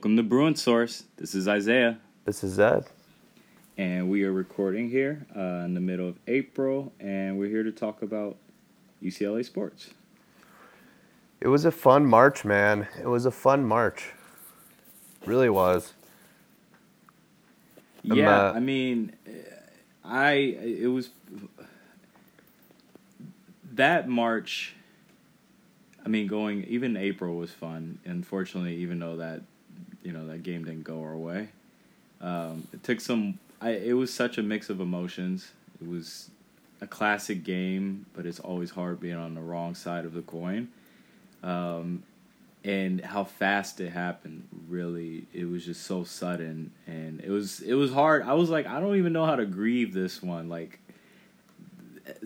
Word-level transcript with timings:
Welcome 0.00 0.16
to 0.16 0.22
Bruin 0.22 0.56
Source. 0.56 1.04
This 1.18 1.34
is 1.34 1.46
Isaiah, 1.46 1.98
This 2.24 2.42
is 2.42 2.58
Ed. 2.58 2.86
and 3.76 4.08
we 4.08 4.24
are 4.24 4.32
recording 4.32 4.88
here 4.88 5.26
uh, 5.36 5.62
in 5.66 5.74
the 5.74 5.80
middle 5.80 6.08
of 6.08 6.18
April, 6.26 6.90
and 6.98 7.38
we're 7.38 7.50
here 7.50 7.62
to 7.62 7.70
talk 7.70 8.00
about 8.00 8.38
UCLA 9.02 9.44
sports. 9.44 9.90
It 11.38 11.48
was 11.48 11.66
a 11.66 11.70
fun 11.70 12.06
March, 12.06 12.46
man. 12.46 12.88
It 12.98 13.08
was 13.08 13.26
a 13.26 13.30
fun 13.30 13.62
March. 13.66 14.12
Really 15.26 15.50
was. 15.50 15.92
Um, 18.10 18.16
yeah, 18.16 18.40
uh, 18.40 18.52
I 18.54 18.60
mean, 18.60 19.12
I 20.02 20.32
it 20.32 20.90
was 20.90 21.10
that 23.74 24.08
March. 24.08 24.74
I 26.02 26.08
mean, 26.08 26.26
going 26.26 26.64
even 26.64 26.96
April 26.96 27.36
was 27.36 27.50
fun. 27.50 27.98
Unfortunately, 28.06 28.76
even 28.76 28.98
though 28.98 29.16
that 29.16 29.42
you 30.02 30.12
know 30.12 30.26
that 30.26 30.42
game 30.42 30.64
didn't 30.64 30.84
go 30.84 31.02
our 31.02 31.16
way, 31.16 31.48
um, 32.20 32.66
it 32.72 32.82
took 32.82 33.00
some. 33.00 33.38
I 33.60 33.70
it 33.70 33.92
was 33.92 34.12
such 34.12 34.38
a 34.38 34.42
mix 34.42 34.70
of 34.70 34.80
emotions. 34.80 35.52
It 35.80 35.88
was 35.88 36.30
a 36.80 36.86
classic 36.86 37.44
game, 37.44 38.06
but 38.14 38.26
it's 38.26 38.40
always 38.40 38.70
hard 38.70 39.00
being 39.00 39.16
on 39.16 39.34
the 39.34 39.40
wrong 39.40 39.74
side 39.74 40.04
of 40.04 40.14
the 40.14 40.22
coin. 40.22 40.68
Um, 41.42 42.02
and 42.64 43.00
how 43.00 43.24
fast 43.24 43.80
it 43.80 43.90
happened 43.90 44.46
really 44.68 45.24
it 45.32 45.48
was 45.48 45.64
just 45.64 45.82
so 45.84 46.04
sudden 46.04 46.70
and 46.86 47.20
it 47.20 47.30
was 47.30 47.60
it 47.60 47.72
was 47.74 47.90
hard 47.92 48.22
i 48.22 48.34
was 48.34 48.50
like 48.50 48.66
i 48.66 48.78
don't 48.78 48.96
even 48.96 49.12
know 49.12 49.24
how 49.24 49.36
to 49.36 49.46
grieve 49.46 49.94
this 49.94 50.22
one 50.22 50.48
like 50.48 50.78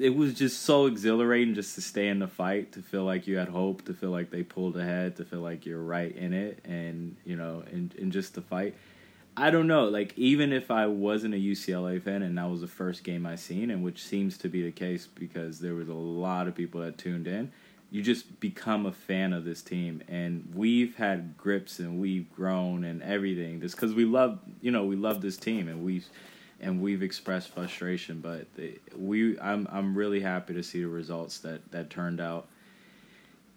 it 0.00 0.14
was 0.14 0.34
just 0.34 0.62
so 0.62 0.86
exhilarating 0.86 1.54
just 1.54 1.74
to 1.74 1.80
stay 1.80 2.08
in 2.08 2.18
the 2.18 2.28
fight 2.28 2.72
to 2.72 2.82
feel 2.82 3.04
like 3.04 3.26
you 3.26 3.36
had 3.36 3.48
hope 3.48 3.84
to 3.86 3.94
feel 3.94 4.10
like 4.10 4.30
they 4.30 4.42
pulled 4.42 4.76
ahead 4.76 5.16
to 5.16 5.24
feel 5.24 5.40
like 5.40 5.66
you're 5.66 5.82
right 5.82 6.14
in 6.16 6.32
it 6.32 6.60
and 6.64 7.16
you 7.24 7.36
know 7.36 7.62
and, 7.70 7.94
and 7.98 8.12
just 8.12 8.34
the 8.34 8.42
fight. 8.42 8.74
I 9.36 9.50
don't 9.50 9.66
know 9.66 9.86
like 9.88 10.16
even 10.16 10.52
if 10.52 10.70
i 10.70 10.86
wasn't 10.86 11.34
a 11.34 11.36
ucla 11.36 12.00
fan 12.00 12.22
and 12.22 12.38
that 12.38 12.48
was 12.48 12.60
the 12.60 12.68
first 12.68 13.02
game 13.02 13.26
i 13.26 13.34
seen 13.34 13.72
and 13.72 13.82
which 13.82 14.04
seems 14.04 14.38
to 14.38 14.48
be 14.48 14.62
the 14.62 14.70
case 14.70 15.08
because 15.08 15.58
there 15.58 15.74
was 15.74 15.88
a 15.88 15.94
lot 15.94 16.46
of 16.46 16.54
people 16.54 16.80
that 16.82 16.98
tuned 16.98 17.26
in 17.26 17.50
you 17.94 18.02
just 18.02 18.40
become 18.40 18.86
a 18.86 18.92
fan 18.92 19.32
of 19.32 19.44
this 19.44 19.62
team. 19.62 20.02
And 20.08 20.50
we've 20.52 20.96
had 20.96 21.38
grips 21.38 21.78
and 21.78 22.00
we've 22.00 22.28
grown 22.34 22.82
and 22.82 23.00
everything 23.04 23.60
just 23.60 23.76
because 23.76 23.94
we 23.94 24.04
love 24.04 24.40
you 24.60 24.72
know 24.72 24.84
we 24.84 24.96
love 24.96 25.22
this 25.22 25.36
team 25.36 25.68
and 25.68 25.84
we 25.84 26.02
and 26.60 26.80
we've 26.80 27.02
expressed 27.02 27.50
frustration 27.50 28.20
but 28.20 28.46
we 28.96 29.38
I'm 29.40 29.68
I'm 29.70 29.94
really 29.94 30.20
happy 30.20 30.54
to 30.54 30.62
see 30.62 30.82
the 30.82 30.88
results 30.88 31.38
that 31.40 31.70
that 31.72 31.90
turned 31.90 32.20
out 32.20 32.46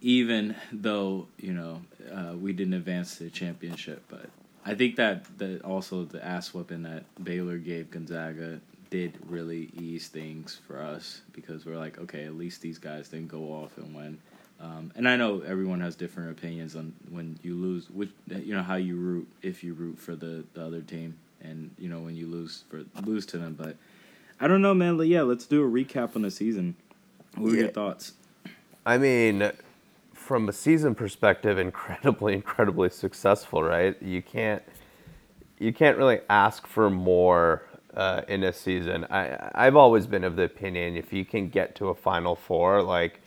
even 0.01 0.55
though 0.71 1.27
you 1.37 1.53
know 1.53 1.81
uh, 2.11 2.33
we 2.35 2.53
didn't 2.53 2.73
advance 2.73 3.17
to 3.17 3.25
the 3.25 3.29
championship 3.29 4.03
but 4.09 4.29
I 4.65 4.75
think 4.75 4.97
that 4.97 5.37
that 5.37 5.63
also 5.63 6.03
the 6.03 6.23
ass 6.23 6.53
whipping 6.53 6.83
that 6.83 7.05
Baylor 7.23 7.57
gave 7.57 7.89
Gonzaga 7.89 8.59
did 8.89 9.17
really 9.27 9.69
ease 9.73 10.07
things 10.07 10.59
for 10.67 10.81
us 10.81 11.21
because 11.33 11.65
we're 11.65 11.77
like, 11.77 11.97
okay, 11.99 12.25
at 12.25 12.35
least 12.35 12.61
these 12.61 12.77
guys 12.77 13.09
didn't 13.09 13.27
go 13.27 13.43
off 13.51 13.77
and 13.77 13.95
win. 13.95 14.17
Um, 14.59 14.91
and 14.95 15.07
I 15.07 15.15
know 15.15 15.41
everyone 15.41 15.81
has 15.81 15.95
different 15.95 16.31
opinions 16.31 16.75
on 16.75 16.93
when 17.09 17.37
you 17.43 17.55
lose, 17.55 17.89
which 17.89 18.09
you 18.27 18.55
know 18.55 18.63
how 18.63 18.75
you 18.75 18.95
root 18.95 19.27
if 19.41 19.63
you 19.63 19.73
root 19.73 19.99
for 19.99 20.15
the, 20.15 20.43
the 20.53 20.65
other 20.65 20.81
team, 20.81 21.17
and 21.49 21.71
you 21.77 21.89
know 21.89 21.99
when 21.99 22.15
you 22.15 22.27
lose 22.27 22.63
for 22.69 22.83
lose 23.05 23.25
to 23.27 23.37
them. 23.37 23.55
But 23.57 23.75
I 24.39 24.47
don't 24.47 24.61
know, 24.61 24.73
man. 24.73 24.97
But 24.97 25.07
yeah, 25.07 25.21
let's 25.21 25.45
do 25.45 25.63
a 25.63 25.69
recap 25.69 26.15
on 26.15 26.21
the 26.23 26.31
season. 26.31 26.75
What 27.35 27.51
were 27.51 27.57
your 27.57 27.69
thoughts? 27.69 28.13
I 28.85 28.97
mean, 28.97 29.51
from 30.13 30.49
a 30.49 30.53
season 30.53 30.95
perspective, 30.95 31.57
incredibly, 31.57 32.33
incredibly 32.41 32.89
successful, 32.89 33.63
right? 33.63 34.01
You 34.01 34.21
can't 34.21 34.63
you 35.59 35.73
can't 35.73 35.97
really 35.97 36.19
ask 36.29 36.67
for 36.67 36.89
more 36.89 37.63
uh, 37.95 38.21
in 38.27 38.43
a 38.43 38.53
season. 38.53 39.05
I 39.09 39.51
I've 39.55 39.75
always 39.75 40.07
been 40.07 40.23
of 40.23 40.35
the 40.35 40.43
opinion 40.43 40.95
if 40.95 41.11
you 41.11 41.25
can 41.25 41.49
get 41.49 41.75
to 41.75 41.89
a 41.89 41.95
Final 41.95 42.35
Four, 42.35 42.83
like 42.83 43.21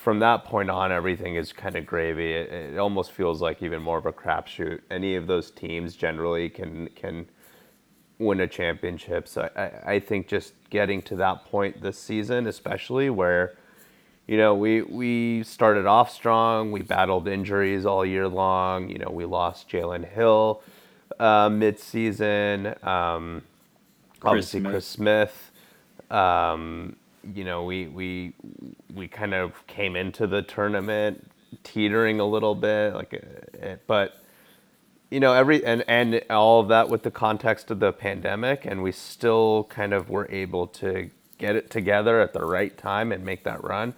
from 0.00 0.18
that 0.20 0.44
point 0.44 0.70
on, 0.70 0.90
everything 0.90 1.36
is 1.36 1.52
kind 1.52 1.76
of 1.76 1.84
gravy. 1.84 2.32
It, 2.32 2.50
it 2.52 2.78
almost 2.78 3.12
feels 3.12 3.42
like 3.42 3.62
even 3.62 3.82
more 3.82 3.98
of 3.98 4.06
a 4.06 4.12
crapshoot. 4.12 4.80
Any 4.90 5.14
of 5.14 5.26
those 5.26 5.50
teams 5.50 5.94
generally 5.94 6.48
can 6.48 6.88
can 6.96 7.26
win 8.18 8.40
a 8.40 8.46
championship. 8.46 9.28
So 9.28 9.48
I, 9.56 9.94
I 9.94 10.00
think 10.00 10.28
just 10.28 10.54
getting 10.70 11.02
to 11.02 11.16
that 11.16 11.44
point 11.44 11.82
this 11.82 11.98
season, 11.98 12.46
especially 12.46 13.10
where, 13.10 13.56
you 14.26 14.38
know, 14.38 14.54
we 14.54 14.82
we 14.82 15.42
started 15.42 15.86
off 15.86 16.10
strong. 16.10 16.72
We 16.72 16.82
battled 16.82 17.28
injuries 17.28 17.84
all 17.84 18.04
year 18.04 18.28
long. 18.28 18.88
You 18.88 18.98
know, 18.98 19.10
we 19.10 19.26
lost 19.26 19.68
Jalen 19.68 20.08
Hill 20.08 20.62
uh, 21.18 21.50
mid-season. 21.50 22.74
Um, 22.82 23.42
obviously, 24.22 24.60
Smith. 24.60 24.72
Chris 24.72 24.86
Smith. 24.86 25.50
Um, 26.10 26.96
you 27.34 27.44
know, 27.44 27.64
we 27.64 27.86
we 27.88 28.34
we 28.94 29.08
kind 29.08 29.34
of 29.34 29.66
came 29.66 29.96
into 29.96 30.26
the 30.26 30.42
tournament 30.42 31.30
teetering 31.64 32.20
a 32.20 32.24
little 32.24 32.54
bit, 32.54 32.94
like, 32.94 33.24
uh, 33.62 33.76
but 33.86 34.20
you 35.10 35.18
know 35.20 35.32
every 35.32 35.64
and 35.64 35.84
and 35.88 36.22
all 36.30 36.60
of 36.60 36.68
that 36.68 36.88
with 36.88 37.02
the 37.02 37.10
context 37.10 37.70
of 37.70 37.80
the 37.80 37.92
pandemic 37.92 38.64
and 38.64 38.82
we 38.82 38.92
still 38.92 39.64
kind 39.64 39.92
of 39.92 40.08
were 40.08 40.28
able 40.30 40.66
to 40.66 41.10
get 41.38 41.56
it 41.56 41.70
together 41.70 42.20
at 42.20 42.32
the 42.32 42.44
right 42.44 42.76
time 42.78 43.12
and 43.12 43.24
make 43.24 43.44
that 43.44 43.62
run. 43.64 43.94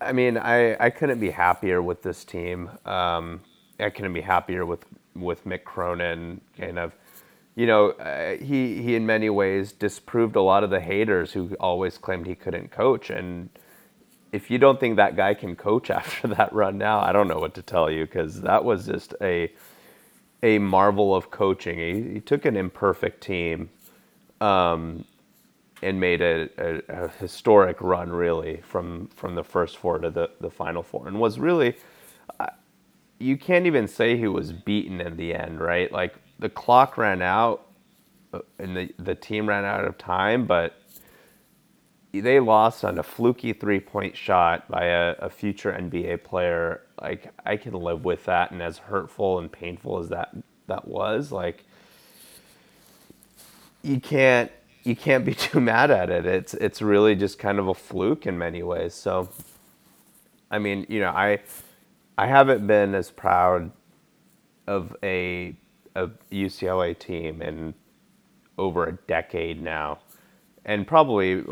I 0.00 0.12
mean 0.12 0.38
i 0.38 0.76
i 0.84 0.90
couldn't 0.90 1.18
be 1.18 1.30
happier 1.30 1.82
with 1.82 2.02
this 2.02 2.24
team. 2.24 2.70
Um 2.86 3.40
i 3.80 3.90
couldn't 3.90 4.12
be 4.12 4.20
happier 4.20 4.64
with 4.64 4.84
with 5.16 5.44
mick 5.44 5.64
cronin 5.64 6.40
kind 6.56 6.78
of 6.78 6.92
you 7.56 7.66
know 7.66 7.90
uh, 7.90 8.36
he 8.36 8.82
he 8.82 8.94
in 8.94 9.06
many 9.06 9.30
ways 9.30 9.72
disproved 9.72 10.36
a 10.36 10.42
lot 10.42 10.64
of 10.64 10.70
the 10.70 10.80
haters 10.80 11.32
who 11.32 11.54
always 11.60 11.98
claimed 11.98 12.26
he 12.26 12.34
couldn't 12.34 12.70
coach 12.70 13.10
and 13.10 13.50
if 14.32 14.50
you 14.50 14.58
don't 14.58 14.78
think 14.80 14.96
that 14.96 15.16
guy 15.16 15.34
can 15.34 15.56
coach 15.56 15.90
after 16.00 16.28
that 16.28 16.52
run 16.52 16.78
now 16.78 17.00
i 17.00 17.12
don't 17.12 17.28
know 17.28 17.38
what 17.38 17.54
to 17.54 17.62
tell 17.62 17.90
you 17.90 18.04
because 18.06 18.42
that 18.42 18.64
was 18.64 18.86
just 18.86 19.14
a 19.20 19.52
a 20.42 20.58
marvel 20.58 21.14
of 21.14 21.30
coaching. 21.30 21.78
He, 21.78 22.14
he 22.14 22.20
took 22.20 22.44
an 22.44 22.56
imperfect 22.56 23.22
team 23.22 23.70
um, 24.40 25.04
and 25.82 26.00
made 26.00 26.20
a, 26.22 26.48
a, 26.58 27.04
a 27.04 27.08
historic 27.08 27.80
run, 27.80 28.10
really, 28.10 28.60
from, 28.62 29.08
from 29.08 29.34
the 29.34 29.44
first 29.44 29.76
four 29.76 29.98
to 29.98 30.10
the, 30.10 30.30
the 30.40 30.50
final 30.50 30.82
four. 30.82 31.08
And 31.08 31.20
was 31.20 31.38
really, 31.38 31.76
uh, 32.38 32.46
you 33.18 33.36
can't 33.36 33.66
even 33.66 33.86
say 33.88 34.16
he 34.16 34.28
was 34.28 34.52
beaten 34.52 35.00
in 35.00 35.16
the 35.16 35.34
end, 35.34 35.60
right? 35.60 35.92
Like 35.92 36.14
the 36.40 36.48
clock 36.48 36.96
ran 36.98 37.22
out 37.22 37.66
uh, 38.32 38.40
and 38.58 38.76
the, 38.76 38.92
the 38.98 39.14
team 39.14 39.48
ran 39.48 39.64
out 39.64 39.84
of 39.84 39.98
time, 39.98 40.46
but 40.46 40.74
they 42.12 42.40
lost 42.40 42.84
on 42.84 42.98
a 42.98 43.02
fluky 43.02 43.52
three 43.52 43.78
point 43.78 44.16
shot 44.16 44.68
by 44.68 44.86
a, 44.86 45.14
a 45.20 45.30
future 45.30 45.72
NBA 45.72 46.24
player. 46.24 46.82
Like 47.00 47.32
I 47.46 47.56
can 47.56 47.74
live 47.74 48.04
with 48.04 48.24
that, 48.24 48.50
and 48.50 48.60
as 48.62 48.78
hurtful 48.78 49.38
and 49.38 49.52
painful 49.52 49.98
as 49.98 50.08
that 50.08 50.34
that 50.66 50.88
was, 50.88 51.30
like 51.30 51.64
you 53.82 54.00
can't 54.00 54.50
you 54.82 54.96
can't 54.96 55.24
be 55.24 55.34
too 55.46 55.60
mad 55.60 55.90
at 55.90 56.10
it. 56.10 56.26
It's 56.26 56.54
it's 56.54 56.82
really 56.82 57.14
just 57.14 57.38
kind 57.38 57.58
of 57.58 57.68
a 57.68 57.74
fluke 57.74 58.26
in 58.26 58.38
many 58.38 58.62
ways. 58.62 58.94
So, 58.94 59.28
I 60.50 60.58
mean, 60.58 60.86
you 60.88 61.00
know, 61.00 61.10
I 61.10 61.40
I 62.18 62.26
haven't 62.26 62.66
been 62.66 62.94
as 62.94 63.10
proud 63.10 63.70
of 64.66 64.96
a 65.02 65.54
a 65.94 66.08
UCLA 66.30 66.98
team 66.98 67.42
in 67.42 67.74
over 68.58 68.86
a 68.86 68.92
decade 68.92 69.62
now, 69.62 70.00
and 70.64 70.86
probably 70.86 71.44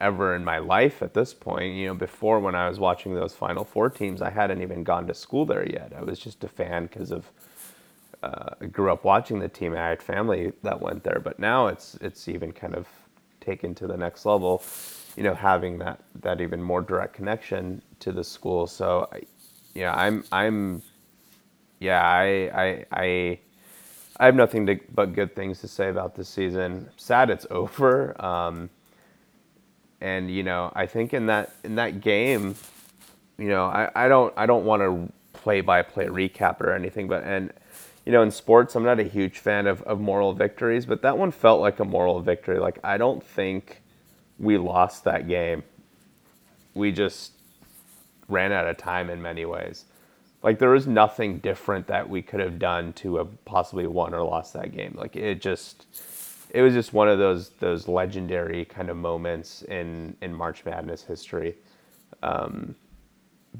ever 0.00 0.34
in 0.34 0.44
my 0.44 0.58
life 0.58 1.02
at 1.02 1.14
this 1.14 1.34
point. 1.34 1.74
You 1.74 1.88
know, 1.88 1.94
before 1.94 2.40
when 2.40 2.54
I 2.54 2.68
was 2.68 2.78
watching 2.78 3.14
those 3.14 3.34
Final 3.34 3.64
Four 3.64 3.90
teams, 3.90 4.22
I 4.22 4.30
hadn't 4.30 4.62
even 4.62 4.84
gone 4.84 5.06
to 5.08 5.14
school 5.14 5.46
there 5.46 5.68
yet. 5.68 5.92
I 5.96 6.02
was 6.02 6.18
just 6.18 6.44
a 6.44 6.48
fan 6.48 6.86
because 6.86 7.10
of 7.10 7.30
uh, 8.22 8.54
I 8.60 8.66
grew 8.66 8.90
up 8.92 9.04
watching 9.04 9.38
the 9.38 9.48
team. 9.48 9.74
I 9.74 9.88
had 9.88 10.02
family 10.02 10.52
that 10.62 10.80
went 10.80 11.04
there, 11.04 11.20
but 11.22 11.38
now 11.38 11.66
it's 11.66 11.96
it's 12.00 12.28
even 12.28 12.52
kind 12.52 12.74
of 12.74 12.86
taken 13.40 13.74
to 13.76 13.86
the 13.86 13.96
next 13.96 14.24
level. 14.24 14.62
You 15.16 15.22
know, 15.24 15.34
having 15.34 15.78
that 15.78 16.00
that 16.22 16.40
even 16.40 16.62
more 16.62 16.80
direct 16.80 17.12
connection 17.14 17.82
to 18.00 18.12
the 18.12 18.24
school. 18.24 18.66
So, 18.66 19.08
I, 19.12 19.22
yeah, 19.74 19.94
I'm 19.94 20.24
I'm 20.32 20.82
yeah, 21.80 22.02
I 22.02 22.50
I 22.54 22.86
I 22.92 23.38
I 24.18 24.26
have 24.26 24.36
nothing 24.36 24.66
to, 24.66 24.78
but 24.94 25.14
good 25.14 25.34
things 25.34 25.60
to 25.60 25.68
say 25.68 25.88
about 25.88 26.14
this 26.14 26.28
season. 26.28 26.88
Sad 26.96 27.30
it's 27.30 27.46
over. 27.50 28.14
Um, 28.24 28.70
and 30.00 30.30
you 30.30 30.42
know, 30.42 30.72
I 30.74 30.86
think 30.86 31.14
in 31.14 31.26
that 31.26 31.54
in 31.64 31.76
that 31.76 32.00
game, 32.00 32.54
you 33.38 33.48
know, 33.48 33.64
I, 33.66 33.90
I 33.94 34.08
don't 34.08 34.32
I 34.36 34.46
don't 34.46 34.64
want 34.64 34.82
to 34.82 35.12
play 35.32 35.60
by 35.60 35.82
play 35.82 36.06
recap 36.06 36.60
or 36.60 36.72
anything, 36.72 37.08
but 37.08 37.24
and 37.24 37.52
you 38.04 38.12
know, 38.12 38.22
in 38.22 38.30
sports, 38.30 38.76
I'm 38.76 38.84
not 38.84 39.00
a 39.00 39.04
huge 39.04 39.38
fan 39.38 39.66
of, 39.66 39.82
of 39.82 39.98
moral 39.98 40.34
victories, 40.34 40.84
but 40.84 41.00
that 41.02 41.16
one 41.16 41.30
felt 41.30 41.60
like 41.60 41.80
a 41.80 41.84
moral 41.84 42.20
victory. 42.20 42.58
Like 42.58 42.78
I 42.84 42.98
don't 42.98 43.24
think 43.24 43.82
we 44.38 44.58
lost 44.58 45.04
that 45.04 45.26
game. 45.26 45.64
We 46.74 46.92
just 46.92 47.32
ran 48.28 48.52
out 48.52 48.66
of 48.66 48.76
time 48.76 49.10
in 49.10 49.22
many 49.22 49.44
ways. 49.44 49.86
Like 50.44 50.58
there 50.58 50.70
was 50.70 50.86
nothing 50.86 51.38
different 51.38 51.86
that 51.86 52.08
we 52.08 52.20
could 52.22 52.38
have 52.38 52.58
done 52.58 52.92
to 52.92 53.16
have 53.16 53.44
possibly 53.46 53.86
won 53.86 54.14
or 54.14 54.22
lost 54.22 54.52
that 54.52 54.72
game. 54.76 54.94
Like 54.96 55.16
it 55.16 55.40
just 55.40 55.86
it 56.50 56.60
was 56.60 56.74
just 56.74 56.92
one 56.92 57.08
of 57.08 57.18
those 57.18 57.48
those 57.60 57.88
legendary 57.88 58.66
kind 58.66 58.90
of 58.90 58.96
moments 58.98 59.62
in 59.62 60.16
in 60.20 60.34
March 60.34 60.64
Madness 60.66 61.02
history. 61.02 61.56
Um, 62.22 62.76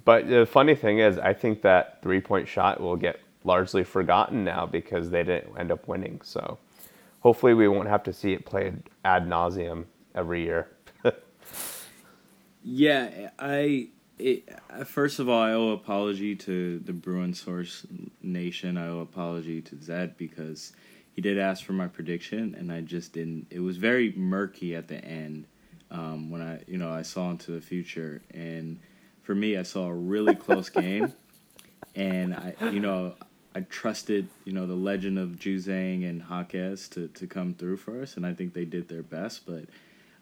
but 0.05 0.29
the 0.29 0.45
funny 0.45 0.75
thing 0.75 0.99
is, 0.99 1.19
I 1.19 1.33
think 1.33 1.63
that 1.63 2.03
three 2.03 2.21
point 2.21 2.47
shot 2.47 2.81
will 2.81 2.97
get 2.97 3.19
largely 3.45 3.83
forgotten 3.83 4.45
now 4.45 4.67
because 4.67 5.09
they 5.09 5.23
didn't 5.23 5.59
end 5.59 5.73
up 5.73 5.89
winning. 5.89 6.21
So 6.23 6.59
hopefully 7.21 7.55
we 7.55 7.67
won't 7.67 7.89
have 7.89 8.03
to 8.05 8.13
see 8.13 8.35
it 8.35 8.45
played 8.45 8.83
ad 9.07 9.27
nauseum 9.27 9.87
every 10.15 10.43
year. 10.43 10.69
yeah, 12.63 13.31
I. 13.39 13.89
It, 14.19 14.49
first 14.85 15.19
of 15.19 15.29
all, 15.29 15.41
I 15.41 15.53
owe 15.53 15.71
apology 15.71 16.37
to 16.37 16.79
the 16.79 16.93
Bruin 16.93 17.35
Source 17.35 17.87
Nation. 18.23 18.77
I 18.77 18.89
owe 18.89 19.01
apology 19.01 19.61
to 19.63 19.83
Zed 19.83 20.17
because 20.17 20.73
he 21.13 21.21
did 21.21 21.39
ask 21.39 21.65
for 21.65 21.73
my 21.73 21.89
prediction, 21.89 22.55
and 22.57 22.73
I 22.73 22.81
just 22.81 23.13
didn't. 23.13 23.47
It 23.51 23.61
was 23.61 23.77
very 23.77 24.13
murky 24.17 24.75
at 24.75 24.89
the 24.89 25.05
end 25.05 25.47
um, 25.91 26.31
when 26.31 26.43
I, 26.43 26.61
you 26.67 26.79
know, 26.79 26.91
I 26.91 27.03
saw 27.03 27.31
into 27.31 27.53
the 27.53 27.61
future, 27.61 28.21
and 28.33 28.81
for 29.23 29.35
me, 29.35 29.57
I 29.57 29.63
saw 29.63 29.87
a 29.87 29.95
really 29.95 30.35
close 30.35 30.69
game, 30.71 31.13
and 31.95 32.35
I, 32.35 32.55
you 32.71 32.81
know, 32.81 33.15
I 33.55 33.61
trusted, 33.61 34.29
you 34.45 34.53
know, 34.53 34.67
the 34.67 34.75
legend 34.75 35.19
of 35.19 35.31
Juzang 35.31 36.09
and 36.09 36.23
Jaquez 36.29 36.89
to, 36.89 37.07
to 37.09 37.27
come 37.27 37.55
through 37.55 37.77
for 37.77 38.03
us, 38.03 38.17
and 38.17 38.27
I 38.27 38.35
think 38.35 38.53
they 38.53 38.65
did 38.65 38.89
their 38.89 39.05
best. 39.05 39.47
But 39.47 39.67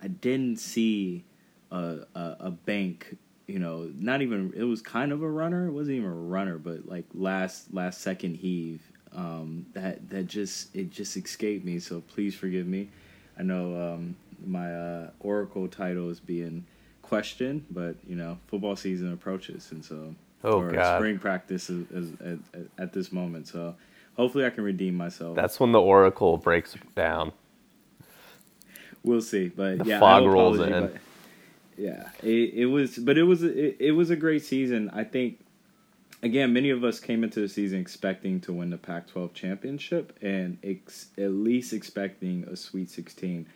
I 0.02 0.08
didn't 0.08 0.58
see 0.58 1.24
a, 1.70 2.00
a, 2.14 2.36
a 2.40 2.50
bank, 2.50 3.16
you 3.52 3.58
know, 3.58 3.90
not 3.98 4.22
even 4.22 4.52
it 4.56 4.64
was 4.64 4.80
kind 4.80 5.12
of 5.12 5.22
a 5.22 5.28
runner. 5.28 5.66
It 5.68 5.72
wasn't 5.72 5.98
even 5.98 6.08
a 6.10 6.14
runner, 6.14 6.56
but 6.58 6.88
like 6.88 7.04
last 7.14 7.72
last 7.74 8.00
second 8.00 8.36
heave. 8.36 8.80
Um, 9.14 9.66
that 9.74 10.08
that 10.08 10.26
just 10.26 10.74
it 10.74 10.90
just 10.90 11.16
escaped 11.16 11.64
me. 11.64 11.78
So 11.78 12.00
please 12.00 12.34
forgive 12.34 12.66
me. 12.66 12.88
I 13.38 13.42
know 13.42 13.64
um, 13.94 14.16
my 14.46 14.74
uh, 14.74 15.10
Oracle 15.20 15.68
title 15.68 16.08
is 16.10 16.18
being 16.20 16.64
questioned, 17.02 17.66
but 17.70 17.96
you 18.08 18.16
know, 18.16 18.38
football 18.46 18.74
season 18.76 19.12
approaches, 19.12 19.70
and 19.72 19.84
so 19.84 20.14
Oh 20.44 20.60
or 20.60 20.72
God. 20.72 20.98
spring 20.98 21.18
practice 21.18 21.68
is, 21.70 21.88
is, 21.92 22.10
at, 22.20 22.38
at 22.78 22.92
this 22.92 23.12
moment. 23.12 23.46
So 23.48 23.74
hopefully 24.16 24.44
I 24.46 24.50
can 24.50 24.64
redeem 24.64 24.94
myself. 24.96 25.36
That's 25.36 25.60
when 25.60 25.70
the 25.72 25.80
oracle 25.80 26.36
breaks 26.38 26.74
down. 26.96 27.32
we'll 29.04 29.20
see, 29.20 29.48
but 29.48 29.78
The 29.78 29.84
yeah, 29.84 30.00
fog 30.00 30.24
rolls 30.24 30.58
apology, 30.58 30.74
in. 30.76 30.86
but- 30.92 30.96
yeah, 31.76 32.10
it, 32.22 32.54
it 32.54 32.66
was, 32.66 32.98
but 32.98 33.18
it 33.18 33.24
was 33.24 33.42
it, 33.42 33.76
it 33.78 33.92
was 33.92 34.10
a 34.10 34.16
great 34.16 34.44
season. 34.44 34.90
I 34.92 35.04
think 35.04 35.40
again, 36.22 36.52
many 36.52 36.70
of 36.70 36.84
us 36.84 37.00
came 37.00 37.24
into 37.24 37.40
the 37.40 37.48
season 37.48 37.80
expecting 37.80 38.40
to 38.42 38.52
win 38.52 38.70
the 38.70 38.78
Pac-12 38.78 39.34
championship 39.34 40.16
and 40.22 40.58
ex- 40.62 41.08
at 41.18 41.32
least 41.32 41.72
expecting 41.72 42.44
a 42.44 42.56
Sweet 42.56 42.90
16. 42.90 43.46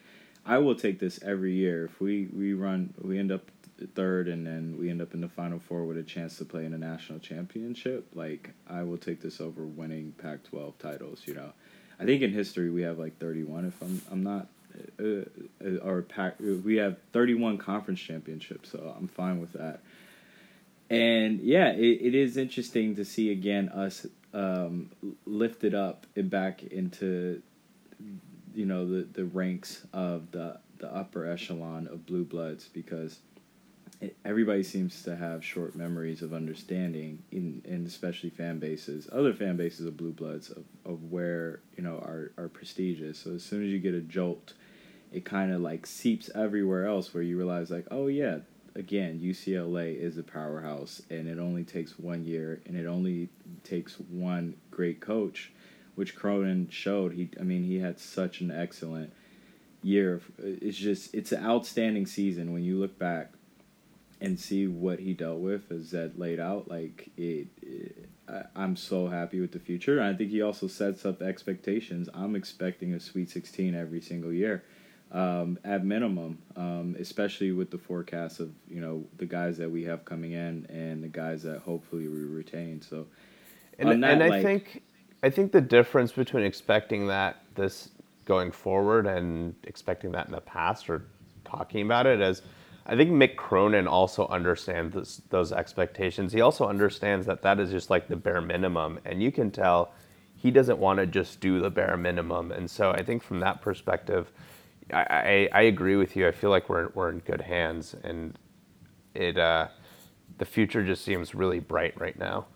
I 0.45 0.59
will 0.59 0.75
take 0.75 0.99
this 0.99 1.21
every 1.23 1.55
year 1.55 1.85
if 1.85 2.01
we 2.01 2.29
we 2.33 2.55
run 2.55 2.95
we 3.01 3.19
end 3.19 3.33
up 3.33 3.51
third 3.95 4.29
and 4.29 4.47
then 4.47 4.77
we 4.79 4.89
end 4.89 5.03
up 5.03 5.13
in 5.13 5.21
the 5.21 5.29
final 5.29 5.59
four 5.59 5.85
with 5.85 5.99
a 5.99 6.03
chance 6.03 6.39
to 6.39 6.45
play 6.45 6.65
in 6.65 6.73
a 6.73 6.79
national 6.79 7.19
championship. 7.19 8.09
Like 8.15 8.51
I 8.69 8.83
will 8.83 8.97
take 8.97 9.21
this 9.21 9.41
over 9.41 9.65
winning 9.65 10.15
Pac-12 10.19 10.79
titles. 10.79 11.23
You 11.27 11.35
know, 11.35 11.53
I 12.01 12.05
think 12.05 12.23
in 12.23 12.33
history 12.33 12.71
we 12.71 12.83
have 12.83 12.99
like 12.99 13.19
31. 13.19 13.67
If 13.67 13.83
I'm 13.83 14.03
I'm 14.11 14.23
not. 14.23 14.49
Uh, 14.99 15.65
uh, 15.65 15.79
or 15.83 16.03
pack, 16.03 16.37
we 16.41 16.77
have 16.77 16.97
31 17.13 17.59
conference 17.59 18.01
championships, 18.01 18.71
so 18.71 18.95
I'm 18.99 19.09
fine 19.09 19.41
with 19.41 19.53
that. 19.55 19.81
And 20.89 21.41
yeah, 21.41 21.73
it, 21.73 22.01
it 22.01 22.15
is 22.15 22.37
interesting 22.37 22.97
to 22.97 23.05
see 23.05 23.31
again 23.31 23.69
us 23.71 24.07
um, 24.33 24.91
lifted 25.25 25.75
up 25.75 26.07
and 26.15 26.31
back 26.31 26.63
into 26.63 27.43
you 28.55 28.67
know 28.67 28.87
the 28.89 29.07
the 29.13 29.25
ranks 29.25 29.87
of 29.93 30.31
the 30.31 30.59
the 30.79 30.95
upper 30.95 31.27
echelon 31.27 31.89
of 31.89 32.07
blue 32.07 32.25
bloods 32.25 32.69
because 32.73 33.19
it, 34.01 34.17
everybody 34.25 34.63
seems 34.63 35.03
to 35.03 35.17
have 35.17 35.45
short 35.45 35.75
memories 35.75 36.23
of 36.23 36.35
understanding 36.35 37.23
in 37.33 37.63
and 37.67 37.87
especially 37.87 38.31
fan 38.31 38.59
bases 38.59 39.09
other 39.13 39.33
fan 39.33 39.57
bases 39.57 39.87
of 39.87 39.97
blue 39.97 40.13
bloods 40.13 40.51
of, 40.51 40.65
of 40.85 41.11
where 41.11 41.61
you 41.77 41.83
know 41.83 41.99
our, 41.99 42.31
our 42.39 42.49
prestige 42.49 43.01
is. 43.01 43.19
So 43.19 43.33
as 43.33 43.43
soon 43.43 43.65
as 43.65 43.71
you 43.71 43.79
get 43.79 43.95
a 43.95 44.01
jolt 44.01 44.53
it 45.13 45.25
kind 45.25 45.53
of 45.53 45.61
like 45.61 45.87
seeps 45.87 46.31
everywhere 46.35 46.87
else 46.87 47.13
where 47.15 47.23
you 47.23 47.37
realize 47.37 47.71
like 47.71 47.87
oh 47.91 48.07
yeah 48.07 48.39
again 48.75 49.21
UCLA 49.21 49.99
is 49.99 50.19
a 50.19 50.23
powerhouse 50.23 51.03
and 51.11 51.29
it 51.29 51.39
only 51.39 51.65
takes 51.65 51.99
one 51.99 52.25
year 52.25 52.61
and 52.67 52.77
it 52.77 52.87
only 52.87 53.29
takes 53.65 53.95
one 53.95 54.55
great 54.71 55.01
coach 55.01 55.53
which 55.97 56.15
Cronin 56.15 56.69
showed. 56.71 57.15
He 57.15 57.31
I 57.41 57.43
mean 57.43 57.65
he 57.65 57.81
had 57.81 57.99
such 57.99 58.41
an 58.41 58.53
excellent 58.53 59.13
year. 59.83 60.21
It's 60.39 60.77
just 60.77 61.13
it's 61.13 61.33
an 61.33 61.45
outstanding 61.45 62.07
season. 62.07 62.53
When 62.53 62.63
you 62.63 62.79
look 62.79 62.97
back 62.99 63.33
and 64.21 64.39
see 64.39 64.67
what 64.67 65.01
he 65.01 65.13
dealt 65.13 65.41
with 65.41 65.71
as 65.73 65.87
Zed 65.87 66.17
laid 66.17 66.39
out 66.39 66.69
like 66.69 67.11
it, 67.17 67.49
it 67.61 68.09
I, 68.29 68.43
I'm 68.55 68.77
so 68.77 69.09
happy 69.09 69.41
with 69.41 69.53
the 69.53 69.59
future. 69.59 70.01
I 70.01 70.15
think 70.15 70.31
he 70.31 70.43
also 70.43 70.69
sets 70.69 71.05
up 71.05 71.23
expectations. 71.23 72.09
I'm 72.15 72.37
expecting 72.37 72.93
a 72.93 73.01
Sweet 73.01 73.31
16 73.31 73.75
every 73.75 74.01
single 74.01 74.33
year 74.33 74.63
um, 75.17 75.59
at 75.65 75.83
minimum, 75.83 76.39
um, 76.57 76.95
especially 76.99 77.51
with 77.51 77.71
the 77.71 77.79
forecast 77.79 78.39
of 78.39 78.53
you 78.69 78.83
know 78.83 79.03
the 79.17 79.25
guys 79.25 79.57
that 79.57 79.71
we 79.71 79.83
have 79.85 80.05
coming 80.05 80.33
in 80.33 80.67
and 80.69 81.03
the 81.03 81.09
guys 81.09 81.43
that 81.43 81.61
hopefully 81.61 82.07
we 82.07 82.23
retain. 82.25 82.83
So, 82.83 83.07
And, 83.79 84.03
that, 84.03 84.11
and 84.13 84.23
I 84.23 84.29
like- 84.29 84.43
think 84.43 84.83
I 85.23 85.31
think 85.31 85.53
the 85.53 85.63
difference 85.63 86.13
between 86.13 86.45
expecting 86.45 87.07
that 87.07 87.43
this 87.55 87.89
going 88.27 88.53
forward 88.53 89.07
and 89.07 89.55
expecting 89.65 90.13
that 90.13 90.27
in 90.27 90.33
the 90.33 90.41
past 90.43 90.91
or 90.91 91.07
talking 91.45 91.87
about 91.87 92.07
it 92.07 92.21
is 92.21 92.43
I 92.85 92.95
think 92.95 93.11
Mick 93.11 93.37
Cronin 93.37 93.89
also 93.89 94.29
understands 94.29 94.95
this, 94.95 95.23
those 95.31 95.51
expectations. 95.51 96.33
He 96.33 96.41
also 96.41 96.69
understands 96.69 97.27
that 97.27 97.43
that 97.43 97.59
is 97.59 97.71
just 97.71 97.89
like 97.89 98.07
the 98.07 98.17
bare 98.17 98.41
minimum, 98.43 99.01
and 99.07 99.23
you 99.23 99.33
can 99.33 99.51
tell 99.51 99.93
he 100.37 100.51
doesn't 100.51 100.79
want 100.79 100.99
to 100.99 101.07
just 101.07 101.41
do 101.41 101.59
the 101.61 101.71
bare 101.71 101.97
minimum. 101.97 102.53
And 102.53 102.71
so 102.71 102.91
I 102.91 103.03
think 103.03 103.23
from 103.23 103.41
that 103.41 103.63
perspective, 103.63 104.31
I, 104.93 105.49
I, 105.53 105.63
agree 105.63 105.97
with 105.97 106.15
you. 106.15 106.29
I 106.29 106.33
feel 106.33 106.51
like 106.51 106.69
we're 106.69 106.91
we're 106.95 107.11
in 107.11 107.19
good 107.21 107.41
hands, 107.41 107.95
and 108.05 108.39
it 109.15 109.37
uh, 109.37 109.69
the 110.39 110.45
future 110.45 110.85
just 110.85 111.05
seems 111.05 111.35
really 111.35 111.59
bright 111.59 111.99
right 112.01 112.19
now. 112.19 112.47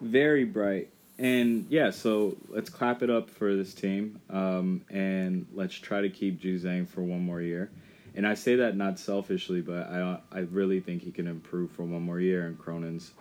very 0.00 0.44
bright. 0.44 0.90
And 1.18 1.66
yeah, 1.68 1.90
so 1.90 2.36
let's 2.48 2.68
clap 2.68 3.02
it 3.02 3.10
up 3.10 3.30
for 3.30 3.54
this 3.54 3.74
team, 3.74 4.20
um, 4.30 4.84
and 4.90 5.46
let's 5.52 5.74
try 5.74 6.00
to 6.00 6.10
keep 6.10 6.40
Juzang 6.40 6.88
for 6.88 7.02
one 7.02 7.20
more 7.20 7.40
year. 7.40 7.70
And 8.14 8.26
I 8.26 8.34
say 8.34 8.56
that 8.56 8.76
not 8.76 8.98
selfishly, 8.98 9.60
but 9.60 9.86
I 9.88 10.18
I 10.32 10.40
really 10.40 10.80
think 10.80 11.02
he 11.02 11.12
can 11.12 11.28
improve 11.28 11.70
for 11.70 11.84
one 11.84 12.02
more 12.02 12.18
year 12.18 12.46
in 12.48 12.56
Cronin's 12.56 13.12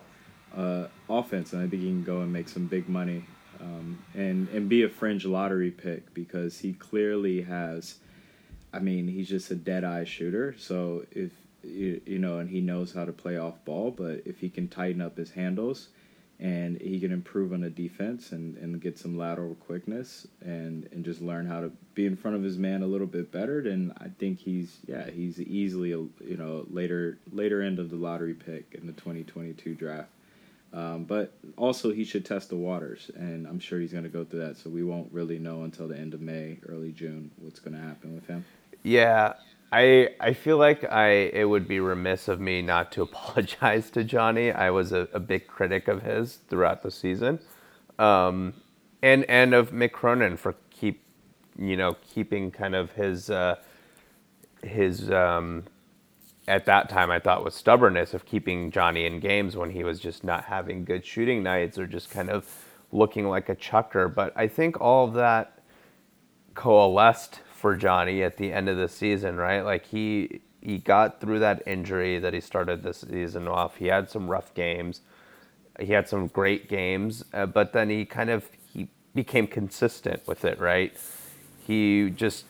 uh, 0.56 0.88
offense, 1.10 1.54
and 1.54 1.62
I 1.62 1.68
think 1.68 1.84
he 1.84 1.90
can 1.90 2.04
go 2.04 2.22
and 2.22 2.34
make 2.34 2.50
some 2.50 2.66
big 2.66 2.90
money, 2.90 3.26
um, 3.62 4.04
and 4.14 4.50
and 4.50 4.68
be 4.68 4.84
a 4.84 4.90
fringe 4.90 5.26
lottery 5.26 5.72
pick 5.72 6.14
because 6.14 6.60
he 6.60 6.74
clearly 6.74 7.42
has. 7.44 7.96
I 8.74 8.80
mean, 8.80 9.08
he's 9.08 9.28
just 9.28 9.52
a 9.52 9.56
dead 9.56 9.84
eye 9.84 10.06
shooter. 10.06 10.56
So 10.58 11.06
if 11.12 11.32
you, 11.64 12.02
you 12.06 12.20
know, 12.20 12.40
and 12.40 12.50
he 12.50 12.62
knows 12.62 12.94
how 12.94 13.06
to 13.06 13.12
play 13.12 13.38
off 13.38 13.64
ball, 13.66 13.92
but 13.92 14.22
if 14.26 14.40
he 14.40 14.50
can 14.50 14.68
tighten 14.68 15.02
up 15.02 15.18
his 15.18 15.32
handles 15.32 15.90
and 16.40 16.82
he 16.82 17.00
can 17.00 17.12
improve 17.12 17.54
on 17.54 17.62
the 17.62 17.70
defense 17.70 18.32
and, 18.32 18.58
and 18.58 18.82
get 18.82 18.98
some 18.98 19.18
lateral 19.18 19.56
quickness 19.56 20.26
and, 20.42 20.88
and 20.92 21.06
just 21.06 21.22
learn 21.22 21.46
how 21.46 21.62
to 21.62 21.72
be 21.94 22.06
in 22.06 22.16
front 22.16 22.36
of 22.36 22.44
his 22.44 22.58
man 22.58 22.82
a 22.82 22.88
little 22.88 23.06
bit 23.06 23.32
better, 23.32 23.62
then 23.62 23.94
I 23.98 24.08
think 24.08 24.40
he's 24.40 24.80
yeah 24.88 25.10
he's 25.10 25.40
easily 25.40 25.92
a 25.92 25.98
you 25.98 26.38
know 26.38 26.66
later 26.70 27.20
later 27.32 27.62
end 27.62 27.78
of 27.78 27.90
the 27.90 27.96
lottery 27.98 28.34
pick 28.34 28.74
in 28.74 28.88
the 28.88 28.94
twenty 28.94 29.24
twenty 29.24 29.54
two 29.54 29.76
draft. 29.76 30.10
Um, 30.74 31.04
but 31.04 31.34
also 31.58 31.92
he 31.92 32.06
should 32.06 32.26
test 32.26 32.50
the 32.50 32.56
waters, 32.56 33.12
and 33.16 33.46
I'm 33.46 33.60
sure 33.60 33.80
he's 33.80 33.92
going 33.92 34.06
to 34.06 34.10
go 34.10 34.24
through 34.24 34.48
that. 34.48 34.58
So 34.58 34.70
we 34.70 34.84
won't 34.84 35.12
really 35.12 35.38
know 35.38 35.64
until 35.64 35.88
the 35.88 35.98
end 35.98 36.14
of 36.14 36.22
May, 36.22 36.60
early 36.68 36.94
June, 36.94 37.32
what's 37.38 37.60
going 37.60 37.76
to 37.76 37.82
happen 37.82 38.16
with 38.16 38.26
him. 38.28 38.46
Yeah, 38.84 39.34
I 39.72 40.10
I 40.20 40.34
feel 40.34 40.58
like 40.58 40.84
I 40.84 41.10
it 41.10 41.46
would 41.46 41.68
be 41.68 41.80
remiss 41.80 42.28
of 42.28 42.40
me 42.40 42.62
not 42.62 42.92
to 42.94 43.02
apologize 43.04 43.90
to 43.92 44.04
Johnny. 44.04 44.52
I 44.52 44.70
was 44.70 44.92
a, 44.92 45.08
a 45.14 45.20
big 45.20 45.48
critic 45.48 45.88
of 45.88 46.04
his 46.04 46.36
throughout 46.50 46.84
the 46.84 46.92
season, 46.92 47.40
um, 48.00 48.54
and 49.02 49.26
and 49.26 49.54
of 49.54 49.72
Mick 49.72 49.92
Cronin 49.92 50.38
for 50.38 50.56
keep 50.70 51.04
you 51.58 51.78
know 51.78 51.98
keeping 52.14 52.50
kind 52.50 52.76
of 52.76 52.92
his 52.94 53.30
uh, 53.30 53.58
his 54.64 55.12
um, 55.12 55.64
at 56.52 56.66
that 56.66 56.90
time 56.90 57.10
I 57.10 57.20
thought 57.20 57.46
was 57.46 57.56
stubbornness 57.56 58.14
of 58.14 58.26
keeping 58.26 58.72
Johnny 58.72 59.06
in 59.06 59.22
games 59.22 59.56
when 59.56 59.70
he 59.70 59.86
was 59.86 60.02
just 60.02 60.26
not 60.26 60.44
having 60.44 60.84
good 60.84 61.06
shooting 61.06 61.42
nights 61.42 61.78
or 61.78 61.88
just 61.88 62.12
kind 62.12 62.30
of 62.30 62.46
looking 62.92 63.30
like 63.30 63.48
a 63.48 63.56
chucker. 63.56 64.10
But 64.10 64.34
I 64.36 64.50
think 64.50 64.82
all 64.82 65.08
of 65.08 65.14
that 65.14 65.60
coalesced 66.54 67.40
for 67.56 67.78
Johnny 67.78 68.22
at 68.22 68.36
the 68.36 68.52
end 68.52 68.68
of 68.68 68.76
the 68.76 68.90
season, 68.90 69.38
right? 69.38 69.62
Like 69.62 69.86
he 69.86 70.42
he 70.62 70.78
got 70.78 71.22
through 71.22 71.40
that 71.40 71.64
injury 71.66 72.20
that 72.20 72.34
he 72.34 72.42
started 72.42 72.84
this 72.84 73.06
season 73.10 73.48
off. 73.48 73.78
He 73.78 73.88
had 73.88 74.10
some 74.10 74.30
rough 74.30 74.54
games. 74.54 75.02
He 75.80 75.94
had 75.94 76.10
some 76.10 76.28
great 76.28 76.68
games, 76.68 77.24
uh, 77.34 77.46
but 77.46 77.72
then 77.72 77.90
he 77.90 78.04
kind 78.04 78.30
of 78.30 78.50
he 78.74 78.90
became 79.16 79.48
consistent 79.48 80.28
with 80.28 80.44
it, 80.44 80.60
right? 80.60 80.94
He 81.66 82.10
just 82.10 82.46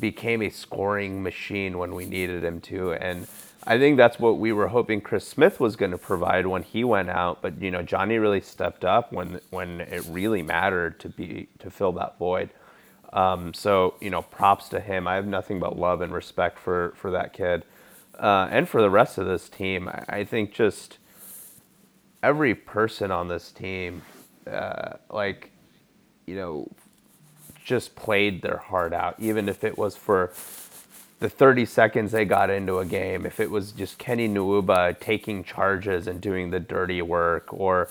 became 0.00 0.42
a 0.42 0.50
scoring 0.50 1.22
machine 1.22 1.78
when 1.78 1.94
we 1.94 2.06
needed 2.06 2.44
him 2.44 2.60
to, 2.62 2.92
and 2.92 3.26
I 3.68 3.78
think 3.78 3.98
that's 3.98 4.18
what 4.18 4.38
we 4.38 4.52
were 4.52 4.68
hoping 4.68 5.02
Chris 5.02 5.28
Smith 5.28 5.60
was 5.60 5.76
going 5.76 5.90
to 5.90 5.98
provide 5.98 6.46
when 6.46 6.62
he 6.62 6.84
went 6.84 7.10
out. 7.10 7.42
But 7.42 7.60
you 7.60 7.70
know, 7.70 7.82
Johnny 7.82 8.16
really 8.16 8.40
stepped 8.40 8.84
up 8.84 9.12
when 9.12 9.40
when 9.50 9.82
it 9.82 10.04
really 10.08 10.42
mattered 10.42 10.98
to 11.00 11.08
be 11.10 11.48
to 11.58 11.70
fill 11.70 11.92
that 11.92 12.18
void. 12.18 12.50
Um, 13.12 13.52
so 13.52 13.94
you 14.00 14.10
know, 14.10 14.22
props 14.22 14.70
to 14.70 14.80
him. 14.80 15.06
I 15.06 15.16
have 15.16 15.26
nothing 15.26 15.60
but 15.60 15.78
love 15.78 16.00
and 16.00 16.12
respect 16.12 16.58
for 16.58 16.94
for 16.96 17.10
that 17.10 17.34
kid, 17.34 17.64
uh, 18.18 18.48
and 18.50 18.68
for 18.68 18.80
the 18.80 18.90
rest 18.90 19.18
of 19.18 19.26
this 19.26 19.48
team. 19.50 19.88
I, 19.88 20.04
I 20.08 20.24
think 20.24 20.52
just 20.52 20.98
every 22.22 22.54
person 22.54 23.10
on 23.10 23.28
this 23.28 23.52
team, 23.52 24.02
uh, 24.50 24.94
like 25.10 25.50
you 26.26 26.36
know, 26.36 26.70
just 27.68 27.94
played 27.94 28.40
their 28.40 28.56
heart 28.56 28.94
out, 28.94 29.14
even 29.18 29.46
if 29.46 29.62
it 29.62 29.76
was 29.76 29.94
for 29.94 30.32
the 31.20 31.28
30 31.28 31.66
seconds 31.66 32.12
they 32.12 32.24
got 32.24 32.48
into 32.48 32.78
a 32.78 32.86
game. 32.86 33.26
If 33.26 33.40
it 33.40 33.50
was 33.50 33.72
just 33.72 33.98
Kenny 33.98 34.26
Nwuba 34.26 34.98
taking 34.98 35.44
charges 35.44 36.06
and 36.06 36.18
doing 36.18 36.50
the 36.50 36.60
dirty 36.60 37.02
work, 37.02 37.52
or 37.52 37.90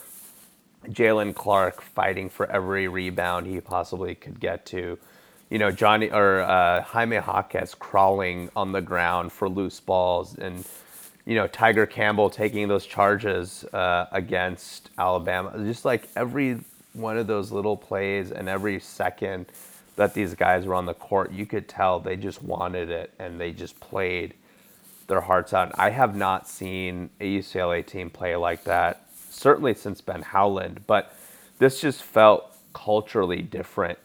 Jalen 0.87 1.35
Clark 1.35 1.81
fighting 1.81 2.27
for 2.29 2.49
every 2.49 2.87
rebound 2.87 3.45
he 3.45 3.61
possibly 3.61 4.15
could 4.15 4.39
get 4.39 4.65
to. 4.67 4.97
You 5.51 5.59
know, 5.59 5.71
Johnny 5.71 6.09
or 6.09 6.41
uh, 6.41 6.81
Jaime 6.81 7.17
Jaquez 7.17 7.75
crawling 7.75 8.49
on 8.55 8.71
the 8.71 8.81
ground 8.81 9.31
for 9.31 9.47
loose 9.47 9.79
balls, 9.79 10.35
and 10.37 10.65
you 11.25 11.35
know 11.35 11.47
Tiger 11.47 11.85
Campbell 11.85 12.31
taking 12.31 12.67
those 12.67 12.85
charges 12.85 13.63
uh, 13.65 14.07
against 14.11 14.89
Alabama. 14.97 15.53
Just 15.65 15.85
like 15.85 16.09
every 16.15 16.59
one 16.93 17.17
of 17.17 17.27
those 17.27 17.51
little 17.51 17.77
plays 17.77 18.31
and 18.31 18.49
every 18.49 18.79
second 18.79 19.45
that 19.97 20.13
these 20.13 20.33
guys 20.33 20.65
were 20.65 20.75
on 20.75 20.85
the 20.85 20.93
court, 20.93 21.31
you 21.31 21.45
could 21.45 21.67
tell 21.67 21.99
they 21.99 22.15
just 22.15 22.41
wanted 22.41 22.89
it 22.89 23.13
and 23.19 23.39
they 23.39 23.51
just 23.51 23.79
played 23.79 24.33
their 25.07 25.21
hearts 25.21 25.53
out. 25.53 25.71
I 25.77 25.89
have 25.89 26.15
not 26.15 26.47
seen 26.47 27.09
a 27.19 27.39
UCLA 27.39 27.85
team 27.85 28.09
play 28.09 28.35
like 28.35 28.63
that 28.63 29.07
certainly 29.37 29.73
since 29.73 30.01
Ben 30.01 30.21
Howland, 30.21 30.81
but 30.87 31.15
this 31.59 31.79
just 31.81 32.03
felt 32.03 32.55
culturally 32.73 33.41
different. 33.41 33.99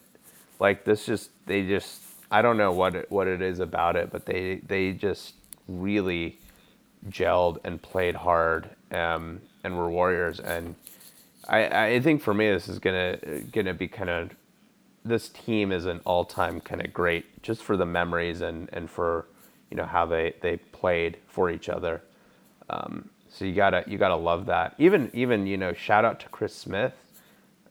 Like 0.61 0.85
this 0.85 1.07
just 1.07 1.31
they 1.47 1.67
just 1.67 2.03
I 2.31 2.43
don't 2.43 2.57
know 2.57 2.73
what 2.73 2.95
it, 2.95 3.11
what 3.11 3.27
it 3.27 3.43
is 3.43 3.61
about 3.61 3.97
it, 3.97 4.11
but 4.11 4.27
they 4.27 4.57
they 4.67 4.93
just 4.93 5.35
really 5.69 6.39
gelled 7.09 7.59
and 7.65 7.81
played 7.81 8.15
hard 8.15 8.71
um, 8.93 9.41
and 9.65 9.77
were 9.77 9.91
warriors. 9.91 10.39
And 10.41 10.75
I 11.49 11.87
I 11.87 12.01
think 12.01 12.23
for 12.23 12.35
me 12.35 12.51
this 12.51 12.69
is 12.69 12.79
gonna 12.79 13.19
gonna 13.51 13.75
be 13.75 13.89
kind 13.89 14.11
of 14.11 14.31
this 15.05 15.29
team 15.29 15.73
is 15.73 15.87
an 15.87 16.01
all 16.05 16.25
time 16.25 16.61
kind 16.61 16.85
of 16.85 16.93
great 16.93 17.43
just 17.43 17.63
for 17.63 17.77
the 17.77 17.87
memories 17.87 18.41
and 18.41 18.69
and 18.73 18.91
for 18.91 19.27
you 19.71 19.77
know 19.77 19.87
how 19.87 20.07
they 20.07 20.35
they 20.41 20.57
played 20.57 21.19
for 21.27 21.51
each 21.51 21.69
other. 21.69 22.03
Um, 22.71 23.09
so 23.29 23.45
you 23.45 23.55
gotta 23.55 23.85
you 23.87 23.99
gotta 23.99 24.17
love 24.17 24.47
that. 24.47 24.75
Even 24.79 25.11
even 25.13 25.47
you 25.47 25.57
know 25.57 25.73
shout 25.73 26.05
out 26.05 26.21
to 26.21 26.29
Chris 26.29 26.55
Smith 26.55 26.95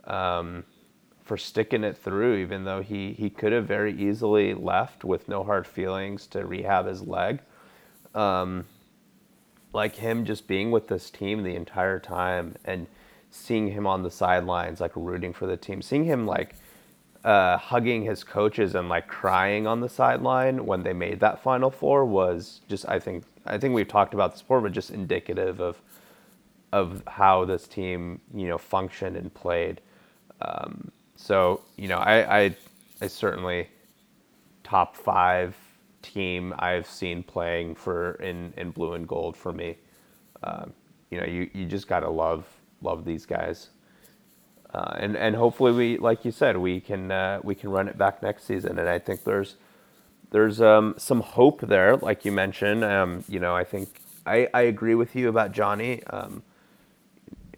um, 0.06 0.64
for 1.24 1.38
sticking 1.38 1.84
it 1.84 1.98
through, 1.98 2.38
even 2.38 2.64
though 2.64 2.82
he 2.82 3.14
he 3.14 3.30
could 3.30 3.54
have 3.54 3.66
very 3.66 3.94
easily 3.94 4.54
left 4.54 5.04
with 5.04 5.30
no 5.30 5.44
hard 5.44 5.68
feelings 5.68 6.28
to 6.28 6.46
rehab 6.46 6.88
his 6.88 7.02
leg. 7.02 7.40
Um, 8.14 8.66
like 9.74 9.96
him 9.96 10.26
just 10.26 10.48
being 10.48 10.72
with 10.72 10.88
this 10.88 11.10
team 11.10 11.44
the 11.44 11.56
entire 11.56 12.00
time 12.00 12.56
and 12.66 12.88
seeing 13.30 13.70
him 13.70 13.88
on 13.88 14.04
the 14.04 14.12
sidelines, 14.12 14.82
like 14.82 14.92
rooting 14.96 15.32
for 15.32 15.46
the 15.46 15.56
team, 15.56 15.82
seeing 15.82 16.04
him 16.04 16.26
like 16.26 16.56
uh, 17.24 17.58
hugging 17.58 18.04
his 18.04 18.24
coaches 18.24 18.76
and 18.76 18.90
like 18.90 19.08
crying 19.08 19.68
on 19.68 19.82
the 19.82 19.90
sideline 19.90 20.66
when 20.66 20.84
they 20.84 20.94
made 20.94 21.20
that 21.20 21.42
Final 21.44 21.70
Four 21.72 22.06
was 22.06 22.62
just 22.70 22.88
I 22.90 23.00
think 23.00 23.26
I 23.46 23.58
think 23.58 23.74
we've 23.76 23.88
talked 23.88 24.14
about 24.14 24.34
this 24.34 24.42
before, 24.42 24.62
but 24.62 24.72
just 24.72 24.92
indicative 24.92 25.60
of 25.62 25.82
of 26.74 27.04
how 27.08 27.46
this 27.46 27.68
team 27.68 28.22
you 28.34 28.48
know 28.48 28.58
functioned 28.58 29.18
and 29.18 29.34
played. 29.34 29.82
Um, 30.42 30.92
so 31.16 31.62
you 31.78 31.88
know 31.88 31.98
I, 31.98 32.44
I 32.46 32.56
I 33.02 33.08
certainly 33.08 33.70
top 34.64 34.96
five 34.96 35.56
team 36.02 36.54
I've 36.60 36.88
seen 36.88 37.24
playing 37.24 37.76
for 37.76 38.14
in 38.16 38.54
in 38.58 38.72
blue 38.72 38.94
and 38.94 39.08
gold 39.08 39.38
for 39.38 39.54
me. 39.54 39.78
Um, 40.44 40.74
you 41.12 41.20
know 41.20 41.28
you 41.28 41.50
you 41.54 41.66
just 41.66 41.88
gotta 41.88 42.10
love 42.10 42.48
love 42.82 43.06
these 43.06 43.26
guys. 43.26 43.70
Uh, 44.74 44.94
and 44.98 45.18
and 45.18 45.36
hopefully 45.36 45.72
we, 45.72 45.98
like 45.98 46.24
you 46.24 46.32
said, 46.32 46.58
we 46.58 46.80
can 46.80 47.12
uh, 47.12 47.40
we 47.44 47.56
can 47.56 47.70
run 47.70 47.88
it 47.88 47.98
back 47.98 48.24
next 48.24 48.46
season. 48.46 48.80
And 48.80 48.88
I 48.88 49.00
think 49.00 49.24
there's 49.24 49.56
there's 50.32 50.62
um, 50.62 50.96
some 50.98 51.20
hope 51.20 51.62
there, 51.62 51.98
like 51.98 52.24
you 52.24 52.32
mentioned. 52.32 52.84
Um, 52.84 53.24
you 53.28 53.40
know, 53.40 53.56
I 53.56 53.66
think 53.66 53.90
I, 54.26 54.48
I 54.54 54.62
agree 54.62 54.96
with 54.96 55.16
you 55.16 55.28
about 55.28 55.52
Johnny. 55.52 56.04
Um, 56.06 56.44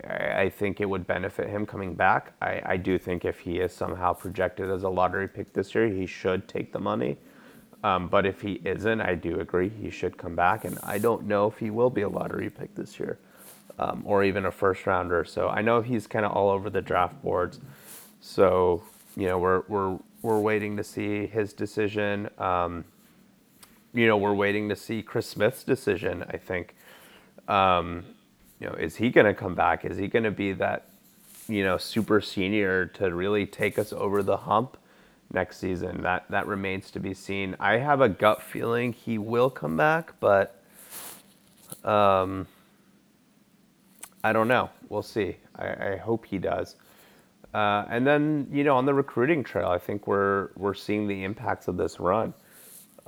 I, 0.04 0.42
I, 0.42 0.50
think 0.50 0.82
it 0.82 0.86
would 0.86 1.06
benefit 1.06 1.50
him 1.50 1.66
coming 1.66 1.94
back. 1.94 2.34
I, 2.42 2.62
I 2.66 2.78
do 2.78 2.98
think 2.98 3.26
if 3.26 3.40
he 3.40 3.60
is 3.60 3.74
somehow 3.74 4.14
projected 4.14 4.70
as 4.72 4.84
a 4.84 4.90
lottery 4.90 5.28
pick 5.28 5.54
this 5.54 5.76
year, 5.76 5.88
he 5.88 6.06
should 6.06 6.48
take 6.48 6.74
the 6.74 6.80
money. 6.80 7.18
Um, 7.84 8.08
but 8.08 8.26
if 8.26 8.42
he 8.42 8.62
isn't, 8.66 9.02
I 9.02 9.16
do 9.16 9.40
agree 9.40 9.70
he 9.70 9.90
should 9.90 10.18
come 10.18 10.36
back. 10.36 10.66
And 10.66 10.80
I 10.84 10.98
don't 10.98 11.26
know 11.28 11.48
if 11.48 11.58
he 11.58 11.70
will 11.70 11.90
be 11.90 12.02
a 12.02 12.10
lottery 12.10 12.50
pick 12.50 12.74
this 12.76 13.00
year 13.00 13.20
um, 13.80 14.04
or 14.06 14.24
even 14.24 14.46
a 14.46 14.52
first 14.52 14.86
rounder. 14.86 15.26
So 15.26 15.50
I 15.50 15.62
know 15.62 15.82
he's 15.82 16.08
kind 16.08 16.26
of 16.26 16.32
all 16.32 16.50
over 16.50 16.70
the 16.70 16.82
draft 16.82 17.22
boards. 17.24 17.60
So 18.22 18.84
you 19.16 19.28
know 19.28 19.38
we're 19.38 19.64
we're 19.68 19.98
we're 20.22 20.40
waiting 20.40 20.78
to 20.78 20.84
see 20.84 21.28
his 21.28 21.54
decision. 21.54 22.30
Um, 22.38 22.86
you 23.94 24.08
know 24.08 24.18
we're 24.18 24.34
waiting 24.34 24.70
to 24.70 24.76
see 24.76 25.02
Chris 25.02 25.28
Smith's 25.28 25.64
decision. 25.64 26.24
I 26.30 26.38
think. 26.38 26.76
Um, 27.48 28.06
you 28.60 28.68
know, 28.68 28.76
is 28.76 28.96
he 28.96 29.10
going 29.10 29.26
to 29.26 29.34
come 29.34 29.56
back? 29.56 29.84
Is 29.84 29.98
he 29.98 30.08
going 30.08 30.24
to 30.24 30.32
be 30.32 30.54
that 30.54 30.88
you 31.50 31.64
know 31.64 31.78
super 31.78 32.22
senior 32.22 32.86
to 32.86 33.14
really 33.14 33.46
take 33.46 33.78
us 33.78 33.92
over 33.92 34.24
the 34.24 34.38
hump? 34.38 34.78
next 35.34 35.58
season. 35.58 36.02
That 36.04 36.26
that 36.30 36.48
remains 36.48 36.92
to 36.92 37.00
be 37.00 37.14
seen. 37.14 37.56
I 37.60 37.78
have 37.78 38.02
a 38.02 38.08
gut 38.08 38.42
feeling 38.42 38.94
he 38.94 39.18
will 39.18 39.50
come 39.50 39.76
back, 39.76 40.14
but 40.20 40.62
um, 41.84 42.48
I 44.24 44.34
don't 44.34 44.48
know. 44.48 44.70
We'll 44.90 45.04
see. 45.04 45.38
I, 45.56 45.94
I 45.94 45.98
hope 45.98 46.26
he 46.26 46.38
does. 46.38 46.76
Uh, 47.54 47.86
and 47.90 48.08
then 48.08 48.48
you 48.52 48.64
know 48.64 48.78
on 48.78 48.86
the 48.86 48.94
recruiting 48.94 49.44
trail, 49.44 49.68
I 49.68 49.78
think 49.78 50.08
we're 50.08 50.50
we're 50.56 50.74
seeing 50.74 51.08
the 51.08 51.24
impacts 51.24 51.68
of 51.68 51.78
this 51.78 52.00
run. 52.00 52.34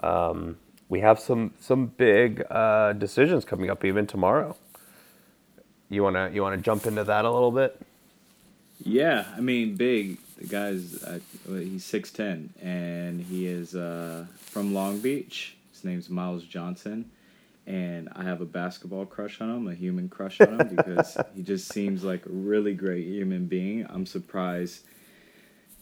Um, 0.04 0.58
we 0.90 1.00
have 1.00 1.20
some 1.20 1.54
some 1.60 1.88
big 1.88 2.44
uh, 2.50 2.94
decisions 2.94 3.44
coming 3.44 3.70
up 3.70 3.84
even 3.84 4.06
tomorrow. 4.06 4.56
You 5.90 6.04
wanna 6.04 6.30
you 6.32 6.44
wanna 6.44 6.58
jump 6.58 6.86
into 6.86 7.04
that 7.04 7.26
a 7.26 7.32
little 7.32 7.52
bit? 7.52 7.80
Yeah, 8.84 9.26
I 9.36 9.40
mean 9.40 9.76
big. 9.76 10.20
The 10.38 10.48
guy's 10.48 11.04
uh, 11.04 11.20
he's 11.48 11.86
six 11.86 12.12
ten 12.12 12.54
and 12.62 13.22
he 13.22 13.48
is 13.48 13.74
uh, 13.74 14.26
from 14.38 14.74
Long 14.74 15.00
Beach. 15.00 15.56
His 15.72 15.84
name's 15.84 16.10
Myles 16.10 16.44
Johnson 16.44 17.10
and 17.68 18.10
I 18.16 18.24
have 18.24 18.42
a 18.42 18.46
basketball 18.46 19.06
crush 19.06 19.42
on 19.42 19.50
him, 19.50 19.68
a 19.68 19.74
human 19.74 20.10
crush 20.10 20.40
on 20.42 20.60
him, 20.60 20.76
because 20.76 21.18
he 21.36 21.42
just 21.42 21.72
seems 21.72 22.04
like 22.04 22.26
a 22.26 22.30
really 22.30 22.74
great 22.74 23.06
human 23.06 23.48
being. 23.48 23.86
I'm 23.90 24.06
surprised 24.06 24.84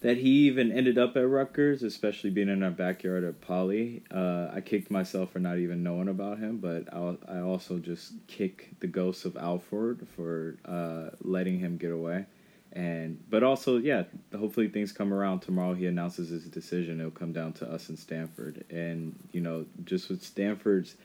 that 0.04 0.18
he 0.18 0.48
even 0.48 0.72
ended 0.72 0.98
up 0.98 1.16
at 1.16 1.28
Rutgers, 1.28 1.82
especially 1.82 2.30
being 2.30 2.50
in 2.50 2.62
our 2.62 2.72
backyard 2.72 3.24
at 3.24 3.40
Poly. 3.40 4.04
Uh, 4.14 4.50
I 4.54 4.60
kicked 4.60 4.92
myself 4.92 5.32
for 5.32 5.40
not 5.40 5.60
even 5.60 5.82
knowing 5.82 6.10
about 6.10 6.40
him, 6.40 6.58
but 6.58 6.94
i 6.94 7.16
I 7.28 7.40
also 7.40 7.80
just 7.80 8.12
kick 8.28 8.72
the 8.82 8.88
ghost 8.88 9.24
of 9.24 9.38
Alford 9.38 10.06
for 10.16 10.58
uh, 10.66 11.16
letting 11.22 11.60
him 11.60 11.78
get 11.78 11.92
away. 11.92 12.26
And 12.74 13.24
but 13.30 13.44
also, 13.44 13.78
yeah, 13.78 14.04
hopefully 14.38 14.68
things 14.68 14.92
come 14.92 15.14
around 15.14 15.40
tomorrow. 15.40 15.74
He 15.74 15.86
announces 15.86 16.30
his 16.30 16.46
decision. 16.46 17.00
It'll 17.00 17.12
come 17.12 17.32
down 17.32 17.54
to 17.54 17.72
us 17.72 17.90
in 17.90 17.96
Stanford, 17.96 18.66
and 18.70 19.16
you 19.32 19.42
know, 19.42 19.66
just 19.86 20.10
with 20.10 20.24
Stanford's 20.24 20.96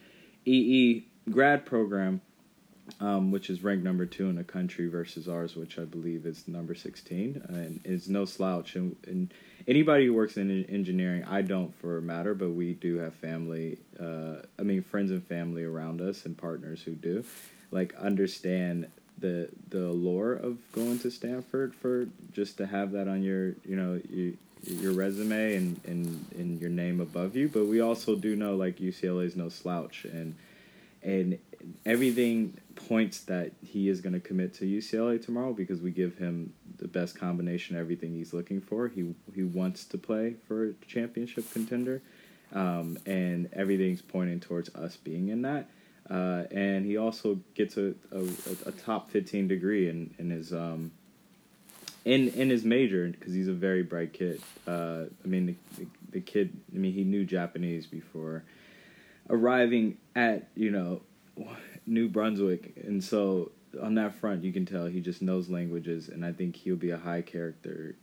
EE 0.45 1.05
grad 1.31 1.67
program, 1.67 2.21
um, 3.01 3.31
which 3.31 3.51
is 3.51 3.63
ranked 3.63 3.85
number 3.85 4.07
two 4.07 4.29
in 4.29 4.37
the 4.37 4.45
country 4.45 4.87
versus 4.87 5.29
ours, 5.29 5.57
which 5.57 5.79
I 5.79 5.85
believe 5.85 6.27
is 6.27 6.49
number 6.49 6.75
16, 6.75 7.43
and 7.49 7.81
is 7.85 8.09
no 8.09 8.25
slouch. 8.25 8.77
And, 8.77 8.97
and 9.07 9.33
anybody 9.67 10.07
who 10.07 10.15
works 10.15 10.37
in 10.37 10.65
engineering, 10.67 11.25
I 11.25 11.43
don't 11.43 11.75
for 11.81 11.99
a 11.99 12.03
matter, 12.03 12.35
but 12.35 12.51
we 12.51 12.75
do 12.75 12.97
have 12.99 13.15
family, 13.15 13.79
uh, 14.01 14.37
I 14.59 14.63
mean, 14.63 14.83
friends 14.83 15.11
and 15.11 15.25
family 15.25 15.65
around 15.65 16.01
us 16.01 16.25
and 16.25 16.37
partners 16.37 16.83
who 16.83 16.93
do, 16.93 17.25
like, 17.71 17.95
understand 17.97 18.89
the 19.21 19.49
the 19.71 19.85
allure 19.89 20.35
of 20.35 20.59
going 20.73 20.99
to 21.01 21.11
Stanford 21.11 21.75
for 21.75 22.07
just 22.33 22.57
to 22.59 22.67
have 22.67 22.93
that 22.93 23.09
on 23.09 23.23
your, 23.23 23.49
you 23.65 23.77
know, 23.77 24.01
you, 24.09 24.37
your 24.65 24.93
resume 24.93 25.55
and, 25.55 25.81
and, 25.85 26.27
and 26.37 26.61
your 26.61 26.71
name 26.71 27.01
above 27.01 27.37
you. 27.37 27.49
But 27.49 27.67
we 27.67 27.81
also 27.81 28.17
do 28.17 28.37
know 28.37 28.57
like 28.57 28.79
UCLA 28.79 29.25
is 29.25 29.37
no 29.37 29.49
slouch, 29.49 30.05
and 30.05 30.35
and 31.03 31.39
everything 31.87 32.57
points 32.75 33.21
that 33.23 33.53
he 33.65 33.89
is 33.89 34.01
going 34.01 34.13
to 34.13 34.21
commit 34.21 34.55
to 34.55 34.65
UCLA 34.65 35.25
tomorrow 35.25 35.53
because 35.53 35.81
we 35.81 35.91
give 35.91 36.19
him 36.19 36.53
the 36.79 36.89
best 36.89 37.19
combination 37.19 37.77
everything 37.77 38.15
he's 38.15 38.33
looking 38.33 38.61
for. 38.61 38.89
He 38.89 39.15
he 39.35 39.45
wants 39.45 39.85
to 39.87 39.99
play 39.99 40.37
for 40.47 40.69
a 40.69 40.73
championship 40.87 41.51
contender, 41.53 42.03
um, 42.53 42.99
and 43.07 43.49
everything's 43.53 44.03
pointing 44.03 44.41
towards 44.41 44.75
us 44.75 44.97
being 44.97 45.29
in 45.29 45.43
that. 45.43 45.69
Uh, 46.11 46.45
and 46.51 46.87
he 46.87 46.97
also 46.97 47.39
gets 47.55 47.77
a, 47.77 47.95
a, 48.13 48.25
a, 48.65 48.73
top 48.73 49.11
15 49.11 49.47
degree 49.47 49.91
in, 49.91 50.15
in 50.19 50.31
his 50.31 50.55
um, 50.55 50.91
in 52.09 52.29
in 52.29 52.49
his 52.49 52.65
major 52.65 53.07
because 53.07 53.35
he's 53.35 53.49
a 53.49 53.53
very 53.53 53.83
bright 53.83 54.15
kid. 54.15 54.41
Uh, 54.67 55.05
I 55.23 55.29
mean, 55.29 55.47
the, 55.47 55.55
the, 55.77 55.87
the, 56.13 56.21
kid. 56.21 56.57
I 56.75 56.79
mean, 56.79 56.95
he 56.95 57.05
knew 57.05 57.25
Japanese 57.25 57.87
before 57.87 58.45
arriving 59.29 59.99
at 60.17 60.49
you 60.55 60.71
know 60.71 61.03
New 61.87 62.09
Brunswick, 62.09 62.73
and 62.83 63.05
so 63.05 63.53
on 63.83 63.95
that 63.97 64.15
front, 64.15 64.43
you 64.43 64.53
can 64.53 64.65
tell 64.65 64.87
he 64.87 65.01
just 65.01 65.21
knows 65.21 65.51
languages, 65.51 66.09
and 66.09 66.25
I 66.25 66.33
think 66.33 66.57
he'll 66.57 66.77
be 66.77 66.91
a 66.91 66.99
high 66.99 67.21
character, 67.21 67.95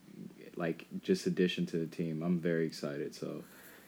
like 0.56 0.86
just 1.02 1.26
addition 1.26 1.66
to 1.68 1.78
the 1.78 1.88
team. 1.88 2.22
I'm 2.22 2.40
very 2.40 2.68
excited. 2.68 3.16
So 3.16 3.44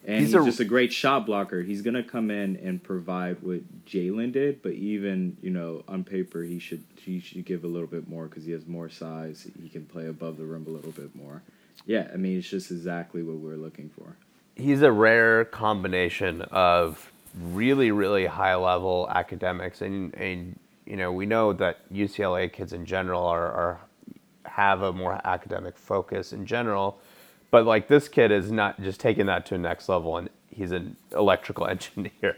and 0.08 0.22
he's, 0.22 0.30
he's 0.30 0.42
a, 0.42 0.46
just 0.46 0.60
a 0.62 0.66
great 0.66 0.94
shot 0.94 1.26
blocker. 1.26 1.62
He's 1.62 1.82
gonna 1.82 2.02
come 2.02 2.32
in 2.32 2.56
and 2.58 2.82
provide 2.82 3.44
what 3.44 3.86
Jalen 3.86 4.32
did, 4.32 4.62
but 4.62 4.72
even 4.72 5.36
you 5.42 5.50
know 5.50 5.84
on 5.88 6.06
paper 6.06 6.42
he 6.42 6.60
should 6.60 6.84
he 6.96 7.20
should 7.20 7.44
give 7.46 7.66
a 7.66 7.68
little 7.68 7.88
bit 7.88 8.08
more 8.08 8.26
because 8.26 8.46
he 8.46 8.54
has 8.54 8.66
more 8.66 8.90
size. 8.90 9.48
He 9.62 9.68
can 9.68 9.86
play 9.86 10.08
above 10.08 10.38
the 10.38 10.46
rim 10.46 10.66
a 10.66 10.70
little 10.70 10.94
bit 10.94 11.14
more. 11.14 11.44
Yeah, 11.86 12.08
I 12.12 12.16
mean 12.16 12.38
it's 12.38 12.50
just 12.50 12.72
exactly 12.72 13.22
what 13.22 13.36
we're 13.36 13.58
looking 13.58 13.90
for. 13.90 14.16
He's 14.56 14.82
a 14.82 14.92
rare 14.92 15.44
combination 15.46 16.42
of 16.44 17.12
really 17.52 17.92
really 17.92 18.26
high 18.26 18.56
level 18.56 19.08
academics 19.14 19.82
and 19.82 20.16
and 20.16 20.58
you 20.86 20.96
know 20.96 21.12
we 21.12 21.26
know 21.26 21.52
that 21.54 21.88
UCLA 21.94 22.52
kids 22.52 22.72
in 22.72 22.86
general 22.86 23.24
are, 23.26 23.52
are 23.52 23.80
have 24.46 24.82
a 24.82 24.94
more 24.94 25.20
academic 25.26 25.78
focus 25.78 26.32
in 26.32 26.46
general 26.46 26.98
but 27.52 27.66
like 27.66 27.88
this 27.88 28.08
kid 28.08 28.32
is 28.32 28.52
not 28.52 28.82
just 28.82 29.00
taking 29.00 29.26
that 29.28 29.46
to 29.48 29.56
a 29.56 29.58
next 29.58 29.90
level, 29.90 30.18
and 30.18 30.30
he's 30.50 30.72
an 30.72 30.96
electrical 31.14 31.68
engineer 31.68 32.38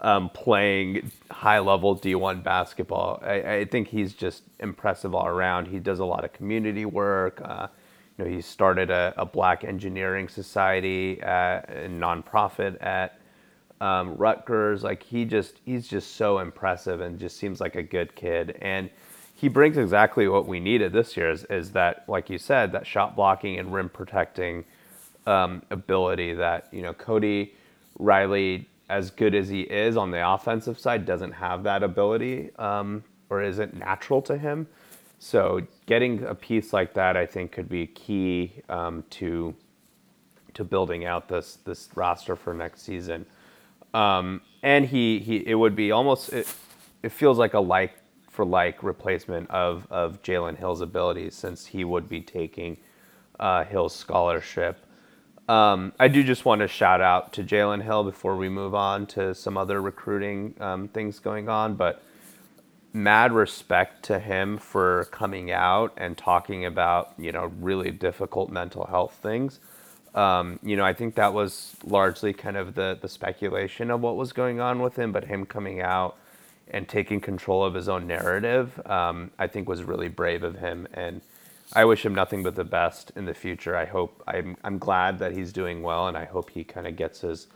um, 0.00 0.30
playing 0.30 1.10
high 1.30 1.58
level 1.58 1.96
D1 1.96 2.42
basketball. 2.42 3.20
I, 3.22 3.54
I, 3.56 3.64
think 3.66 3.88
he's 3.88 4.14
just 4.14 4.42
impressive 4.58 5.14
all 5.14 5.26
around. 5.26 5.66
He 5.66 5.78
does 5.78 5.98
a 5.98 6.04
lot 6.04 6.24
of 6.24 6.32
community 6.32 6.86
work. 6.86 7.40
Uh, 7.44 7.68
you 8.16 8.24
know, 8.24 8.30
he 8.30 8.40
started 8.40 8.90
a, 8.90 9.12
a 9.16 9.26
Black 9.26 9.62
Engineering 9.62 10.28
Society, 10.28 11.20
at, 11.20 11.68
a 11.68 11.88
nonprofit 11.88 12.82
at 12.82 13.20
um, 13.80 14.16
Rutgers. 14.16 14.82
Like 14.82 15.02
he 15.02 15.24
just, 15.24 15.60
he's 15.64 15.86
just 15.86 16.16
so 16.16 16.38
impressive 16.38 17.02
and 17.02 17.18
just 17.18 17.36
seems 17.36 17.60
like 17.60 17.76
a 17.76 17.82
good 17.82 18.14
kid. 18.14 18.56
And 18.62 18.88
he 19.40 19.48
brings 19.48 19.78
exactly 19.78 20.28
what 20.28 20.46
we 20.46 20.60
needed 20.60 20.92
this 20.92 21.16
year 21.16 21.30
is, 21.30 21.44
is 21.44 21.72
that, 21.72 22.04
like 22.06 22.28
you 22.28 22.36
said, 22.36 22.72
that 22.72 22.86
shot 22.86 23.16
blocking 23.16 23.58
and 23.58 23.72
rim 23.72 23.88
protecting 23.88 24.66
um, 25.26 25.62
ability 25.70 26.34
that, 26.34 26.68
you 26.70 26.82
know, 26.82 26.92
Cody 26.92 27.54
Riley, 27.98 28.68
as 28.90 29.10
good 29.10 29.34
as 29.34 29.48
he 29.48 29.62
is 29.62 29.96
on 29.96 30.10
the 30.10 30.28
offensive 30.28 30.78
side, 30.78 31.06
doesn't 31.06 31.32
have 31.32 31.62
that 31.62 31.82
ability 31.82 32.50
um, 32.58 33.02
or 33.30 33.42
isn't 33.42 33.74
natural 33.74 34.20
to 34.20 34.36
him. 34.36 34.66
So 35.18 35.66
getting 35.86 36.22
a 36.24 36.34
piece 36.34 36.74
like 36.74 36.92
that, 36.92 37.16
I 37.16 37.24
think, 37.24 37.50
could 37.50 37.68
be 37.70 37.86
key 37.86 38.52
um, 38.68 39.04
to 39.10 39.54
to 40.52 40.64
building 40.64 41.06
out 41.06 41.28
this 41.28 41.56
this 41.64 41.88
roster 41.94 42.36
for 42.36 42.52
next 42.52 42.82
season. 42.82 43.24
Um, 43.94 44.42
and 44.62 44.84
he, 44.84 45.18
he 45.18 45.36
it 45.46 45.54
would 45.54 45.74
be 45.74 45.92
almost 45.92 46.30
it, 46.30 46.52
it 47.02 47.12
feels 47.12 47.38
like 47.38 47.54
a 47.54 47.60
like 47.60 47.92
for 48.40 48.46
like 48.46 48.82
replacement 48.82 49.50
of, 49.50 49.86
of 49.90 50.22
Jalen 50.22 50.56
Hill's 50.56 50.80
abilities 50.80 51.34
since 51.34 51.66
he 51.66 51.84
would 51.84 52.08
be 52.08 52.22
taking 52.22 52.78
uh, 53.38 53.64
Hill's 53.64 53.94
scholarship. 53.94 54.82
Um, 55.46 55.92
I 56.00 56.08
do 56.08 56.24
just 56.24 56.46
want 56.46 56.62
to 56.62 56.66
shout 56.66 57.02
out 57.02 57.34
to 57.34 57.44
Jalen 57.44 57.82
Hill 57.82 58.02
before 58.02 58.36
we 58.36 58.48
move 58.48 58.74
on 58.74 59.04
to 59.08 59.34
some 59.34 59.58
other 59.58 59.82
recruiting 59.82 60.54
um, 60.58 60.88
things 60.88 61.18
going 61.18 61.50
on, 61.50 61.74
but 61.74 62.02
mad 62.94 63.32
respect 63.32 64.04
to 64.04 64.18
him 64.18 64.56
for 64.56 65.04
coming 65.10 65.50
out 65.50 65.92
and 65.98 66.16
talking 66.16 66.64
about 66.64 67.12
you 67.18 67.32
know 67.32 67.52
really 67.60 67.90
difficult 67.90 68.48
mental 68.48 68.86
health 68.86 69.18
things. 69.20 69.60
Um, 70.14 70.58
you 70.62 70.78
know, 70.78 70.84
I 70.86 70.94
think 70.94 71.14
that 71.16 71.34
was 71.34 71.76
largely 71.84 72.32
kind 72.32 72.56
of 72.56 72.74
the 72.74 72.96
the 72.98 73.08
speculation 73.08 73.90
of 73.90 74.00
what 74.00 74.16
was 74.16 74.32
going 74.32 74.60
on 74.60 74.80
with 74.80 74.96
him, 74.96 75.12
but 75.12 75.24
him 75.24 75.44
coming 75.44 75.82
out 75.82 76.16
and 76.70 76.88
taking 76.88 77.20
control 77.20 77.64
of 77.64 77.74
his 77.74 77.88
own 77.88 78.06
narrative, 78.06 78.80
um, 78.86 79.30
I 79.38 79.46
think 79.48 79.68
was 79.68 79.82
really 79.82 80.08
brave 80.08 80.42
of 80.42 80.56
him. 80.56 80.86
And 80.94 81.20
I 81.72 81.84
wish 81.84 82.04
him 82.04 82.14
nothing 82.14 82.42
but 82.42 82.54
the 82.54 82.64
best 82.64 83.12
in 83.16 83.26
the 83.26 83.34
future. 83.34 83.76
I 83.76 83.84
hope 83.84 84.22
I'm 84.26 84.56
I'm 84.64 84.78
glad 84.78 85.18
that 85.18 85.32
he's 85.32 85.52
doing 85.52 85.82
well, 85.82 86.08
and 86.08 86.16
I 86.16 86.24
hope 86.24 86.50
he 86.50 86.64
kind 86.64 86.86
of 86.86 86.96
gets 86.96 87.20
his 87.20 87.48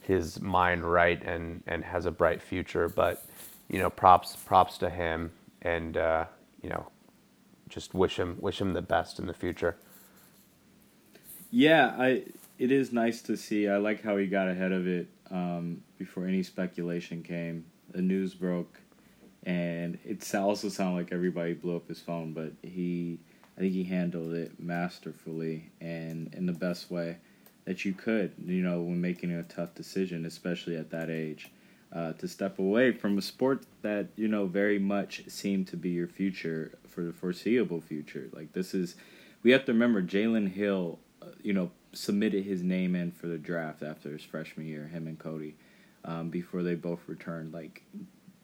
his 0.00 0.40
mind 0.40 0.84
right 0.84 1.22
and 1.22 1.62
and 1.66 1.84
has 1.84 2.06
a 2.06 2.10
bright 2.10 2.42
future. 2.42 2.88
But 2.88 3.24
you 3.68 3.78
know, 3.78 3.90
props 3.90 4.36
props 4.36 4.78
to 4.78 4.90
him, 4.90 5.32
and 5.62 5.96
uh, 5.96 6.24
you 6.62 6.68
know, 6.68 6.86
just 7.68 7.94
wish 7.94 8.18
him 8.18 8.36
wish 8.40 8.60
him 8.60 8.72
the 8.72 8.82
best 8.82 9.18
in 9.18 9.26
the 9.26 9.34
future. 9.34 9.76
Yeah, 11.50 11.94
I 11.96 12.24
it 12.58 12.72
is 12.72 12.92
nice 12.92 13.22
to 13.22 13.36
see. 13.36 13.68
I 13.68 13.76
like 13.76 14.02
how 14.02 14.16
he 14.16 14.26
got 14.26 14.48
ahead 14.48 14.72
of 14.72 14.88
it 14.88 15.08
um, 15.30 15.82
before 15.96 16.26
any 16.26 16.42
speculation 16.42 17.22
came 17.22 17.66
the 17.94 18.02
news 18.02 18.34
broke, 18.34 18.80
and 19.44 19.98
it 20.04 20.34
also 20.34 20.68
sounded 20.68 20.96
like 20.96 21.12
everybody 21.12 21.54
blew 21.54 21.76
up 21.76 21.88
his 21.88 22.00
phone, 22.00 22.32
but 22.32 22.52
he, 22.62 23.18
I 23.56 23.60
think 23.60 23.72
he 23.72 23.84
handled 23.84 24.34
it 24.34 24.58
masterfully 24.58 25.70
and 25.80 26.34
in 26.34 26.46
the 26.46 26.52
best 26.52 26.90
way 26.90 27.18
that 27.64 27.84
you 27.84 27.92
could. 27.94 28.32
You 28.44 28.62
know, 28.62 28.82
when 28.82 29.00
making 29.00 29.32
a 29.32 29.42
tough 29.44 29.74
decision, 29.74 30.26
especially 30.26 30.76
at 30.76 30.90
that 30.90 31.08
age. 31.08 31.50
Uh, 31.92 32.12
to 32.14 32.26
step 32.26 32.58
away 32.58 32.90
from 32.90 33.16
a 33.16 33.22
sport 33.22 33.62
that 33.82 34.08
you 34.16 34.26
know 34.26 34.46
very 34.46 34.80
much 34.80 35.22
seemed 35.28 35.68
to 35.68 35.76
be 35.76 35.90
your 35.90 36.08
future 36.08 36.76
for 36.88 37.02
the 37.04 37.12
foreseeable 37.12 37.80
future. 37.80 38.28
Like 38.32 38.52
this 38.52 38.74
is, 38.74 38.96
we 39.44 39.52
have 39.52 39.64
to 39.66 39.72
remember 39.72 40.02
Jalen 40.02 40.52
Hill, 40.52 40.98
uh, 41.22 41.26
you 41.40 41.52
know, 41.52 41.70
submitted 41.92 42.42
his 42.42 42.64
name 42.64 42.96
in 42.96 43.12
for 43.12 43.28
the 43.28 43.38
draft 43.38 43.84
after 43.84 44.10
his 44.10 44.24
freshman 44.24 44.66
year. 44.66 44.88
Him 44.88 45.06
and 45.06 45.16
Cody, 45.16 45.54
um, 46.04 46.30
before 46.30 46.62
they 46.62 46.74
both 46.74 47.00
returned. 47.06 47.52
Like 47.52 47.82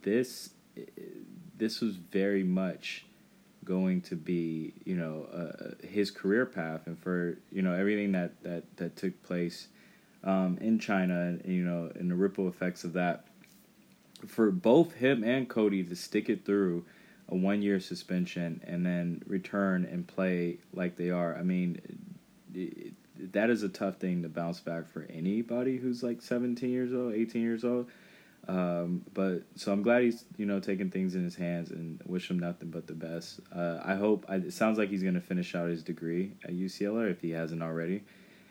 this, 0.02 0.50
this 1.56 1.80
was 1.80 1.96
very 1.96 2.42
much 2.42 3.06
going 3.64 4.00
to 4.00 4.16
be, 4.16 4.72
you 4.84 4.96
know, 4.96 5.26
uh, 5.32 5.86
his 5.86 6.10
career 6.10 6.46
path, 6.46 6.86
and 6.86 6.98
for 6.98 7.38
you 7.52 7.62
know 7.62 7.74
everything 7.74 8.12
that 8.12 8.42
that 8.42 8.76
that 8.76 8.96
took 8.96 9.22
place 9.22 9.68
um, 10.24 10.58
in 10.60 10.78
China, 10.78 11.20
and 11.20 11.42
you 11.44 11.64
know, 11.64 11.90
and 11.94 12.10
the 12.10 12.16
ripple 12.16 12.48
effects 12.48 12.84
of 12.84 12.92
that. 12.94 13.24
For 14.26 14.50
both 14.50 14.94
him 14.94 15.24
and 15.24 15.48
Cody 15.48 15.82
to 15.82 15.96
stick 15.96 16.28
it 16.28 16.44
through 16.44 16.84
a 17.30 17.34
one 17.34 17.62
year 17.62 17.80
suspension 17.80 18.60
and 18.66 18.84
then 18.84 19.22
return 19.26 19.86
and 19.86 20.06
play 20.06 20.58
like 20.74 20.96
they 20.96 21.10
are. 21.10 21.36
I 21.36 21.42
mean, 21.42 21.80
that 23.32 23.50
is 23.50 23.62
a 23.62 23.68
tough 23.68 23.96
thing 23.96 24.22
to 24.22 24.28
bounce 24.28 24.60
back 24.60 24.90
for 24.92 25.06
anybody 25.10 25.76
who's 25.76 26.02
like 26.02 26.22
17 26.22 26.70
years 26.70 26.92
old, 26.92 27.14
18 27.14 27.42
years 27.42 27.64
old. 27.64 27.88
Um, 28.48 29.04
but 29.12 29.42
so 29.54 29.72
I'm 29.72 29.82
glad 29.82 30.02
he's 30.02 30.24
you 30.36 30.46
know 30.46 30.60
taking 30.60 30.90
things 30.90 31.14
in 31.14 31.22
his 31.22 31.36
hands 31.36 31.70
and 31.70 32.00
wish 32.06 32.30
him 32.30 32.38
nothing 32.38 32.70
but 32.70 32.86
the 32.86 32.94
best. 32.94 33.40
Uh, 33.54 33.78
I 33.84 33.94
hope 33.94 34.24
I, 34.28 34.36
it 34.36 34.52
sounds 34.52 34.78
like 34.78 34.88
he's 34.88 35.02
gonna 35.02 35.20
finish 35.20 35.54
out 35.54 35.68
his 35.68 35.82
degree 35.82 36.32
at 36.44 36.50
UCLA 36.50 37.10
if 37.10 37.20
he 37.20 37.30
hasn't 37.30 37.62
already, 37.62 38.02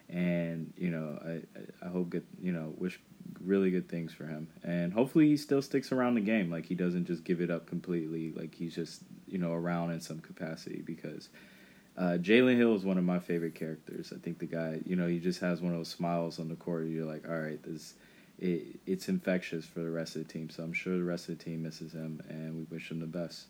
and 0.08 0.72
you 0.78 0.92
know 0.92 1.20
I 1.26 1.86
I 1.86 1.90
hope 1.90 2.12
good 2.12 2.26
you 2.40 2.52
know 2.52 2.74
wish 2.78 3.00
really 3.44 3.72
good 3.72 3.88
things 3.88 4.12
for 4.14 4.26
him 4.26 4.48
and 4.64 4.92
hopefully 4.92 5.28
he 5.28 5.38
still 5.38 5.62
sticks 5.62 5.92
around 5.92 6.16
the 6.16 6.22
game 6.22 6.50
like 6.50 6.66
he 6.66 6.76
doesn't 6.76 7.06
just 7.06 7.24
give 7.24 7.42
it 7.42 7.52
up 7.52 7.68
completely 7.68 8.32
like 8.32 8.56
he's 8.56 8.74
just 8.74 9.04
you 9.28 9.38
know 9.38 9.54
around 9.54 9.92
in 9.92 10.02
some 10.02 10.20
capacity 10.20 10.82
because 10.84 11.30
uh, 12.00 12.18
Jalen 12.18 12.56
Hill 12.56 12.76
is 12.76 12.86
one 12.86 12.98
of 12.98 13.04
my 13.04 13.20
favorite 13.20 13.56
characters. 13.56 14.14
I 14.16 14.20
think 14.20 14.40
the 14.40 14.46
guy, 14.46 14.80
you 14.86 14.96
know, 14.96 15.06
he 15.06 15.20
just 15.20 15.42
has 15.42 15.62
one 15.62 15.74
of 15.74 15.80
those 15.80 15.90
smiles 15.90 16.40
on 16.40 16.48
the 16.48 16.56
court. 16.56 16.88
You're 16.88 17.06
like, 17.06 17.28
all 17.28 17.38
right, 17.38 17.62
this, 17.62 17.96
it, 18.40 18.80
it's 18.88 19.10
infectious 19.10 19.66
for 19.66 19.82
the 19.82 19.92
rest 19.92 20.16
of 20.16 20.26
the 20.26 20.32
team. 20.32 20.50
So 20.50 20.64
I'm 20.64 20.72
sure 20.72 20.98
the 20.98 21.04
rest 21.04 21.28
of 21.28 21.38
the 21.38 21.44
team 21.44 21.62
misses 21.64 21.92
him, 21.92 22.24
and 22.30 22.56
we 22.56 22.64
wish 22.74 22.90
him 22.90 23.02
the 23.02 23.06
best. 23.06 23.48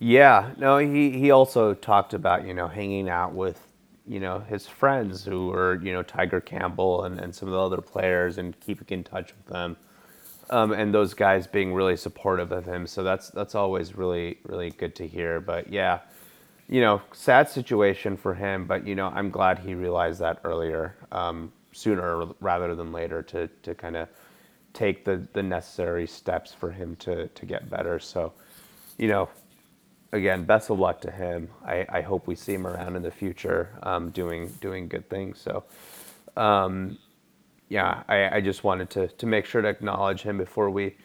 Yeah, 0.00 0.50
no, 0.58 0.78
he 0.78 1.10
he 1.10 1.30
also 1.30 1.72
talked 1.72 2.14
about 2.14 2.44
you 2.44 2.52
know 2.52 2.66
hanging 2.66 3.08
out 3.08 3.32
with 3.32 3.64
you 4.08 4.18
know 4.18 4.40
his 4.40 4.66
friends 4.66 5.24
who 5.24 5.46
were 5.46 5.80
you 5.80 5.92
know 5.92 6.02
Tiger 6.02 6.40
Campbell 6.40 7.04
and, 7.04 7.20
and 7.20 7.32
some 7.32 7.46
of 7.46 7.52
the 7.52 7.60
other 7.60 7.80
players 7.80 8.38
and 8.38 8.58
keeping 8.58 8.88
in 8.88 9.04
touch 9.04 9.32
with 9.36 9.46
them. 9.46 9.76
Um, 10.50 10.72
and 10.72 10.92
those 10.92 11.14
guys 11.14 11.46
being 11.46 11.72
really 11.72 11.96
supportive 11.96 12.50
of 12.50 12.66
him, 12.66 12.88
so 12.88 13.04
that's 13.04 13.30
that's 13.30 13.54
always 13.54 13.96
really 13.96 14.38
really 14.42 14.70
good 14.70 14.96
to 14.96 15.06
hear. 15.06 15.40
But 15.40 15.72
yeah, 15.72 16.00
you 16.68 16.80
know, 16.80 17.02
sad 17.12 17.48
situation 17.48 18.16
for 18.16 18.34
him, 18.34 18.66
but 18.66 18.86
you 18.86 18.94
know, 18.94 19.08
I'm 19.08 19.30
glad 19.30 19.58
he 19.60 19.74
realized 19.74 20.20
that 20.20 20.40
earlier, 20.44 20.96
um, 21.12 21.52
sooner 21.72 22.26
rather 22.40 22.74
than 22.74 22.92
later, 22.92 23.22
to 23.22 23.48
to 23.62 23.74
kind 23.74 23.96
of 23.96 24.08
take 24.74 25.04
the, 25.04 25.26
the 25.32 25.42
necessary 25.42 26.06
steps 26.06 26.52
for 26.52 26.70
him 26.70 26.96
to, 26.96 27.28
to 27.28 27.46
get 27.46 27.70
better. 27.70 27.98
So, 27.98 28.32
you 28.98 29.08
know, 29.08 29.28
again, 30.12 30.44
best 30.44 30.68
of 30.68 30.78
luck 30.78 31.00
to 31.02 31.10
him. 31.10 31.48
I, 31.64 31.86
I 31.88 32.00
hope 32.02 32.26
we 32.26 32.34
see 32.34 32.54
him 32.54 32.66
around 32.66 32.96
in 32.96 33.02
the 33.02 33.10
future 33.10 33.70
um, 33.82 34.10
doing 34.10 34.48
doing 34.60 34.88
good 34.88 35.08
things. 35.08 35.40
So, 35.40 35.64
um, 36.36 36.98
yeah, 37.68 38.02
I, 38.08 38.36
I 38.36 38.40
just 38.40 38.64
wanted 38.64 38.90
to, 38.90 39.08
to 39.08 39.26
make 39.26 39.46
sure 39.46 39.62
to 39.62 39.68
acknowledge 39.68 40.22
him 40.22 40.36
before 40.36 40.70
we 40.70 40.96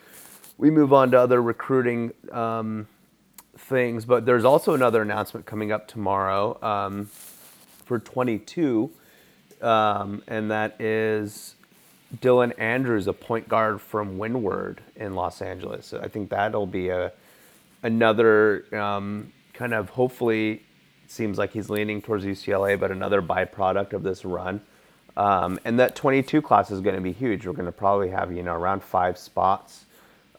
we 0.57 0.69
move 0.69 0.91
on 0.91 1.11
to 1.11 1.19
other 1.19 1.41
recruiting 1.41 2.11
um, 2.31 2.87
things. 3.59 4.05
But 4.05 4.25
there's 4.25 4.45
also 4.45 4.73
another 4.73 5.01
announcement 5.01 5.45
coming 5.45 5.71
up 5.71 5.87
tomorrow 5.87 6.61
um, 6.63 7.05
for 7.85 7.99
22, 7.99 8.89
um, 9.61 10.23
and 10.27 10.49
that 10.51 10.79
is 10.79 11.55
Dylan 12.17 12.53
Andrews, 12.57 13.07
a 13.07 13.13
point 13.13 13.47
guard 13.47 13.81
from 13.81 14.17
Windward 14.17 14.81
in 14.95 15.15
Los 15.15 15.41
Angeles. 15.41 15.93
I 15.93 16.07
think 16.07 16.29
that'll 16.29 16.65
be 16.65 16.89
a 16.89 17.11
another 17.83 18.65
um, 18.75 19.31
kind 19.53 19.73
of 19.73 19.89
hopefully 19.89 20.63
seems 21.07 21.37
like 21.37 21.51
he's 21.51 21.69
leaning 21.69 22.01
towards 22.01 22.25
UCLA, 22.25 22.79
but 22.79 22.91
another 22.91 23.21
byproduct 23.21 23.93
of 23.93 24.03
this 24.03 24.25
run. 24.25 24.61
Um, 25.17 25.59
and 25.65 25.79
that 25.79 25.95
22 25.95 26.41
class 26.41 26.71
is 26.71 26.81
going 26.81 26.95
to 26.95 27.01
be 27.01 27.11
huge. 27.11 27.45
We're 27.45 27.53
going 27.53 27.65
to 27.65 27.71
probably 27.71 28.09
have 28.09 28.31
you 28.31 28.43
know 28.43 28.53
around 28.53 28.83
five 28.83 29.17
spots 29.17 29.85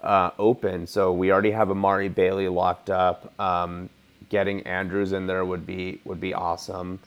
uh, 0.03 0.31
open. 0.39 0.87
So 0.87 1.13
we 1.13 1.33
already 1.33 1.51
have 1.51 1.71
Amari 1.71 2.09
Bailey 2.09 2.49
locked 2.49 2.91
up. 2.91 3.33
Um, 3.41 3.89
getting 4.29 4.63
Andrews 4.63 5.13
in 5.13 5.27
there 5.27 5.45
would 5.45 5.67
be 5.67 6.01
would 6.05 6.21
be 6.21 6.35
awesome, 6.35 6.99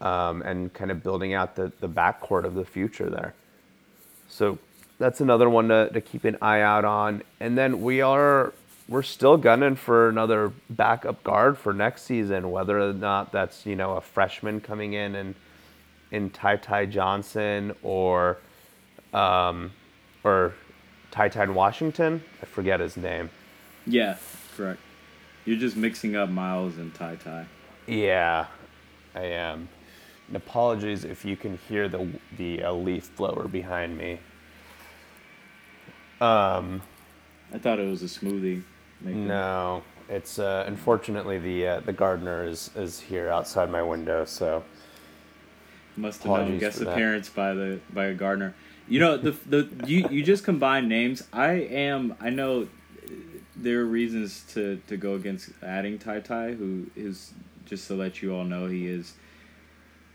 um, 0.00 0.42
and 0.42 0.72
kind 0.72 0.90
of 0.90 1.02
building 1.02 1.34
out 1.34 1.56
the 1.56 1.72
the 1.80 1.88
backcourt 1.88 2.44
of 2.44 2.54
the 2.54 2.64
future 2.64 3.10
there. 3.10 3.34
So 4.28 4.58
that's 4.98 5.20
another 5.20 5.50
one 5.50 5.68
to, 5.68 5.90
to 5.90 6.00
keep 6.00 6.24
an 6.24 6.38
eye 6.40 6.60
out 6.60 6.84
on. 6.84 7.22
And 7.40 7.58
then 7.58 7.82
we 7.82 8.00
are 8.00 8.52
we're 8.88 9.02
still 9.02 9.36
gunning 9.36 9.76
for 9.76 10.08
another 10.08 10.52
backup 10.70 11.22
guard 11.24 11.58
for 11.58 11.72
next 11.72 12.02
season, 12.02 12.50
whether 12.50 12.78
or 12.80 12.92
not 12.92 13.32
that's 13.32 13.66
you 13.66 13.76
know 13.76 13.96
a 13.96 14.00
freshman 14.00 14.60
coming 14.60 14.94
in 14.94 15.14
and 15.14 15.34
in 16.10 16.30
Ty 16.30 16.56
Ty 16.56 16.86
Johnson 16.86 17.74
or 17.82 18.38
um, 19.12 19.72
or 20.24 20.54
Ty 21.12 21.46
Washington. 21.50 22.24
I 22.42 22.46
forget 22.46 22.80
his 22.80 22.96
name. 22.96 23.30
Yeah, 23.86 24.16
correct. 24.56 24.80
You're 25.44 25.58
just 25.58 25.76
mixing 25.76 26.16
up 26.16 26.28
Myles 26.30 26.78
and 26.78 26.92
Ty 26.94 27.16
Ty. 27.16 27.46
Yeah, 27.86 28.46
I 29.14 29.24
am. 29.24 29.68
And 30.28 30.36
apologies 30.36 31.04
if 31.04 31.24
you 31.24 31.36
can 31.36 31.58
hear 31.68 31.88
the 31.88 32.08
the 32.36 32.64
uh, 32.64 32.72
leaf 32.72 33.14
blower 33.16 33.46
behind 33.46 33.96
me. 33.96 34.18
Um, 36.20 36.80
I 37.52 37.58
thought 37.58 37.78
it 37.78 37.88
was 37.88 38.02
a 38.02 38.06
smoothie. 38.06 38.62
Maker. 39.00 39.18
No, 39.18 39.82
it's 40.08 40.38
uh, 40.38 40.64
unfortunately 40.66 41.38
the 41.38 41.66
uh, 41.66 41.80
the 41.80 41.92
gardener 41.92 42.44
is 42.44 42.70
is 42.76 43.00
here 43.00 43.28
outside 43.28 43.70
my 43.70 43.82
window, 43.82 44.24
so. 44.24 44.64
Must 45.94 46.22
have 46.22 46.48
known 46.48 46.58
guest 46.58 46.80
appearance 46.80 47.28
by 47.28 47.52
the 47.52 47.78
by 47.92 48.06
a 48.06 48.14
gardener. 48.14 48.54
You 48.88 49.00
know 49.00 49.16
the 49.16 49.30
the 49.46 49.68
you 49.86 50.08
you 50.10 50.22
just 50.22 50.44
combine 50.44 50.88
names. 50.88 51.22
I 51.32 51.52
am 51.52 52.14
I 52.20 52.30
know 52.30 52.68
there 53.56 53.80
are 53.80 53.86
reasons 53.86 54.44
to 54.54 54.80
to 54.88 54.96
go 54.96 55.14
against 55.14 55.50
adding 55.62 55.98
Ty 55.98 56.20
Ty, 56.20 56.52
who 56.54 56.90
is 56.96 57.32
just 57.64 57.86
to 57.88 57.94
let 57.94 58.22
you 58.22 58.34
all 58.34 58.44
know 58.44 58.66
he 58.66 58.86
is 58.86 59.14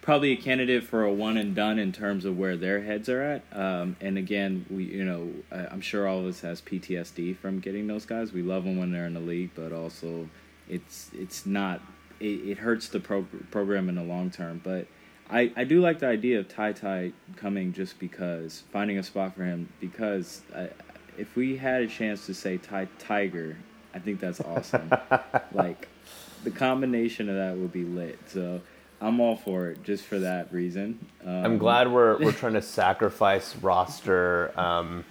probably 0.01 0.31
a 0.31 0.37
candidate 0.37 0.83
for 0.83 1.03
a 1.03 1.11
one 1.11 1.35
and 1.35 1.53
done 1.53 1.77
in 1.77 1.91
terms 1.91 2.23
of 2.23 2.37
where 2.37 2.55
their 2.55 2.81
heads 2.83 3.09
are 3.09 3.21
at. 3.21 3.43
Um, 3.51 3.97
and 3.99 4.17
again, 4.17 4.65
we 4.69 4.83
you 4.83 5.03
know 5.03 5.31
I'm 5.51 5.81
sure 5.81 6.07
all 6.07 6.19
of 6.19 6.25
us 6.25 6.41
has 6.41 6.61
PTSD 6.61 7.37
from 7.37 7.59
getting 7.59 7.87
those 7.87 8.05
guys. 8.05 8.31
We 8.31 8.41
love 8.41 8.63
them 8.63 8.77
when 8.77 8.91
they're 8.91 9.05
in 9.05 9.13
the 9.13 9.19
league, 9.19 9.51
but 9.55 9.71
also 9.71 10.29
it's 10.69 11.09
it's 11.13 11.45
not 11.45 11.81
it, 12.19 12.25
it 12.25 12.57
hurts 12.59 12.89
the 12.89 12.99
pro- 12.99 13.27
program 13.51 13.89
in 13.89 13.95
the 13.95 14.03
long 14.03 14.29
term. 14.29 14.61
But 14.63 14.87
I, 15.29 15.51
I 15.55 15.63
do 15.65 15.81
like 15.81 15.99
the 15.99 16.07
idea 16.07 16.39
of 16.39 16.47
Ty 16.47 16.73
Ty 16.73 17.11
coming 17.35 17.73
just 17.73 17.99
because 17.99 18.63
finding 18.71 18.97
a 18.97 19.03
spot 19.03 19.35
for 19.35 19.43
him 19.43 19.69
because 19.79 20.41
I, 20.55 20.69
if 21.17 21.35
we 21.35 21.57
had 21.57 21.81
a 21.81 21.87
chance 21.87 22.25
to 22.27 22.33
say 22.33 22.57
Ty 22.57 22.87
Tiger, 22.99 23.57
I 23.93 23.99
think 23.99 24.19
that's 24.19 24.39
awesome. 24.39 24.91
like 25.53 25.87
the 26.43 26.51
combination 26.51 27.29
of 27.29 27.35
that 27.35 27.57
would 27.57 27.73
be 27.73 27.83
lit. 27.83 28.19
So 28.27 28.61
I'm 29.01 29.19
all 29.19 29.35
for 29.35 29.69
it 29.69 29.83
just 29.83 30.05
for 30.05 30.19
that 30.19 30.51
reason. 30.53 31.05
Um, 31.25 31.45
I'm 31.45 31.57
glad 31.57 31.91
we're 31.91 32.17
we're 32.19 32.31
trying 32.43 32.53
to 32.53 32.61
sacrifice 32.61 33.55
roster 33.57 34.57
um, 34.57 35.03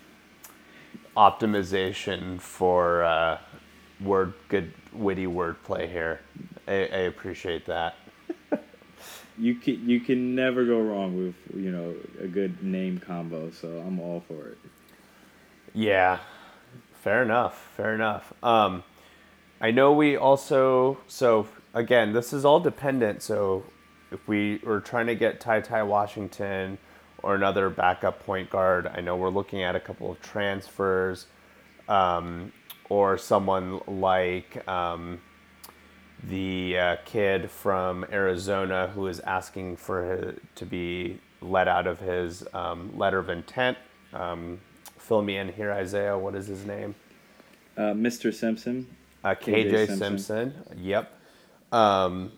optimization 1.17 2.41
for 2.41 3.05
uh, 3.05 3.39
word 4.01 4.33
good 4.49 4.73
witty 4.93 5.27
wordplay 5.27 5.91
here. 5.91 6.21
I, 6.67 6.73
I 6.73 7.01
appreciate 7.05 7.67
that. 7.67 7.97
You 9.39 9.55
can 9.55 9.89
you 9.89 10.01
can 10.01 10.35
never 10.35 10.65
go 10.65 10.81
wrong 10.81 11.17
with 11.17 11.35
you 11.55 11.71
know 11.71 11.95
a 12.21 12.27
good 12.27 12.63
name 12.63 12.99
combo. 12.99 13.51
So 13.51 13.69
I'm 13.87 14.01
all 14.01 14.23
for 14.27 14.49
it. 14.49 14.59
Yeah, 15.75 16.19
fair 16.95 17.23
enough. 17.23 17.71
Fair 17.77 17.95
enough. 17.95 18.33
Um, 18.43 18.83
I 19.61 19.71
know 19.71 19.93
we 19.93 20.17
also 20.17 20.99
so 21.07 21.49
again 21.75 22.13
this 22.13 22.33
is 22.33 22.45
all 22.45 22.61
dependent. 22.61 23.23
So 23.23 23.65
if 24.11 24.27
we 24.29 24.59
were 24.65 24.81
trying 24.81 25.07
to 25.07 25.15
get 25.15 25.41
Ty 25.41 25.61
Ty 25.61 25.83
Washington 25.83 26.79
or 27.23 27.35
another 27.35 27.71
backup 27.71 28.25
point 28.25 28.51
guard, 28.51 28.87
I 28.87 29.01
know 29.01 29.17
we're 29.17 29.31
looking 29.31 29.63
at 29.63 29.75
a 29.75 29.81
couple 29.81 30.11
of 30.11 30.21
transfers, 30.21 31.27
um, 31.89 32.53
or 32.89 33.19
someone 33.19 33.81
like 33.87 34.67
um, 34.69 35.21
the 36.29 36.79
uh, 36.79 36.97
kid 37.05 37.51
from 37.51 38.05
Arizona 38.11 38.89
who 38.95 39.07
is 39.07 39.21
asking 39.21 39.77
for 39.77 40.17
his, 40.17 40.41
to 40.57 40.67
be 40.67 41.19
let 41.41 41.69
out 41.69 41.87
of 41.87 42.01
his 42.01 42.47
um, 42.53 42.97
letter 42.97 43.19
of 43.19 43.29
intent. 43.29 43.79
Um, 44.13 44.61
fill 44.99 45.23
me 45.23 45.37
in 45.37 45.53
here, 45.53 45.73
Isaiah. 45.73 46.19
What 46.19 46.35
is 46.35 46.47
his 46.47 46.65
name? 46.65 46.95
Uh, 47.77 47.93
Mr. 47.93 48.33
Simpson. 48.33 48.87
Uh, 49.23 49.35
KJ, 49.35 49.71
KJ 49.71 49.87
Simpson. 49.87 50.19
Simpson. 50.19 50.55
Yep. 50.79 51.13
Um, 51.73 52.33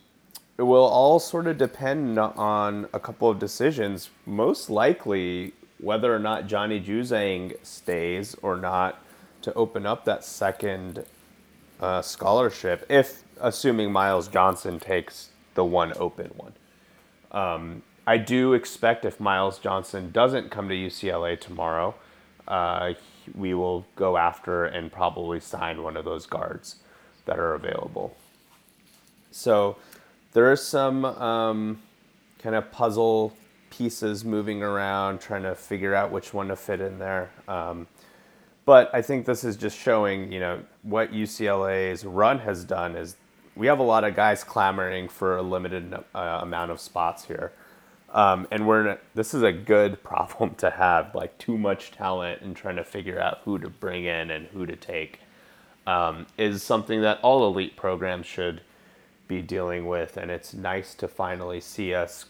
it 0.59 0.62
will 0.62 0.85
all 0.85 1.20
sort 1.20 1.46
of 1.46 1.57
depend 1.57 2.18
on 2.18 2.88
a 2.92 2.98
couple 2.98 3.31
of 3.31 3.38
decisions. 3.38 4.11
Most 4.27 4.68
likely, 4.68 5.53
whether 5.79 6.14
or 6.14 6.18
not 6.18 6.46
Johnny 6.46 6.81
Juzang 6.81 7.55
stays 7.64 8.35
or 8.42 8.57
not 8.57 9.03
to 9.42 9.55
open 9.55 9.87
up 9.87 10.05
that 10.05 10.24
second 10.24 11.05
uh, 11.80 12.02
scholarship, 12.02 12.84
if 12.88 13.22
assuming 13.40 13.92
Myles 13.92 14.28
Johnson 14.28 14.80
takes 14.80 15.30
the 15.54 15.64
one 15.64 15.92
open 15.96 16.30
one. 16.36 16.52
Um, 17.30 17.82
I 18.06 18.16
do 18.16 18.54
expect 18.54 19.04
if 19.04 19.20
Myles 19.20 19.58
Johnson 19.58 20.10
doesn't 20.10 20.50
come 20.50 20.68
to 20.68 20.74
UCLA 20.74 21.38
tomorrow, 21.38 21.94
uh, 22.46 22.94
we 23.34 23.52
will 23.52 23.84
go 23.96 24.16
after 24.16 24.64
and 24.64 24.90
probably 24.90 25.40
sign 25.40 25.82
one 25.82 25.96
of 25.96 26.04
those 26.04 26.24
guards 26.24 26.76
that 27.26 27.38
are 27.38 27.54
available. 27.54 28.16
So 29.30 29.76
there 30.32 30.50
are 30.50 30.56
some 30.56 31.04
um, 31.04 31.82
kind 32.38 32.54
of 32.54 32.70
puzzle 32.72 33.36
pieces 33.70 34.24
moving 34.24 34.62
around, 34.62 35.20
trying 35.20 35.42
to 35.42 35.54
figure 35.54 35.94
out 35.94 36.10
which 36.10 36.32
one 36.32 36.48
to 36.48 36.56
fit 36.56 36.80
in 36.80 36.98
there. 36.98 37.30
Um, 37.46 37.86
but 38.68 38.94
I 38.94 39.00
think 39.00 39.24
this 39.24 39.44
is 39.44 39.57
just 39.57 39.78
showing, 39.78 40.31
you 40.31 40.40
know, 40.40 40.61
what 40.83 41.11
UCLA's 41.11 42.04
run 42.04 42.40
has 42.40 42.64
done 42.64 42.96
is 42.96 43.16
we 43.57 43.66
have 43.66 43.78
a 43.78 43.83
lot 43.83 44.04
of 44.04 44.14
guys 44.14 44.44
clamoring 44.44 45.09
for 45.09 45.38
a 45.38 45.42
limited 45.42 45.94
uh, 46.14 46.40
amount 46.42 46.70
of 46.70 46.78
spots 46.78 47.24
here. 47.24 47.50
Um, 48.12 48.46
and 48.50 48.68
we're 48.68 48.98
this 49.14 49.33
is 49.33 49.42
a 49.42 49.52
good 49.52 50.02
problem 50.04 50.54
to 50.57 50.68
have, 50.68 51.14
like 51.14 51.38
too 51.38 51.57
much 51.57 51.92
talent 51.92 52.42
and 52.42 52.54
trying 52.54 52.76
to 52.76 52.85
figure 52.85 53.18
out 53.18 53.38
who 53.46 53.59
to 53.59 53.70
bring 53.70 54.04
in 54.04 54.31
and 54.31 54.48
who 54.48 54.66
to 54.66 54.76
take 54.76 55.20
um, 55.87 56.26
is 56.37 56.62
something 56.62 57.00
that 57.00 57.20
all 57.22 57.46
elite 57.46 57.74
programs 57.74 58.26
should 58.26 58.61
be 59.28 59.40
dealing 59.40 59.87
with, 59.87 60.18
and 60.18 60.31
it's 60.31 60.52
nice 60.52 60.92
to 60.96 61.09
finally 61.09 61.62
see 61.62 61.94
us 61.94 62.26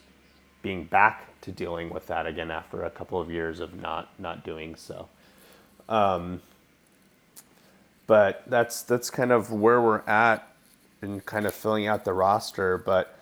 being 0.63 0.85
back 0.85 1.41
to 1.41 1.51
dealing 1.51 1.91
with 1.91 2.07
that 2.07 2.29
again 2.29 2.53
after 2.53 2.85
a 2.85 2.91
couple 2.91 3.21
of 3.21 3.29
years 3.29 3.59
of 3.59 3.75
not 3.75 4.11
not 4.21 4.45
doing 4.45 4.77
so. 4.77 5.09
Um, 5.89 6.43
but 8.07 8.43
that's 8.47 8.83
that's 8.83 9.11
kind 9.11 9.33
of 9.33 9.53
where 9.53 9.81
we're 9.81 10.03
at 10.07 10.47
in 11.03 11.21
kind 11.21 11.47
of 11.47 11.55
filling 11.55 11.87
out 11.87 12.05
the 12.05 12.13
roster. 12.13 12.79
But 12.79 13.17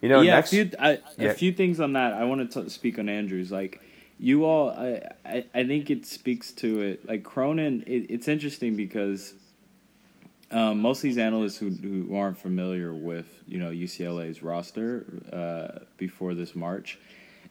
you 0.00 0.08
know, 0.08 0.20
yeah, 0.20 0.36
next, 0.36 0.52
a 0.52 0.64
few, 0.64 0.70
I, 0.78 0.98
yeah. 1.16 1.30
a 1.30 1.34
few 1.34 1.52
things 1.52 1.80
on 1.80 1.94
that. 1.94 2.12
I 2.12 2.24
want 2.24 2.52
to 2.52 2.70
speak 2.70 2.98
on 2.98 3.08
Andrews. 3.08 3.50
Like 3.50 3.80
you 4.18 4.44
all, 4.44 4.70
I, 4.70 5.02
I, 5.24 5.44
I 5.54 5.66
think 5.66 5.90
it 5.90 6.06
speaks 6.06 6.52
to 6.52 6.82
it. 6.82 7.08
Like 7.08 7.24
Cronin, 7.24 7.82
it, 7.86 8.06
it's 8.10 8.28
interesting 8.28 8.76
because 8.76 9.34
um, 10.50 10.80
most 10.80 10.98
of 10.98 11.02
these 11.02 11.18
analysts 11.18 11.58
who, 11.58 11.70
who 11.70 12.16
aren't 12.16 12.38
familiar 12.38 12.92
with 12.94 13.26
you 13.46 13.58
know 13.58 13.70
UCLA's 13.70 14.42
roster 14.42 15.04
uh, 15.32 15.84
before 15.96 16.34
this 16.34 16.54
March 16.54 16.98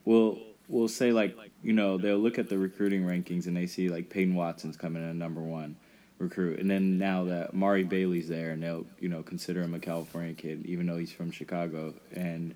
will 0.05 0.39
will 0.67 0.87
say 0.87 1.11
like 1.11 1.35
you 1.61 1.73
know 1.73 1.97
they'll 1.97 2.17
look 2.17 2.39
at 2.39 2.49
the 2.49 2.57
recruiting 2.57 3.03
rankings 3.03 3.47
and 3.47 3.55
they 3.55 3.67
see 3.67 3.89
like 3.89 4.09
Peyton 4.09 4.35
Watson's 4.35 4.77
coming 4.77 5.03
in 5.03 5.17
number 5.17 5.41
one 5.41 5.75
recruit, 6.19 6.59
and 6.59 6.69
then 6.69 6.97
now 6.97 7.23
that 7.25 7.53
Mari 7.53 7.83
Bailey's 7.83 8.27
there, 8.27 8.51
and 8.51 8.61
they'll 8.61 8.85
you 8.99 9.09
know 9.09 9.23
consider 9.23 9.61
him 9.61 9.73
a 9.73 9.79
California 9.79 10.33
kid 10.33 10.65
even 10.65 10.85
though 10.87 10.97
he's 10.97 11.11
from 11.11 11.31
Chicago, 11.31 11.93
and 12.13 12.55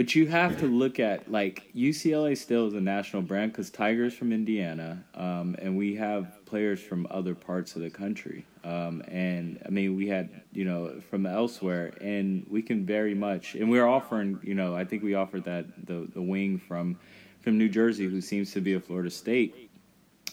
but 0.00 0.14
you 0.14 0.26
have 0.28 0.58
to 0.58 0.64
look 0.64 0.98
at 0.98 1.30
like 1.30 1.70
UCLA 1.76 2.34
still 2.34 2.66
is 2.66 2.72
a 2.72 2.80
national 2.80 3.20
brand 3.20 3.52
because 3.52 3.68
Tiger's 3.68 4.14
from 4.14 4.32
Indiana, 4.32 5.04
um, 5.12 5.54
and 5.58 5.76
we 5.76 5.94
have 5.96 6.42
players 6.46 6.80
from 6.80 7.06
other 7.10 7.34
parts 7.34 7.76
of 7.76 7.82
the 7.82 7.90
country. 7.90 8.46
Um, 8.64 9.02
and 9.08 9.62
I 9.66 9.68
mean, 9.68 9.94
we 9.96 10.08
had 10.08 10.40
you 10.52 10.64
know 10.64 11.02
from 11.10 11.26
elsewhere, 11.26 11.92
and 12.00 12.46
we 12.48 12.62
can 12.62 12.86
very 12.86 13.12
much. 13.12 13.56
And 13.56 13.70
we're 13.70 13.86
offering, 13.86 14.40
you 14.42 14.54
know, 14.54 14.74
I 14.74 14.86
think 14.86 15.02
we 15.02 15.12
offered 15.12 15.44
that 15.44 15.66
the 15.86 16.08
the 16.14 16.22
wing 16.22 16.56
from 16.56 16.98
from 17.42 17.58
New 17.58 17.68
Jersey, 17.68 18.08
who 18.08 18.22
seems 18.22 18.52
to 18.52 18.62
be 18.62 18.72
a 18.72 18.80
Florida 18.80 19.10
State 19.10 19.70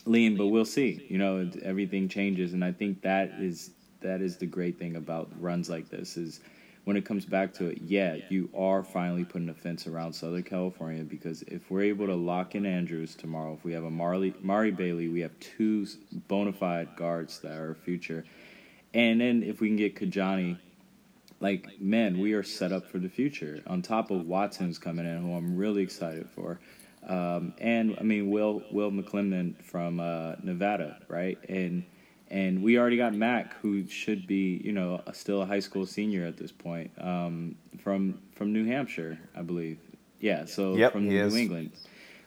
lean, 0.05 0.37
but 0.37 0.47
we'll 0.47 0.63
see. 0.63 1.05
You 1.09 1.17
know, 1.17 1.51
everything 1.61 2.07
changes, 2.07 2.53
and 2.53 2.63
I 2.63 2.71
think 2.71 3.01
that 3.01 3.31
is 3.37 3.71
that 3.99 4.21
is 4.21 4.37
the 4.37 4.45
great 4.45 4.79
thing 4.79 4.95
about 4.95 5.29
runs 5.37 5.69
like 5.69 5.89
this 5.89 6.15
is 6.15 6.39
when 6.87 6.95
it 6.95 7.03
comes 7.03 7.25
back 7.25 7.53
to 7.53 7.65
it, 7.65 7.81
yeah, 7.81 8.15
you 8.29 8.49
are 8.55 8.81
finally 8.81 9.25
putting 9.25 9.49
a 9.49 9.53
fence 9.53 9.87
around 9.87 10.13
Southern 10.13 10.41
California 10.41 11.03
because 11.03 11.41
if 11.41 11.69
we're 11.69 11.81
able 11.81 12.05
to 12.05 12.15
lock 12.15 12.55
in 12.55 12.65
Andrews 12.65 13.13
tomorrow, 13.13 13.55
if 13.55 13.65
we 13.65 13.73
have 13.73 13.83
a 13.83 13.91
Marley, 13.91 14.33
Mari 14.39 14.71
Bailey, 14.71 15.09
we 15.09 15.19
have 15.19 15.37
two 15.41 15.85
bona 16.29 16.53
fide 16.53 16.95
guards 16.95 17.39
that 17.39 17.59
are 17.59 17.75
future. 17.75 18.23
And 18.93 19.19
then 19.19 19.43
if 19.43 19.59
we 19.59 19.67
can 19.67 19.75
get 19.75 19.97
Kijani, 19.97 20.59
like, 21.41 21.67
man, 21.81 22.21
we 22.21 22.31
are 22.31 22.43
set 22.43 22.71
up 22.71 22.89
for 22.89 22.99
the 22.99 23.09
future. 23.09 23.61
On 23.67 23.81
top 23.81 24.09
of 24.09 24.25
Watson's 24.25 24.77
coming 24.77 25.05
in, 25.05 25.21
who 25.21 25.35
I'm 25.35 25.57
really 25.57 25.83
excited 25.83 26.29
for. 26.29 26.57
Um, 27.05 27.53
and, 27.59 27.97
I 27.99 28.03
mean, 28.03 28.31
Will, 28.31 28.63
Will 28.71 28.91
McClendon 28.91 29.61
from 29.61 29.99
uh, 29.99 30.35
Nevada, 30.41 30.99
right? 31.09 31.37
And– 31.49 31.83
and 32.29 32.61
we 32.61 32.77
already 32.77 32.97
got 32.97 33.13
Mac, 33.13 33.55
who 33.61 33.87
should 33.87 34.27
be, 34.27 34.61
you 34.63 34.71
know, 34.71 35.01
still 35.13 35.41
a 35.41 35.45
high 35.45 35.59
school 35.59 35.85
senior 35.85 36.25
at 36.25 36.37
this 36.37 36.51
point, 36.51 36.91
um, 36.99 37.55
from 37.79 38.19
from 38.33 38.53
New 38.53 38.65
Hampshire, 38.65 39.17
I 39.35 39.41
believe. 39.41 39.79
Yeah, 40.19 40.45
so 40.45 40.75
yep, 40.75 40.91
from 40.91 41.07
New 41.07 41.25
is. 41.25 41.35
England. 41.35 41.71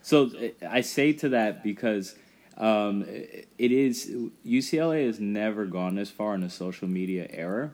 So 0.02 0.30
I 0.66 0.80
say 0.80 1.12
to 1.14 1.30
that 1.30 1.62
because 1.62 2.14
um, 2.56 3.04
it 3.06 3.72
is 3.72 4.10
UCLA 4.46 5.06
has 5.06 5.20
never 5.20 5.66
gone 5.66 5.94
this 5.96 6.10
far 6.10 6.34
in 6.34 6.40
the 6.40 6.50
social 6.50 6.88
media 6.88 7.26
era, 7.30 7.72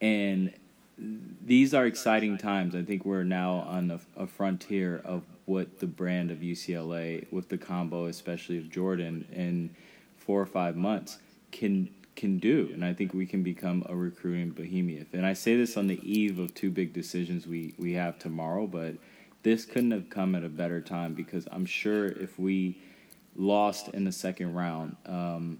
and 0.00 0.52
these 0.98 1.74
are 1.74 1.86
exciting 1.86 2.38
times. 2.38 2.74
I 2.74 2.82
think 2.82 3.04
we're 3.04 3.24
now 3.24 3.64
on 3.68 3.90
a, 3.90 4.00
a 4.16 4.26
frontier 4.26 5.00
of 5.04 5.22
what 5.44 5.80
the 5.80 5.86
brand 5.86 6.30
of 6.30 6.38
UCLA, 6.38 7.30
with 7.32 7.48
the 7.48 7.58
combo, 7.58 8.06
especially 8.06 8.58
of 8.58 8.70
Jordan 8.70 9.26
and 9.32 9.74
four 10.22 10.40
or 10.40 10.46
five 10.46 10.76
months 10.76 11.18
can 11.50 11.88
can 12.14 12.38
do. 12.38 12.70
And 12.72 12.84
i 12.84 12.92
think 12.92 13.14
we 13.14 13.26
can 13.26 13.42
become 13.42 13.84
a 13.88 13.96
recruiting 13.96 14.50
behemoth. 14.50 15.12
And 15.12 15.26
i 15.26 15.32
say 15.32 15.56
this 15.56 15.76
on 15.76 15.86
the 15.86 16.00
eve 16.02 16.38
of 16.38 16.54
two 16.54 16.70
big 16.70 16.92
decisions 16.92 17.46
we 17.46 17.74
we 17.78 17.92
have 17.94 18.18
tomorrow 18.18 18.66
but 18.66 18.94
this 19.42 19.64
couldn't 19.64 19.90
have 19.90 20.08
come 20.08 20.34
at 20.34 20.44
a 20.44 20.48
better 20.48 20.80
time 20.80 21.14
because 21.14 21.48
i'm 21.50 21.66
sure 21.66 22.06
if 22.06 22.38
we 22.38 22.78
lost 23.34 23.88
in 23.88 24.04
the 24.04 24.12
second 24.12 24.54
round 24.54 24.96
um, 25.06 25.58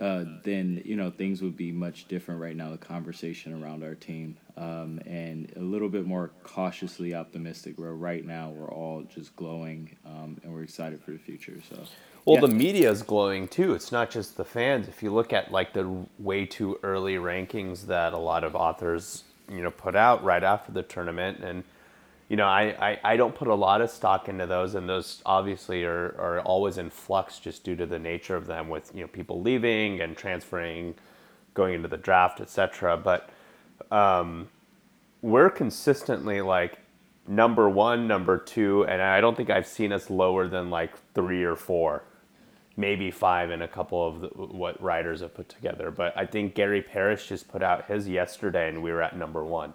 uh, 0.00 0.24
then 0.44 0.80
you 0.84 0.96
know 0.96 1.10
things 1.10 1.42
would 1.42 1.56
be 1.56 1.72
much 1.72 2.08
different 2.08 2.40
right 2.40 2.56
now. 2.56 2.70
The 2.70 2.78
conversation 2.78 3.62
around 3.62 3.84
our 3.84 3.94
team 3.94 4.36
um, 4.56 5.00
and 5.06 5.52
a 5.56 5.60
little 5.60 5.88
bit 5.88 6.06
more 6.06 6.30
cautiously 6.42 7.14
optimistic. 7.14 7.78
Where 7.78 7.94
right 7.94 8.24
now 8.24 8.50
we're 8.50 8.70
all 8.70 9.02
just 9.02 9.36
glowing 9.36 9.96
um, 10.06 10.38
and 10.42 10.52
we're 10.52 10.62
excited 10.62 11.02
for 11.02 11.10
the 11.10 11.18
future. 11.18 11.58
So 11.68 11.82
well, 12.24 12.36
yeah. 12.36 12.42
the 12.42 12.48
media 12.48 12.90
is 12.90 13.02
glowing 13.02 13.48
too. 13.48 13.74
It's 13.74 13.92
not 13.92 14.10
just 14.10 14.36
the 14.36 14.44
fans. 14.44 14.88
If 14.88 15.02
you 15.02 15.12
look 15.12 15.32
at 15.32 15.52
like 15.52 15.72
the 15.72 16.06
way 16.18 16.46
too 16.46 16.78
early 16.82 17.16
rankings 17.16 17.86
that 17.86 18.12
a 18.12 18.18
lot 18.18 18.44
of 18.44 18.54
authors, 18.54 19.24
you 19.50 19.62
know, 19.62 19.70
put 19.70 19.96
out 19.96 20.22
right 20.24 20.42
after 20.42 20.72
the 20.72 20.82
tournament, 20.82 21.40
and 21.40 21.64
you 22.30 22.36
know, 22.36 22.46
I, 22.46 22.92
I, 22.92 23.00
I 23.02 23.16
don't 23.16 23.34
put 23.34 23.48
a 23.48 23.54
lot 23.54 23.80
of 23.80 23.90
stock 23.90 24.28
into 24.28 24.46
those, 24.46 24.76
and 24.76 24.88
those 24.88 25.20
obviously 25.26 25.82
are, 25.84 26.14
are 26.16 26.40
always 26.42 26.78
in 26.78 26.88
flux 26.88 27.40
just 27.40 27.64
due 27.64 27.74
to 27.74 27.86
the 27.86 27.98
nature 27.98 28.36
of 28.36 28.46
them, 28.46 28.68
with 28.68 28.92
you 28.94 29.00
know 29.00 29.08
people 29.08 29.42
leaving 29.42 30.00
and 30.00 30.16
transferring, 30.16 30.94
going 31.54 31.74
into 31.74 31.88
the 31.88 31.96
draft, 31.96 32.40
etc. 32.40 32.96
But 32.96 33.30
um, 33.90 34.48
we're 35.22 35.50
consistently 35.50 36.40
like 36.40 36.78
number 37.26 37.68
one, 37.68 38.06
number 38.06 38.38
two, 38.38 38.86
and 38.86 39.02
I 39.02 39.20
don't 39.20 39.36
think 39.36 39.50
I've 39.50 39.66
seen 39.66 39.92
us 39.92 40.08
lower 40.08 40.46
than 40.46 40.70
like 40.70 40.92
three 41.14 41.42
or 41.42 41.56
four 41.56 42.04
maybe 42.76 43.10
five 43.10 43.50
in 43.50 43.60
a 43.60 43.68
couple 43.68 44.06
of 44.06 44.20
the, 44.20 44.28
what 44.28 44.80
writers 44.80 45.20
have 45.20 45.34
put 45.34 45.48
together. 45.48 45.90
But 45.90 46.16
I 46.16 46.24
think 46.24 46.54
Gary 46.54 46.80
Parrish 46.80 47.28
just 47.28 47.48
put 47.48 47.62
out 47.62 47.86
his 47.86 48.08
yesterday, 48.08 48.68
and 48.68 48.82
we 48.82 48.92
were 48.92 49.02
at 49.02 49.16
number 49.16 49.44
one. 49.44 49.74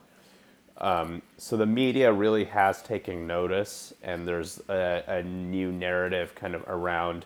Um, 0.78 1.22
so 1.38 1.56
the 1.56 1.66
media 1.66 2.12
really 2.12 2.46
has 2.46 2.82
taken 2.82 3.28
notice, 3.28 3.94
and 4.04 4.28
there's 4.28 4.62
a, 4.68 5.04
a, 5.08 5.24
new 5.24 5.72
narrative 5.72 6.36
kind 6.36 6.54
of 6.54 6.64
around 6.68 7.26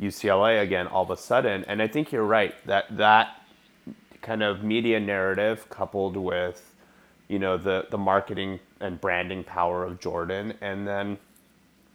UCLA 0.00 0.60
again 0.60 0.88
all 0.88 1.04
of 1.04 1.10
a 1.10 1.16
sudden. 1.16 1.64
And 1.66 1.80
I 1.80 1.86
think 1.86 2.10
you're 2.10 2.24
right 2.24 2.52
that 2.66 2.96
that 2.96 3.40
kind 4.20 4.42
of 4.42 4.64
media 4.64 4.98
narrative 4.98 5.70
coupled 5.70 6.16
with 6.16 6.74
you 7.28 7.38
know 7.38 7.56
the 7.56 7.86
the 7.90 7.98
marketing 7.98 8.58
and 8.80 9.00
branding 9.00 9.44
power 9.44 9.84
of 9.84 10.00
Jordan, 10.00 10.54
and 10.60 10.88
then 10.88 11.18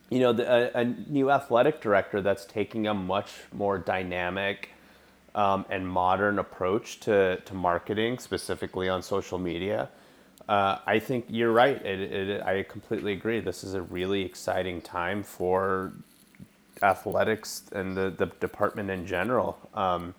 you 0.09 0.19
know, 0.19 0.33
the, 0.33 0.77
a, 0.77 0.81
a, 0.81 0.85
new 0.85 1.29
athletic 1.29 1.81
director 1.81 2.21
that's 2.21 2.45
taking 2.45 2.87
a 2.87 2.93
much 2.93 3.31
more 3.53 3.77
dynamic 3.77 4.69
um, 5.35 5.65
and 5.69 5.87
modern 5.87 6.39
approach 6.39 6.99
to, 7.01 7.39
to 7.45 7.53
marketing, 7.53 8.17
specifically 8.17 8.89
on 8.89 9.03
social 9.03 9.37
media. 9.37 9.89
Uh, 10.49 10.79
I 10.87 10.97
think 10.97 11.25
you're 11.29 11.51
right. 11.51 11.77
It, 11.85 12.11
it, 12.11 12.41
I 12.41 12.63
completely 12.63 13.13
agree. 13.13 13.39
This 13.39 13.63
is 13.63 13.75
a 13.75 13.83
really 13.83 14.23
exciting 14.23 14.81
time 14.81 15.21
for 15.21 15.93
athletics 16.81 17.65
and 17.71 17.95
the, 17.95 18.09
the 18.09 18.25
department 18.25 18.89
in 18.89 19.05
general. 19.05 19.59
Um, 19.75 20.15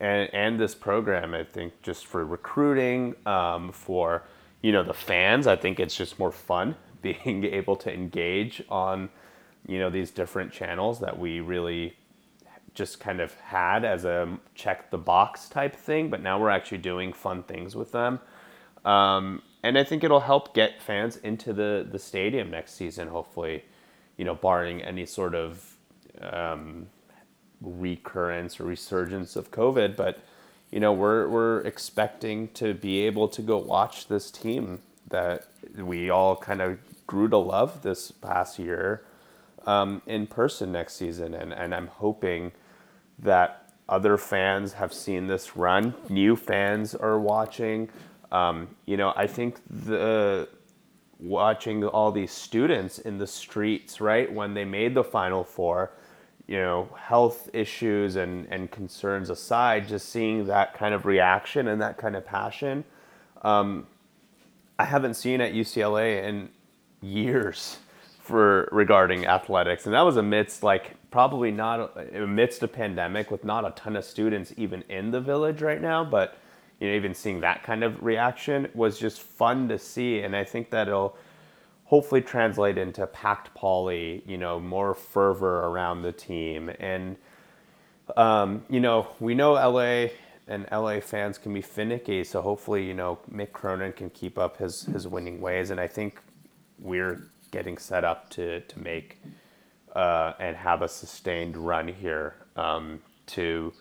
and, 0.00 0.28
and 0.34 0.58
this 0.58 0.74
program, 0.74 1.34
I 1.34 1.44
think, 1.44 1.80
just 1.82 2.06
for 2.06 2.26
recruiting, 2.26 3.14
um, 3.26 3.70
for 3.70 4.24
you 4.60 4.72
know 4.72 4.82
the 4.82 4.92
fans, 4.94 5.46
I 5.46 5.54
think 5.54 5.78
it's 5.78 5.94
just 5.94 6.18
more 6.18 6.32
fun 6.32 6.74
being 7.02 7.44
able 7.44 7.76
to 7.76 7.94
engage 7.94 8.60
on 8.68 9.08
you 9.68 9.78
know 9.78 9.88
these 9.88 10.10
different 10.10 10.52
channels 10.52 10.98
that 10.98 11.16
we 11.16 11.38
really 11.38 11.96
just 12.74 12.98
kind 12.98 13.20
of 13.20 13.34
had 13.34 13.84
as 13.84 14.04
a 14.04 14.36
check 14.56 14.90
the 14.90 14.98
box 14.98 15.48
type 15.48 15.76
thing 15.76 16.10
but 16.10 16.22
now 16.22 16.40
we're 16.40 16.50
actually 16.50 16.78
doing 16.78 17.12
fun 17.12 17.42
things 17.42 17.74
with 17.76 17.92
them 17.92 18.20
um, 18.88 19.42
and 19.62 19.78
i 19.78 19.84
think 19.84 20.02
it'll 20.04 20.20
help 20.20 20.54
get 20.54 20.80
fans 20.80 21.16
into 21.18 21.52
the 21.52 21.86
the 21.90 21.98
stadium 21.98 22.50
next 22.50 22.74
season 22.74 23.08
hopefully 23.08 23.64
you 24.16 24.24
know 24.24 24.34
barring 24.34 24.82
any 24.82 25.06
sort 25.06 25.34
of 25.34 25.76
um, 26.22 26.86
recurrence 27.60 28.60
or 28.60 28.64
resurgence 28.64 29.36
of 29.36 29.50
covid 29.50 29.96
but 29.96 30.20
you 30.70 30.80
know 30.80 30.92
we're 30.92 31.28
we're 31.28 31.60
expecting 31.60 32.48
to 32.48 32.74
be 32.74 33.00
able 33.00 33.28
to 33.28 33.42
go 33.42 33.56
watch 33.58 34.08
this 34.08 34.30
team 34.30 34.80
that 35.08 35.48
we 35.76 36.10
all 36.10 36.36
kind 36.36 36.60
of 36.60 36.78
grew 37.06 37.28
to 37.28 37.38
love 37.38 37.82
this 37.82 38.10
past 38.10 38.58
year 38.58 39.02
um, 39.66 40.02
in 40.06 40.26
person 40.26 40.72
next 40.72 40.94
season. 40.94 41.34
And, 41.34 41.52
and 41.52 41.74
I'm 41.74 41.88
hoping 41.88 42.52
that 43.18 43.70
other 43.88 44.16
fans 44.16 44.74
have 44.74 44.92
seen 44.92 45.26
this 45.26 45.56
run, 45.56 45.94
new 46.08 46.36
fans 46.36 46.94
are 46.94 47.18
watching. 47.18 47.88
Um, 48.30 48.68
you 48.86 48.96
know, 48.96 49.12
I 49.16 49.26
think 49.26 49.60
the 49.68 50.48
watching 51.18 51.84
all 51.84 52.12
these 52.12 52.30
students 52.30 52.98
in 52.98 53.18
the 53.18 53.26
streets, 53.26 54.00
right, 54.00 54.32
when 54.32 54.54
they 54.54 54.64
made 54.64 54.94
the 54.94 55.04
Final 55.04 55.44
Four, 55.44 55.90
you 56.46 56.56
know, 56.56 56.88
health 56.96 57.50
issues 57.52 58.16
and, 58.16 58.46
and 58.50 58.70
concerns 58.70 59.30
aside, 59.30 59.88
just 59.88 60.10
seeing 60.10 60.46
that 60.46 60.74
kind 60.74 60.94
of 60.94 61.06
reaction 61.06 61.68
and 61.68 61.80
that 61.82 61.98
kind 61.98 62.16
of 62.16 62.24
passion, 62.24 62.84
um, 63.42 63.86
I 64.78 64.84
haven't 64.84 65.14
seen 65.14 65.40
at 65.40 65.52
UCLA 65.52 66.22
in 66.24 66.50
years 67.00 67.78
for 68.20 68.68
regarding 68.70 69.26
athletics, 69.26 69.86
and 69.86 69.94
that 69.94 70.02
was 70.02 70.16
amidst 70.16 70.62
like 70.62 70.94
probably 71.10 71.50
not 71.50 71.96
amidst 72.14 72.62
a 72.62 72.68
pandemic 72.68 73.30
with 73.30 73.44
not 73.44 73.64
a 73.64 73.70
ton 73.70 73.96
of 73.96 74.04
students 74.04 74.52
even 74.56 74.82
in 74.88 75.10
the 75.10 75.20
village 75.20 75.62
right 75.62 75.80
now, 75.80 76.04
but 76.04 76.38
you 76.80 76.88
know 76.88 76.94
even 76.94 77.14
seeing 77.14 77.40
that 77.40 77.62
kind 77.62 77.82
of 77.84 78.02
reaction 78.02 78.68
was 78.74 78.98
just 78.98 79.20
fun 79.20 79.68
to 79.68 79.78
see, 79.78 80.20
and 80.20 80.36
I 80.36 80.44
think 80.44 80.70
that 80.70 80.88
it'll 80.88 81.16
hopefully 81.84 82.20
translate 82.20 82.76
into 82.76 83.06
packed 83.06 83.54
Pauley, 83.56 84.22
you 84.26 84.36
know, 84.36 84.60
more 84.60 84.94
fervor 84.94 85.60
around 85.66 86.02
the 86.02 86.12
team, 86.12 86.70
and 86.78 87.16
um, 88.16 88.64
you 88.68 88.80
know 88.80 89.08
we 89.20 89.34
know 89.34 89.52
LA 89.52 90.08
and 90.46 90.66
LA 90.72 91.00
fans 91.00 91.36
can 91.38 91.52
be 91.52 91.60
finicky. 91.60 92.24
So 92.24 92.40
hopefully, 92.40 92.86
you 92.86 92.94
know, 92.94 93.18
Mick 93.30 93.52
Cronin 93.52 93.92
can 93.92 94.10
keep 94.10 94.38
up 94.38 94.58
his 94.58 94.82
his 94.82 95.06
winning 95.06 95.40
ways, 95.40 95.70
and 95.70 95.80
I 95.80 95.86
think 95.86 96.20
we're 96.78 97.30
getting 97.50 97.78
set 97.78 98.04
up 98.04 98.30
to 98.30 98.60
to 98.60 98.78
make 98.78 99.18
uh, 99.94 100.34
and 100.38 100.56
have 100.56 100.82
a 100.82 100.88
sustained 100.88 101.56
run 101.56 101.88
here 101.88 102.34
um, 102.56 103.00
to 103.26 103.72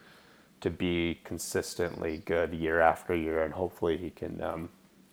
to 0.61 0.69
be 0.69 1.19
consistently 1.23 2.21
good 2.25 2.53
year 2.53 2.79
after 2.79 3.15
year, 3.15 3.43
and 3.43 3.53
hopefully 3.53 3.97
he 3.97 4.09
can 4.09 4.41
um, 4.41 4.69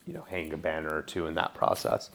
you 0.06 0.14
know 0.14 0.24
hang 0.28 0.52
a 0.52 0.56
banner 0.56 0.94
or 0.94 1.02
two 1.02 1.26
in 1.26 1.34
that 1.34 1.54
process. 1.54 2.10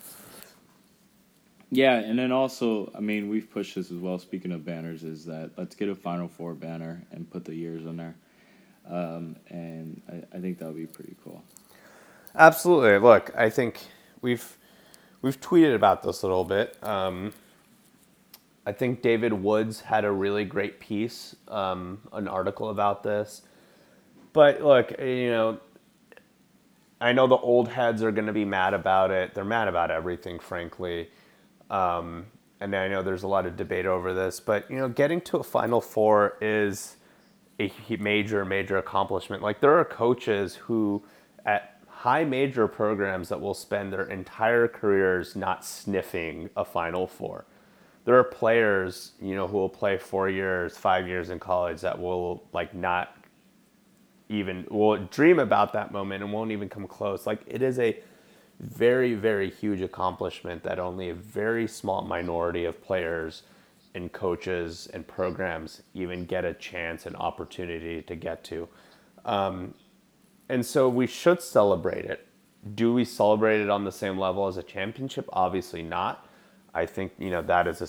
Yeah, 1.71 1.99
and 1.99 2.17
then 2.17 2.31
also, 2.31 2.91
I 2.95 2.99
mean, 2.99 3.29
we've 3.29 3.49
pushed 3.49 3.75
this 3.75 3.91
as 3.91 3.97
well. 3.97 4.17
Speaking 4.17 4.51
of 4.51 4.65
banners, 4.65 5.03
is 5.03 5.25
that 5.25 5.51
let's 5.55 5.75
get 5.75 5.87
a 5.87 5.95
Final 5.95 6.27
Four 6.27 6.55
banner 6.55 7.03
and 7.11 7.29
put 7.29 7.45
the 7.45 7.53
years 7.53 7.85
on 7.85 7.97
there, 7.97 8.15
um, 8.89 9.35
and 9.49 10.01
I, 10.09 10.37
I 10.37 10.41
think 10.41 10.57
that 10.59 10.65
would 10.65 10.77
be 10.77 10.87
pretty 10.87 11.15
cool. 11.23 11.43
Absolutely. 12.35 12.97
Look, 12.97 13.31
I 13.35 13.49
think 13.49 13.79
we've 14.21 14.57
we've 15.21 15.39
tweeted 15.39 15.75
about 15.75 16.03
this 16.03 16.23
a 16.23 16.27
little 16.27 16.45
bit. 16.45 16.75
Um, 16.83 17.33
I 18.69 18.71
think 18.71 19.01
David 19.01 19.33
Woods 19.33 19.81
had 19.81 20.05
a 20.05 20.11
really 20.11 20.45
great 20.45 20.79
piece, 20.79 21.35
um, 21.47 22.01
an 22.13 22.27
article 22.27 22.69
about 22.69 23.01
this. 23.01 23.41
But 24.31 24.61
look, 24.61 24.91
you 24.99 25.31
know, 25.31 25.59
I 27.01 27.11
know 27.13 27.25
the 27.25 27.37
old 27.37 27.69
heads 27.69 28.03
are 28.03 28.11
going 28.11 28.27
to 28.27 28.33
be 28.33 28.45
mad 28.45 28.75
about 28.75 29.09
it. 29.09 29.33
They're 29.33 29.43
mad 29.43 29.69
about 29.69 29.89
everything, 29.89 30.37
frankly. 30.37 31.09
Um, 31.71 32.27
and 32.59 32.75
I 32.75 32.87
know 32.89 33.01
there's 33.01 33.23
a 33.23 33.27
lot 33.27 33.47
of 33.47 33.57
debate 33.57 33.87
over 33.87 34.13
this, 34.13 34.39
but 34.39 34.69
you 34.69 34.77
know, 34.77 34.87
getting 34.87 35.19
to 35.21 35.37
a 35.37 35.43
Final 35.43 35.81
Four 35.81 36.37
is 36.39 36.97
a 37.59 37.71
major, 37.99 38.45
major 38.45 38.77
accomplishment. 38.77 39.41
Like 39.41 39.61
there 39.61 39.79
are 39.79 39.83
coaches 39.83 40.53
who, 40.53 41.03
at 41.43 41.81
high 41.87 42.23
major 42.23 42.67
programs, 42.67 43.29
that 43.29 43.41
will 43.41 43.55
spend 43.55 43.91
their 43.91 44.05
entire 44.05 44.67
careers 44.67 45.35
not 45.35 45.65
sniffing 45.65 46.51
a 46.55 46.63
Final 46.63 47.07
Four. 47.07 47.45
There 48.05 48.17
are 48.17 48.23
players, 48.23 49.11
you 49.21 49.35
know, 49.35 49.47
who 49.47 49.57
will 49.57 49.69
play 49.69 49.97
four 49.97 50.29
years, 50.29 50.77
five 50.77 51.07
years 51.07 51.29
in 51.29 51.39
college 51.39 51.81
that 51.81 51.99
will 51.99 52.43
like 52.53 52.73
not 52.73 53.15
even 54.29 54.65
will 54.69 54.97
dream 55.07 55.39
about 55.39 55.73
that 55.73 55.91
moment 55.91 56.23
and 56.23 56.31
won't 56.31 56.51
even 56.51 56.69
come 56.69 56.87
close. 56.87 57.27
Like 57.27 57.41
it 57.47 57.61
is 57.61 57.79
a 57.79 57.99
very, 58.59 59.15
very 59.15 59.49
huge 59.49 59.81
accomplishment 59.81 60.63
that 60.63 60.79
only 60.79 61.09
a 61.09 61.13
very 61.13 61.67
small 61.67 62.01
minority 62.01 62.65
of 62.65 62.81
players 62.81 63.43
and 63.95 64.11
coaches 64.11 64.87
and 64.93 65.07
programs 65.07 65.81
even 65.93 66.25
get 66.25 66.45
a 66.45 66.53
chance 66.53 67.05
and 67.05 67.15
opportunity 67.15 68.01
to 68.01 68.15
get 68.15 68.43
to. 68.43 68.67
Um, 69.25 69.73
and 70.47 70.65
so 70.65 70.89
we 70.89 71.07
should 71.07 71.41
celebrate 71.41 72.05
it. 72.05 72.27
Do 72.75 72.93
we 72.93 73.05
celebrate 73.05 73.61
it 73.61 73.69
on 73.69 73.83
the 73.83 73.91
same 73.91 74.17
level 74.17 74.47
as 74.47 74.57
a 74.57 74.63
championship? 74.63 75.27
Obviously 75.31 75.81
not. 75.81 76.28
I 76.73 76.85
think 76.85 77.13
you 77.19 77.29
know 77.31 77.41
that 77.43 77.67
is 77.67 77.81
a, 77.81 77.85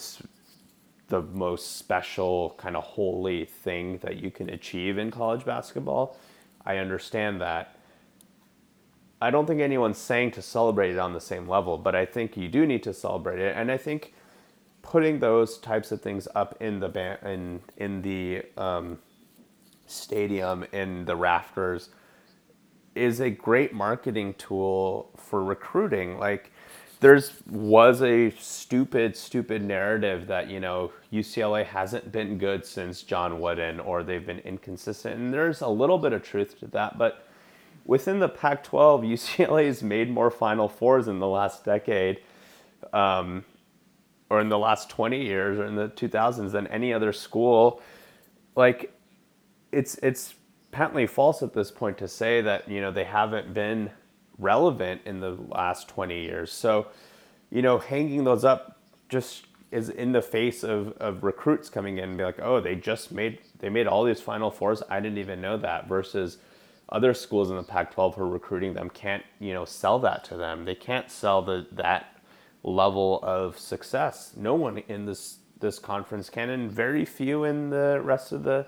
the 1.09 1.23
most 1.23 1.77
special 1.77 2.55
kind 2.59 2.77
of 2.77 2.85
holy 2.85 3.45
thing 3.45 3.99
that 3.99 4.17
you 4.19 4.31
can 4.31 4.51
achieve 4.51 4.99
in 4.99 5.11
college 5.11 5.45
basketball. 5.45 6.19
I 6.65 6.79
understand 6.79 7.41
that. 7.41 7.77
I 9.23 9.31
don't 9.31 9.47
think 9.47 9.61
anyone's 9.61 9.99
saying 9.99 10.33
to 10.33 10.43
celebrate 10.43 10.93
it 10.93 10.99
on 10.99 11.13
the 11.13 11.21
same 11.21 11.49
level, 11.49 11.79
but 11.79 11.95
I 11.95 12.07
think 12.07 12.37
you 12.37 12.49
do 12.49 12.67
need 12.67 12.83
to 12.85 12.95
celebrate 12.95 13.39
it, 13.41 13.57
and 13.57 13.71
I 13.71 13.77
think 13.77 14.15
putting 14.83 15.21
those 15.21 15.59
types 15.59 15.93
of 15.93 16.03
things 16.03 16.29
up 16.35 16.57
in 16.61 16.81
the 16.81 16.89
ba- 16.89 17.19
in 17.25 17.61
in 17.77 18.03
the 18.03 18.45
um, 18.57 18.99
stadium 19.87 20.65
in 20.73 21.05
the 21.05 21.17
rafters 21.17 21.91
is 22.95 23.21
a 23.21 23.31
great 23.31 23.73
marketing 23.73 24.35
tool 24.35 25.11
for 25.17 25.43
recruiting. 25.45 26.19
Like 26.19 26.53
there's 27.01 27.33
was 27.49 28.03
a 28.03 28.31
stupid 28.39 29.17
stupid 29.17 29.63
narrative 29.65 30.27
that 30.27 30.49
you 30.49 30.61
know 30.61 30.93
UCLA 31.13 31.65
hasn't 31.65 32.13
been 32.13 32.39
good 32.39 32.65
since 32.65 33.03
John 33.03 33.41
Wooden 33.41 33.81
or 33.81 34.03
they've 34.03 34.25
been 34.25 34.41
inconsistent, 34.41 35.17
and 35.17 35.33
there's 35.33 35.63
a 35.63 35.69
little 35.69 35.99
bit 35.99 36.13
of 36.13 36.23
truth 36.23 36.59
to 36.61 36.67
that, 36.69 36.99
but 36.99 37.27
within 37.85 38.21
the 38.21 38.29
Pac 38.29 38.63
12, 38.63 39.03
UCLA 39.03 39.67
has 39.67 39.83
made 39.83 40.11
more 40.11 40.31
Final 40.31 40.69
Fours 40.69 41.09
in 41.09 41.19
the 41.19 41.27
last 41.27 41.65
decade, 41.65 42.21
um, 42.93 43.45
or 44.29 44.41
in 44.41 44.49
the 44.49 44.59
last 44.59 44.89
20 44.91 45.23
years, 45.23 45.59
or 45.59 45.65
in 45.65 45.75
the 45.75 45.89
2000s 45.89 46.53
than 46.53 46.67
any 46.69 46.93
other 46.93 47.13
school. 47.13 47.83
Like, 48.55 48.95
it's 49.73 49.97
it's 49.97 50.35
patently 50.71 51.07
false 51.07 51.43
at 51.43 51.53
this 51.53 51.71
point 51.71 51.99
to 51.99 52.07
say 52.07 52.41
that 52.41 52.69
you 52.69 52.81
know 52.81 52.93
they 52.93 53.05
haven't 53.05 53.53
been 53.55 53.91
relevant 54.41 55.03
in 55.05 55.21
the 55.21 55.37
last 55.49 55.89
20 55.89 56.21
years. 56.21 56.53
So, 56.53 56.89
you 57.51 57.63
know, 57.63 57.79
hanging 57.79 58.25
those 58.25 58.45
up 58.45 58.79
just 59.09 59.45
is 59.71 59.89
in 59.89 60.13
the 60.13 60.23
face 60.23 60.65
of, 60.65 60.93
of 60.99 61.23
recruits 61.23 61.69
coming 61.71 61.99
in 61.99 62.05
and 62.11 62.19
be 62.19 62.25
like, 62.25 62.41
oh, 62.41 62.61
they 62.61 62.75
just 62.75 63.13
made 63.13 63.39
they 63.61 63.69
made 63.69 63.87
all 63.87 64.05
these 64.05 64.21
Final 64.21 64.51
Fours. 64.51 64.83
I 64.89 65.01
didn't 65.01 65.19
even 65.19 65.41
know 65.41 65.57
that. 65.59 65.87
Versus 65.87 66.39
other 66.89 67.15
schools 67.15 67.51
in 67.51 67.57
the 67.57 67.63
Pac-12 67.63 68.15
who 68.17 68.23
are 68.23 68.29
recruiting 68.29 68.75
them 68.75 68.91
can't, 68.91 69.23
you 69.39 69.53
know, 69.53 69.65
sell 69.65 69.99
that 70.01 70.25
to 70.25 70.37
them. 70.37 70.65
They 70.65 70.75
can't 70.75 71.11
sell 71.11 71.43
the 71.43 71.67
that 71.73 72.21
level 72.63 73.21
of 73.23 73.59
success. 73.59 74.33
No 74.37 74.55
one 74.55 74.79
in 74.89 75.07
this 75.07 75.39
this 75.61 75.79
conference 75.79 76.31
can, 76.31 76.51
and 76.51 76.73
very 76.73 77.05
few 77.05 77.45
in 77.45 77.71
the 77.71 78.01
rest 78.03 78.33
of 78.33 78.43
the 78.45 78.67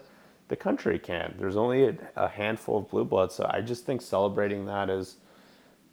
the 0.48 0.56
country 0.56 0.98
can. 0.98 1.34
There's 1.38 1.56
only 1.56 1.84
a, 1.84 1.94
a 2.14 2.28
handful 2.28 2.78
of 2.78 2.90
blue 2.90 3.04
bloods, 3.04 3.34
so 3.34 3.48
I 3.50 3.60
just 3.60 3.86
think 3.86 4.02
celebrating 4.02 4.66
that 4.66 4.90
is 4.90 5.16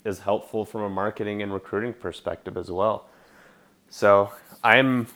is 0.05 0.19
helpful 0.19 0.65
from 0.65 0.81
a 0.81 0.89
marketing 0.89 1.41
and 1.41 1.53
recruiting 1.53 1.93
perspective 1.93 2.57
as 2.57 2.71
well. 2.71 3.07
So 3.89 4.31
I'm 4.63 5.07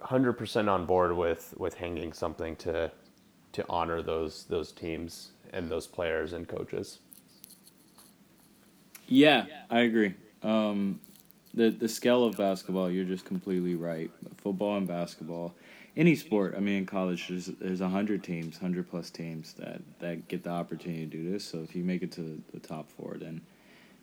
100% 0.00 0.68
on 0.68 0.86
board 0.86 1.16
with 1.16 1.54
with 1.56 1.74
hanging 1.74 2.12
something 2.12 2.56
to 2.56 2.90
to 3.52 3.64
honor 3.68 4.02
those 4.02 4.44
those 4.44 4.72
teams 4.72 5.32
and 5.52 5.68
those 5.68 5.86
players 5.86 6.32
and 6.32 6.46
coaches. 6.46 7.00
Yeah, 9.06 9.46
I 9.70 9.80
agree. 9.80 10.14
Um, 10.42 11.00
the 11.54 11.70
the 11.70 11.88
scale 11.88 12.24
of 12.24 12.36
basketball, 12.36 12.90
you're 12.90 13.04
just 13.04 13.24
completely 13.24 13.74
right. 13.74 14.10
Football 14.36 14.76
and 14.76 14.86
basketball, 14.86 15.54
any 15.96 16.14
sport. 16.14 16.54
I 16.56 16.60
mean, 16.60 16.78
in 16.78 16.86
college, 16.86 17.28
there's 17.28 17.46
there's 17.46 17.80
hundred 17.80 18.22
teams, 18.22 18.58
hundred 18.58 18.88
plus 18.88 19.10
teams 19.10 19.54
that 19.54 19.80
that 19.98 20.28
get 20.28 20.44
the 20.44 20.50
opportunity 20.50 21.06
to 21.06 21.10
do 21.10 21.30
this. 21.30 21.44
So 21.44 21.58
if 21.58 21.74
you 21.74 21.84
make 21.84 22.02
it 22.02 22.12
to 22.12 22.40
the 22.52 22.60
top 22.60 22.90
four, 22.90 23.16
then 23.18 23.40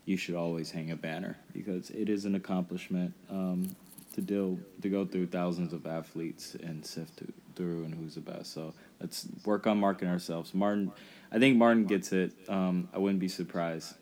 you 0.06 0.18
should 0.18 0.36
always 0.36 0.72
hang 0.72 0.92
a 0.92 0.96
banner 0.96 1.38
because 1.54 1.90
it 1.90 2.10
is 2.10 2.26
an 2.26 2.36
accomplishment 2.36 3.14
um, 3.30 3.76
to 4.14 4.22
deal 4.22 4.58
to 4.82 4.90
go 4.90 5.06
through 5.06 5.28
thousands 5.28 5.74
of 5.74 5.86
athletes 5.86 6.56
and 6.64 6.86
sift 6.86 7.22
through 7.56 7.84
and 7.84 7.96
who's 7.96 8.16
the 8.16 8.22
best. 8.22 8.54
So 8.54 8.74
let's 9.00 9.28
work 9.46 9.68
on 9.68 9.80
marketing 9.80 10.10
ourselves. 10.10 10.54
Martin 10.54 10.92
I 11.32 11.40
think 11.40 11.58
Martin 11.58 11.86
gets 11.86 12.14
it. 12.14 12.32
Um, 12.48 12.88
I 12.94 12.98
wouldn't 12.98 13.20
be 13.20 13.28
surprised 13.28 13.96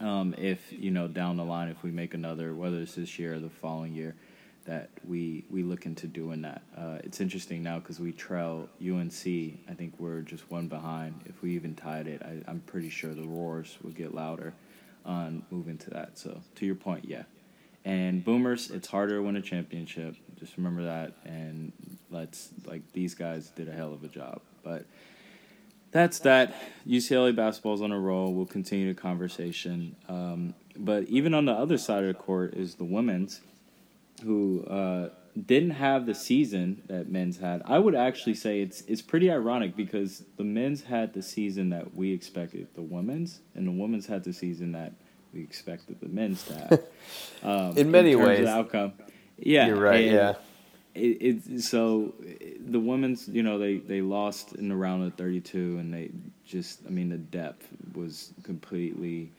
um, 0.00 0.34
if 0.38 0.72
you 0.72 0.90
know 0.90 1.08
down 1.08 1.36
the 1.36 1.44
line 1.44 1.68
if 1.68 1.82
we 1.82 1.90
make 1.90 2.14
another, 2.14 2.54
whether 2.54 2.80
it's 2.80 2.94
this 2.94 3.18
year 3.18 3.34
or 3.34 3.38
the 3.38 3.48
following 3.48 3.94
year, 3.94 4.14
that 4.66 4.90
we 5.06 5.44
we 5.50 5.62
look 5.62 5.86
into 5.86 6.06
doing 6.06 6.42
that. 6.42 6.62
Uh, 6.76 6.98
it's 7.02 7.20
interesting 7.20 7.62
now 7.62 7.78
because 7.78 7.98
we 7.98 8.12
trail 8.12 8.68
UNC. 8.80 9.12
I 9.24 9.74
think 9.76 9.94
we're 9.98 10.20
just 10.20 10.50
one 10.50 10.68
behind. 10.68 11.22
If 11.24 11.42
we 11.42 11.52
even 11.54 11.74
tied 11.74 12.06
it, 12.06 12.22
I, 12.22 12.42
I'm 12.48 12.60
pretty 12.60 12.90
sure 12.90 13.14
the 13.14 13.26
roars 13.26 13.78
would 13.82 13.96
get 13.96 14.14
louder 14.14 14.52
on 15.06 15.44
moving 15.50 15.78
to 15.78 15.90
that. 15.90 16.18
So 16.18 16.42
to 16.56 16.66
your 16.66 16.74
point, 16.74 17.06
yeah. 17.06 17.22
And 17.84 18.24
boomers, 18.24 18.70
it's 18.70 18.88
harder 18.88 19.16
to 19.16 19.22
win 19.22 19.36
a 19.36 19.40
championship. 19.40 20.16
Just 20.38 20.56
remember 20.56 20.82
that, 20.82 21.12
and 21.24 21.72
let's 22.10 22.50
like 22.66 22.82
these 22.92 23.14
guys 23.14 23.50
did 23.50 23.68
a 23.68 23.72
hell 23.72 23.92
of 23.92 24.02
a 24.02 24.08
job, 24.08 24.40
but 24.64 24.86
that's 25.92 26.18
that. 26.20 26.54
UCLA 26.86 27.34
basketball's 27.34 27.80
on 27.80 27.92
a 27.92 27.98
roll. 27.98 28.34
We'll 28.34 28.44
continue 28.44 28.92
the 28.92 29.00
conversation. 29.00 29.94
Um, 30.08 30.54
but 30.76 31.04
even 31.04 31.32
on 31.32 31.44
the 31.44 31.52
other 31.52 31.78
side 31.78 32.02
of 32.02 32.08
the 32.08 32.14
court 32.14 32.54
is 32.54 32.74
the 32.74 32.84
women's, 32.84 33.40
who 34.22 34.64
uh, 34.64 35.10
didn't 35.44 35.70
have 35.70 36.06
the 36.06 36.14
season 36.14 36.82
that 36.86 37.10
men's 37.10 37.38
had. 37.38 37.62
I 37.66 37.78
would 37.78 37.94
actually 37.94 38.34
say 38.34 38.60
it's 38.60 38.82
it's 38.82 39.02
pretty 39.02 39.30
ironic 39.30 39.76
because 39.76 40.24
the 40.36 40.44
men's 40.44 40.82
had 40.84 41.12
the 41.12 41.22
season 41.22 41.70
that 41.70 41.94
we 41.94 42.12
expected 42.12 42.68
the 42.74 42.82
women's, 42.82 43.40
and 43.54 43.66
the 43.66 43.72
women's 43.72 44.06
had 44.06 44.24
the 44.24 44.32
season 44.32 44.72
that 44.72 44.92
we 45.32 45.42
expected 45.42 46.00
the 46.00 46.08
men's 46.08 46.44
to 46.44 46.54
have. 46.54 46.82
Um, 47.42 47.76
in 47.76 47.92
many 47.92 48.12
in 48.12 48.20
ways, 48.20 48.48
outcome. 48.48 48.94
Yeah, 49.36 49.68
you're 49.68 49.76
right. 49.76 50.04
yeah 50.04 50.34
it, 50.96 51.44
it 51.54 51.62
so 51.62 52.14
the 52.60 52.80
women's 52.80 53.28
you 53.28 53.42
know 53.42 53.58
they 53.58 53.76
they 53.76 54.00
lost 54.00 54.54
in 54.54 54.68
the 54.68 54.76
round 54.76 55.04
of 55.04 55.14
32 55.14 55.78
and 55.78 55.92
they 55.92 56.10
just 56.44 56.80
I 56.86 56.90
mean 56.90 57.10
the 57.10 57.18
depth 57.18 57.68
was 57.94 58.32
completely 58.42 59.32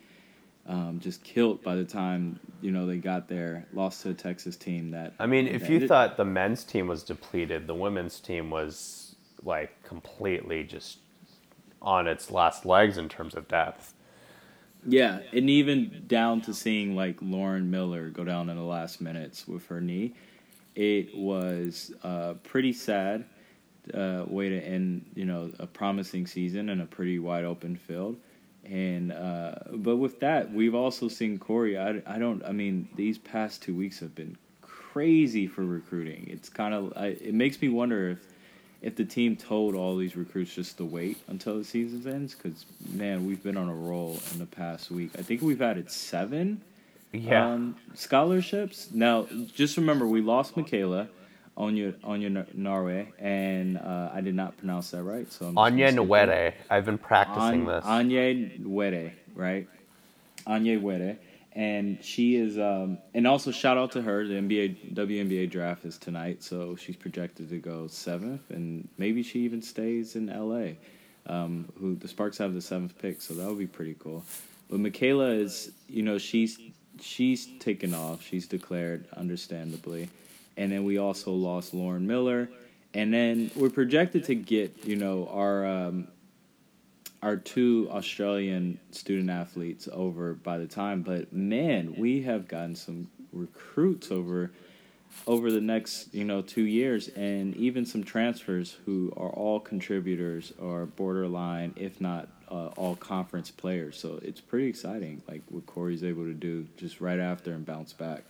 um, 0.68 1.00
just 1.00 1.24
killed 1.24 1.64
by 1.64 1.76
the 1.76 1.86
time 1.86 2.40
you 2.62 2.72
know 2.72 2.86
they 2.86 2.98
got 2.98 3.28
there. 3.28 3.66
Lost 3.74 4.04
to 4.04 4.10
a 4.10 4.14
Texas 4.14 4.56
team 4.56 4.92
that. 4.92 5.14
I 5.20 5.26
mean, 5.26 5.48
if 5.48 5.70
you 5.70 5.88
thought 5.88 6.18
the 6.18 6.26
men's 6.26 6.64
team 6.64 6.88
was 6.88 7.04
depleted, 7.04 7.68
the 7.68 7.76
women's 7.76 8.20
team 8.20 8.50
was 8.50 9.16
like 9.44 9.82
completely 9.84 10.64
just 10.64 11.00
on 11.82 12.08
its 12.08 12.32
last 12.32 12.66
legs 12.66 12.98
in 12.98 13.08
terms 13.08 13.36
of 13.36 13.48
depth. 13.48 13.94
Yeah, 14.86 15.20
and 15.34 15.50
even 15.50 16.04
down 16.08 16.42
to 16.42 16.54
seeing 16.54 16.96
like 16.96 17.18
Lauren 17.22 17.70
Miller 17.70 18.10
go 18.10 18.24
down 18.24 18.50
in 18.50 18.58
the 18.58 18.64
last 18.64 19.02
minutes 19.02 19.48
with 19.48 19.68
her 19.68 19.82
knee, 19.82 20.14
it 20.76 21.16
was 21.16 21.94
uh, 22.04 22.36
pretty 22.44 22.74
sad 22.74 23.26
uh, 23.94 24.26
way 24.28 24.50
to 24.50 24.60
end 24.60 25.06
you 25.16 25.26
know 25.26 25.52
a 25.60 25.68
promising 25.68 26.28
season 26.28 26.70
and 26.70 26.82
a 26.82 26.86
pretty 26.86 27.20
wide 27.20 27.46
open 27.46 27.76
field. 27.76 28.18
And 28.70 29.12
uh, 29.14 29.56
but 29.72 29.96
with 29.98 30.20
that, 30.20 30.52
we've 30.52 30.76
also 30.76 31.08
seen 31.08 31.40
Cori. 31.40 31.78
I, 31.78 32.02
I 32.06 32.20
don't. 32.20 32.44
I 32.44 32.52
mean, 32.52 32.90
these 32.96 33.18
past 33.18 33.62
two 33.62 33.74
weeks 33.74 34.00
have 34.00 34.14
been 34.14 34.38
crazy 34.62 35.48
for 35.48 35.64
recruiting. 35.66 36.28
It's 36.30 36.50
kind 36.50 36.74
of. 36.74 36.94
It 36.98 37.34
makes 37.34 37.62
me 37.62 37.70
wonder 37.70 38.10
if 38.10 38.20
if 38.82 38.96
the 38.96 39.06
team 39.06 39.36
told 39.36 39.74
all 39.74 39.96
these 39.98 40.16
recruits 40.16 40.54
just 40.54 40.78
to 40.78 40.86
wait 40.86 41.18
until 41.28 41.58
the 41.58 41.64
season 41.64 42.08
ends, 42.14 42.36
because 42.36 42.66
man, 42.94 43.26
we've 43.26 43.42
been 43.42 43.58
on 43.58 43.70
a 43.70 43.74
roll 43.76 44.20
in 44.34 44.40
the 44.40 44.46
past 44.46 44.92
week. 44.92 45.12
I 45.18 45.22
think 45.24 45.42
we've 45.42 45.62
added 45.62 45.90
seven 45.90 46.62
Yeah. 47.12 47.54
um, 47.54 47.78
scholarships. 47.96 48.90
Now, 48.94 49.28
just 49.56 49.78
remember, 49.78 50.06
we 50.06 50.22
lost 50.22 50.56
Michaela, 50.56 51.08
Onya 51.58 51.94
Onya 52.04 52.46
Norway, 52.54 53.12
and 53.20 53.78
uh, 53.78 54.12
I 54.14 54.22
did 54.22 54.36
not 54.36 54.58
pronounce 54.58 54.92
that 54.92 55.04
right. 55.04 55.32
So 55.32 55.48
I'm 55.48 55.58
Anya 55.58 55.92
gonna 55.92 56.06
skip 56.06 56.10
that. 56.10 56.30
Nwere. 56.30 56.54
I've 56.70 56.86
been 56.86 56.98
practicing 56.98 57.62
An- 57.62 57.66
this. 57.66 57.86
Anya 57.86 58.50
Wede, 58.64 59.14
right? 59.36 59.68
Anya 60.46 60.80
Wede. 60.80 61.18
And 61.54 61.98
she 62.04 62.36
is, 62.36 62.60
um, 62.60 63.00
and 63.16 63.26
also 63.26 63.50
shout 63.50 63.78
out 63.80 63.92
to 63.94 64.02
her. 64.04 64.28
The 64.28 64.36
NBA 64.36 64.94
WNBA 64.94 65.50
draft 65.50 65.86
is 65.86 65.98
tonight, 65.98 66.44
so 66.44 66.76
she's 66.76 66.96
projected 66.96 67.50
to 67.50 67.58
go 67.58 67.88
seventh, 67.88 68.52
and 68.52 68.88
maybe 69.00 69.24
she 69.24 69.40
even 69.40 69.64
stays 69.64 70.16
in 70.16 70.28
LA. 70.28 70.74
Um, 71.26 71.68
who 71.80 71.96
the 71.96 72.08
Sparks 72.08 72.38
have 72.38 72.54
the 72.54 72.62
seventh 72.62 72.98
pick, 73.00 73.22
so 73.22 73.34
that 73.34 73.48
would 73.48 73.58
be 73.58 73.68
pretty 73.68 73.96
cool. 74.00 74.24
But 74.70 74.80
Michaela 74.80 75.30
is, 75.32 75.72
you 75.90 76.04
know, 76.04 76.20
she's 76.20 76.60
she's 77.02 77.48
taken 77.60 77.94
off. 77.96 78.22
She's 78.22 78.48
declared, 78.48 79.06
understandably, 79.18 80.10
and 80.58 80.72
then 80.72 80.84
we 80.84 80.98
also 80.98 81.32
lost 81.32 81.74
Lauren 81.74 82.08
Miller, 82.08 82.50
and 82.94 83.14
then 83.14 83.52
we're 83.56 83.70
projected 83.70 84.24
to 84.26 84.36
get, 84.36 84.86
you 84.86 84.96
know, 84.96 85.28
our 85.32 85.66
um, 85.66 86.08
our 87.22 87.36
two 87.36 87.88
Australian 87.92 88.80
student 88.92 89.30
athletes 89.30 89.88
over 89.92 90.34
by 90.34 90.58
the 90.58 90.68
time, 90.68 91.02
but 91.02 91.34
man, 91.34 91.96
we 91.98 92.22
have 92.24 92.48
gotten 92.48 92.76
some 92.76 93.10
recruits 93.32 94.12
over 94.12 94.52
over 95.26 95.52
the 95.52 95.62
next 95.62 96.14
you 96.14 96.24
know 96.24 96.42
two 96.42 96.66
years, 96.66 97.08
and 97.10 97.56
even 97.56 97.86
some 97.86 98.04
transfers 98.04 98.78
who 98.86 99.12
are 99.18 99.30
all 99.30 99.60
contributors 99.60 100.54
or 100.60 100.86
borderline, 100.86 101.74
if 101.76 102.00
not 102.00 102.28
uh, 102.50 102.68
all 102.78 102.96
conference 102.96 103.50
players. 103.52 103.98
So 104.00 104.20
it's 104.22 104.42
pretty 104.42 104.68
exciting, 104.68 105.22
like 105.28 105.42
what 105.50 105.66
Cori's 105.66 106.04
able 106.04 106.26
to 106.26 106.34
do 106.34 106.68
just 106.78 107.02
right 107.02 107.20
after 107.20 107.54
and 107.54 107.66
bounce 107.66 107.94
back. 107.94 108.24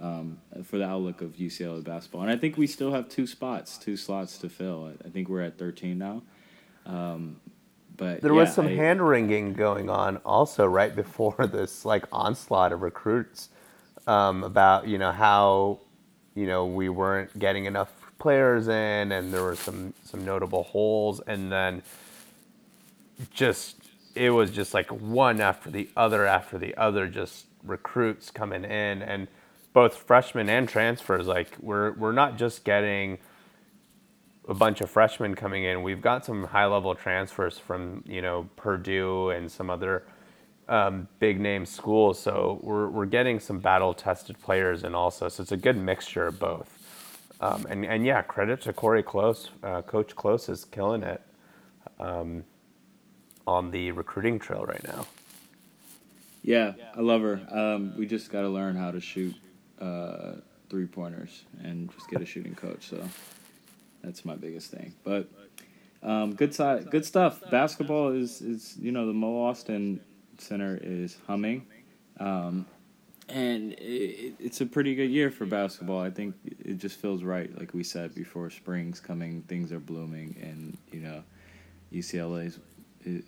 Um, 0.00 0.38
for 0.62 0.78
the 0.78 0.84
outlook 0.86 1.22
of 1.22 1.32
UCLA 1.36 1.82
basketball, 1.82 2.22
and 2.22 2.30
I 2.30 2.36
think 2.36 2.56
we 2.56 2.68
still 2.68 2.92
have 2.92 3.08
two 3.08 3.26
spots, 3.26 3.76
two 3.76 3.96
slots 3.96 4.38
to 4.38 4.48
fill. 4.48 4.92
I 4.92 5.06
I 5.06 5.10
think 5.10 5.28
we're 5.28 5.42
at 5.42 5.58
thirteen 5.58 5.98
now. 5.98 6.22
Um, 6.86 7.40
but 7.96 8.20
There 8.20 8.32
yeah, 8.32 8.40
was 8.42 8.54
some 8.54 8.68
I- 8.68 8.74
hand 8.74 9.06
wringing 9.06 9.54
going 9.54 9.90
on 9.90 10.18
also 10.18 10.66
right 10.66 10.94
before 10.94 11.34
this 11.52 11.84
like 11.84 12.04
onslaught 12.12 12.72
of 12.72 12.82
recruits 12.82 13.48
um, 14.06 14.44
about 14.44 14.86
you 14.86 14.98
know 14.98 15.10
how 15.10 15.80
you 16.36 16.46
know 16.46 16.64
we 16.66 16.88
weren't 16.88 17.36
getting 17.36 17.64
enough 17.64 17.92
players 18.20 18.68
in 18.68 19.10
and 19.12 19.34
there 19.34 19.42
were 19.42 19.56
some 19.56 19.94
some 20.04 20.24
notable 20.24 20.62
holes 20.62 21.20
and 21.26 21.50
then 21.50 21.82
just 23.32 23.76
it 24.14 24.30
was 24.30 24.50
just 24.50 24.74
like 24.74 24.88
one 24.90 25.40
after 25.40 25.70
the 25.70 25.88
other 25.96 26.24
after 26.26 26.56
the 26.58 26.76
other 26.76 27.06
just 27.08 27.46
recruits 27.64 28.30
coming 28.30 28.64
in 28.64 29.02
and 29.02 29.28
both 29.78 29.94
freshmen 29.94 30.48
and 30.48 30.68
transfers 30.68 31.28
like 31.28 31.56
we're 31.60 31.92
we're 31.92 32.10
not 32.10 32.36
just 32.36 32.64
getting 32.64 33.16
a 34.48 34.54
bunch 34.54 34.80
of 34.80 34.90
freshmen 34.90 35.36
coming 35.36 35.62
in. 35.62 35.84
We've 35.84 36.00
got 36.00 36.24
some 36.24 36.42
high 36.42 36.66
level 36.66 36.96
transfers 36.96 37.58
from 37.58 38.02
you 38.04 38.20
know 38.20 38.48
Purdue 38.56 39.30
and 39.30 39.48
some 39.48 39.70
other 39.70 40.04
um, 40.68 41.06
big 41.20 41.38
name 41.38 41.64
schools. 41.64 42.18
So 42.18 42.58
we're 42.60 42.88
we're 42.88 43.06
getting 43.06 43.38
some 43.38 43.60
battle 43.60 43.94
tested 43.94 44.36
players 44.42 44.82
in 44.82 44.96
also. 44.96 45.28
So 45.28 45.44
it's 45.44 45.52
a 45.52 45.56
good 45.56 45.76
mixture 45.76 46.26
of 46.26 46.40
both. 46.40 46.68
Um, 47.40 47.64
and 47.70 47.86
and 47.86 48.04
yeah, 48.04 48.22
credit 48.22 48.60
to 48.62 48.72
Cori 48.72 49.04
Close. 49.04 49.50
Uh, 49.62 49.82
Coach 49.82 50.16
Close 50.16 50.48
is 50.48 50.64
killing 50.64 51.04
it 51.04 51.22
um, 52.00 52.42
on 53.46 53.70
the 53.70 53.92
recruiting 53.92 54.40
trail 54.40 54.64
right 54.66 54.84
now. 54.88 55.06
Yeah, 56.42 56.72
I 56.96 57.00
love 57.00 57.22
her. 57.22 57.40
Um, 57.48 57.94
we 57.96 58.06
just 58.06 58.32
got 58.32 58.40
to 58.40 58.48
learn 58.48 58.74
how 58.74 58.90
to 58.90 59.00
shoot 59.00 59.36
uh, 59.80 60.32
three 60.68 60.86
pointers 60.86 61.44
and 61.62 61.90
just 61.92 62.08
get 62.10 62.22
a 62.22 62.26
shooting 62.26 62.54
coach. 62.54 62.88
So 62.88 63.02
that's 64.02 64.24
my 64.24 64.36
biggest 64.36 64.70
thing. 64.70 64.94
But 65.04 65.28
um, 66.02 66.34
good 66.34 66.54
side, 66.54 66.90
good 66.90 67.04
stuff. 67.04 67.42
Basketball 67.50 68.10
is 68.10 68.40
is 68.40 68.76
you 68.78 68.92
know 68.92 69.06
the 69.06 69.12
Mo 69.12 69.50
Ostin 69.50 70.00
Center 70.38 70.78
is 70.80 71.18
humming, 71.26 71.66
um, 72.20 72.66
and 73.28 73.72
it, 73.72 74.34
it's 74.38 74.60
a 74.60 74.66
pretty 74.66 74.94
good 74.94 75.10
year 75.10 75.30
for 75.30 75.44
basketball. 75.46 76.00
I 76.00 76.10
think 76.10 76.36
it 76.44 76.78
just 76.78 77.00
feels 77.00 77.24
right, 77.24 77.56
like 77.58 77.74
we 77.74 77.82
said 77.82 78.14
before. 78.14 78.48
Spring's 78.50 79.00
coming, 79.00 79.42
things 79.42 79.72
are 79.72 79.80
blooming, 79.80 80.36
and 80.40 80.76
you 80.92 81.00
know 81.00 81.22
UCLA's 81.92 82.58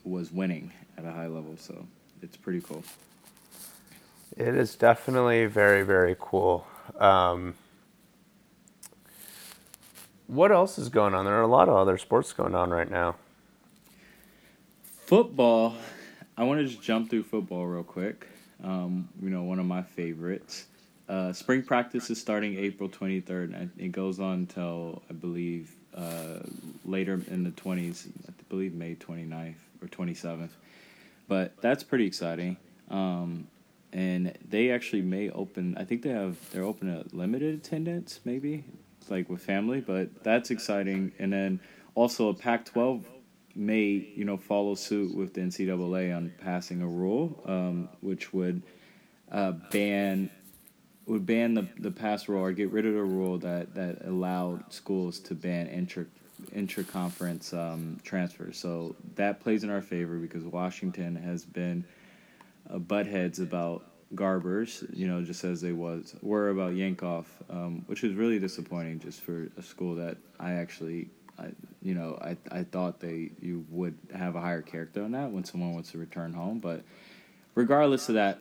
was 0.05 0.31
winning 0.31 0.73
at 0.97 1.05
a 1.05 1.11
high 1.11 1.27
level. 1.27 1.57
So 1.57 1.87
it's 2.23 2.37
pretty 2.37 2.61
cool. 2.61 2.85
It 4.41 4.57
is 4.57 4.75
definitely 4.75 5.45
very, 5.45 5.83
very 5.83 6.17
cool. 6.19 6.67
Um, 6.99 7.57
what 10.29 10.51
else 10.51 10.79
is 10.79 10.89
going 10.89 11.13
on? 11.13 11.27
There 11.27 11.35
are 11.35 11.43
a 11.43 11.47
lot 11.47 11.69
of 11.69 11.77
other 11.77 11.99
sports 11.99 12.33
going 12.33 12.55
on 12.55 12.71
right 12.71 12.91
now. 12.91 13.17
Football. 15.05 15.75
I 16.39 16.45
want 16.45 16.61
to 16.61 16.67
just 16.67 16.81
jump 16.81 17.11
through 17.11 17.25
football 17.25 17.67
real 17.67 17.83
quick. 17.83 18.29
Um, 18.65 19.11
you 19.21 19.29
know, 19.29 19.43
one 19.43 19.59
of 19.59 19.67
my 19.67 19.83
favorites. 19.83 20.69
Uh, 21.07 21.35
spring 21.35 21.63
practice 21.63 22.09
is 22.09 22.19
starting 22.19 22.57
April 22.57 22.89
23rd, 22.89 23.55
and 23.55 23.71
it 23.77 23.93
goes 23.93 24.21
on 24.21 24.39
until, 24.39 25.03
I 25.11 25.13
believe, 25.13 25.71
uh, 25.95 26.39
later 26.87 27.21
in 27.29 27.45
the 27.45 27.51
20s, 27.51 28.09
I 28.27 28.33
believe 28.49 28.73
May 28.73 28.95
29th 28.95 29.57
or 29.83 29.89
27th. 29.89 30.53
But 31.29 31.61
that's 31.61 31.85
pretty 31.85 32.07
exciting. 32.07 32.57
Um, 32.91 33.47
and 33.93 34.37
they 34.49 34.71
actually 34.71 35.03
may 35.03 35.31
open, 35.31 35.77
I 35.77 35.85
think 35.85 36.03
they 36.03 36.11
have, 36.11 36.37
they're 36.51 36.65
open 36.65 36.89
at 36.89 37.15
limited 37.15 37.55
attendance, 37.55 38.21
maybe, 38.25 38.65
like 39.09 39.29
with 39.29 39.43
family, 39.43 39.81
but 39.81 40.23
that's 40.23 40.51
exciting. 40.51 41.13
And 41.19 41.33
then 41.33 41.61
also 41.95 42.29
a 42.29 42.35
Pac 42.35 42.67
12 42.67 43.05
may, 43.55 43.83
you 44.15 44.25
know, 44.25 44.37
follow 44.37 44.75
suit 44.75 45.15
with 45.15 45.35
the 45.35 45.41
NCAA 45.41 46.17
on 46.17 46.33
passing 46.41 46.83
a 46.83 46.87
rule, 46.87 47.43
um, 47.47 47.89
which 48.01 48.33
would 48.33 48.63
uh, 49.31 49.53
ban 49.71 50.31
would 51.07 51.27
ban 51.27 51.55
the, 51.55 51.67
the 51.79 51.91
pass 51.91 52.29
rule 52.29 52.41
or 52.41 52.53
get 52.53 52.71
rid 52.71 52.87
of 52.87 52.95
the 52.95 53.03
rule 53.03 53.37
that, 53.39 53.75
that 53.75 54.07
allowed 54.07 54.73
schools 54.73 55.19
to 55.19 55.35
ban 55.35 55.67
intra 55.67 56.07
intra 56.53 56.85
conference 56.85 57.53
um, 57.53 57.99
transfers. 58.03 58.59
So 58.59 58.97
that 59.17 59.41
plays 59.41 59.65
in 59.65 59.71
our 59.71 59.83
favor 59.83 60.17
because 60.17 60.45
Washington 60.45 61.17
has 61.17 61.45
been 61.45 61.85
uh, 62.73 62.79
butt 62.79 63.07
heads 63.07 63.39
about 63.39 63.85
Garbers, 64.15 64.85
you 64.97 65.07
know, 65.07 65.23
just 65.23 65.45
as 65.45 65.61
they 65.61 65.73
was 65.73 66.15
were 66.21 66.51
about 66.51 66.73
Yankoff, 66.73 67.27
um, 67.49 67.85
which 67.87 68.03
is 68.03 68.15
really 68.15 68.39
disappointing 68.39 68.99
just 68.99 69.21
for 69.21 69.49
a 69.57 69.63
school 69.63 69.95
that 69.97 70.17
I 70.41 70.53
actually, 70.53 71.11
I, 71.39 71.47
you 71.81 71.95
know, 71.95 72.19
I, 72.21 72.37
I 72.51 72.65
thought 72.65 72.99
they 72.99 73.31
you 73.41 73.65
would 73.71 73.97
have 74.13 74.35
a 74.35 74.41
higher 74.41 74.63
character 74.63 75.03
on 75.05 75.13
that 75.13 75.31
when 75.31 75.45
someone 75.45 75.75
wants 75.75 75.93
to 75.93 75.99
return 75.99 76.33
home, 76.33 76.59
but 76.59 76.83
regardless 77.55 78.09
of 78.09 78.17
that, 78.17 78.41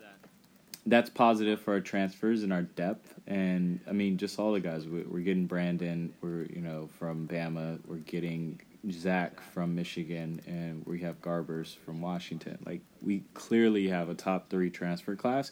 that's 0.87 1.09
positive 1.09 1.61
for 1.61 1.73
our 1.73 1.81
transfers 1.81 2.41
and 2.41 2.51
our 2.51 2.63
depth. 2.63 3.13
And 3.27 3.79
I 3.87 3.91
mean, 3.91 4.17
just 4.17 4.39
all 4.39 4.53
the 4.53 4.59
guys. 4.59 4.87
We're 4.87 5.19
getting 5.19 5.45
Brandon. 5.45 6.13
We're 6.21 6.45
you 6.45 6.61
know 6.61 6.89
from 6.97 7.27
Bama. 7.27 7.79
We're 7.85 7.97
getting 7.97 8.59
Zach 8.91 9.41
from 9.41 9.75
Michigan, 9.75 10.41
and 10.47 10.85
we 10.85 10.99
have 11.01 11.21
Garbers 11.21 11.75
from 11.77 12.01
Washington. 12.01 12.57
Like 12.65 12.81
we 13.01 13.23
clearly 13.33 13.87
have 13.89 14.09
a 14.09 14.13
top 14.13 14.49
three 14.49 14.69
transfer 14.69 15.15
class, 15.15 15.51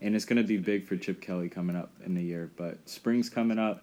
and 0.00 0.14
it's 0.14 0.24
going 0.24 0.36
to 0.36 0.46
be 0.46 0.56
big 0.56 0.86
for 0.86 0.96
Chip 0.96 1.20
Kelly 1.20 1.48
coming 1.48 1.76
up 1.76 1.90
in 2.04 2.14
the 2.14 2.22
year. 2.22 2.50
But 2.56 2.88
spring's 2.88 3.28
coming 3.28 3.58
up. 3.58 3.82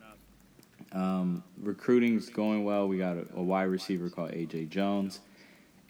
Um, 0.93 1.43
recruiting's 1.61 2.29
going 2.29 2.63
well. 2.63 2.87
We 2.87 2.97
got 2.97 3.17
a, 3.17 3.25
a 3.35 3.43
wide 3.43 3.63
receiver 3.63 4.09
called 4.09 4.31
AJ 4.31 4.69
Jones, 4.69 5.19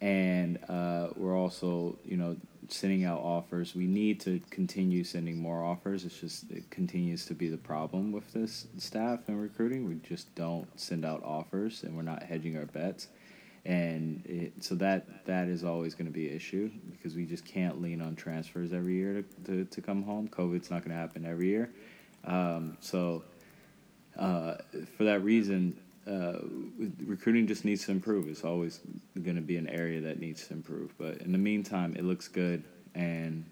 and 0.01 0.57
uh, 0.67 1.09
we're 1.15 1.37
also 1.37 1.97
you 2.03 2.17
know 2.17 2.35
sending 2.69 3.05
out 3.05 3.19
offers. 3.21 3.75
We 3.75 3.87
need 3.87 4.19
to 4.21 4.41
continue 4.49 5.03
sending 5.03 5.37
more 5.39 5.63
offers. 5.63 6.05
It's 6.05 6.19
just 6.19 6.51
it 6.51 6.69
continues 6.69 7.25
to 7.27 7.33
be 7.33 7.49
the 7.49 7.57
problem 7.57 8.11
with 8.11 8.31
this 8.33 8.67
staff 8.77 9.21
and 9.27 9.41
recruiting. 9.41 9.87
We 9.87 9.95
just 10.07 10.33
don't 10.35 10.67
send 10.79 11.05
out 11.05 11.23
offers, 11.23 11.83
and 11.83 11.95
we're 11.95 12.03
not 12.03 12.23
hedging 12.23 12.57
our 12.57 12.65
bets. 12.65 13.07
and 13.65 14.25
it, 14.25 14.63
so 14.63 14.75
that 14.75 15.25
that 15.25 15.47
is 15.49 15.63
always 15.63 15.93
going 15.93 16.05
to 16.07 16.11
be 16.11 16.29
an 16.29 16.35
issue 16.35 16.71
because 16.91 17.15
we 17.15 17.25
just 17.25 17.45
can't 17.45 17.81
lean 17.81 18.01
on 18.01 18.15
transfers 18.15 18.71
every 18.71 18.93
year 18.95 19.23
to, 19.45 19.45
to, 19.45 19.65
to 19.65 19.81
come 19.81 20.03
home. 20.03 20.27
COVID's 20.29 20.71
not 20.71 20.83
going 20.83 20.91
to 20.91 20.97
happen 20.97 21.25
every 21.25 21.47
year, 21.47 21.69
um, 22.25 22.77
so 22.79 23.23
uh, 24.17 24.55
for 24.97 25.03
that 25.03 25.23
reason, 25.23 25.77
uh, 26.07 26.39
recruiting 27.05 27.47
just 27.47 27.65
needs 27.65 27.85
to 27.85 27.91
improve. 27.91 28.27
It's 28.27 28.43
always 28.43 28.79
going 29.21 29.35
to 29.35 29.41
be 29.41 29.57
an 29.57 29.67
area 29.67 29.99
that 30.01 30.19
needs 30.19 30.47
to 30.47 30.53
improve. 30.53 30.97
But 30.97 31.17
in 31.17 31.31
the 31.31 31.37
meantime, 31.37 31.95
it 31.97 32.05
looks 32.05 32.27
good, 32.27 32.63
and 32.95 33.43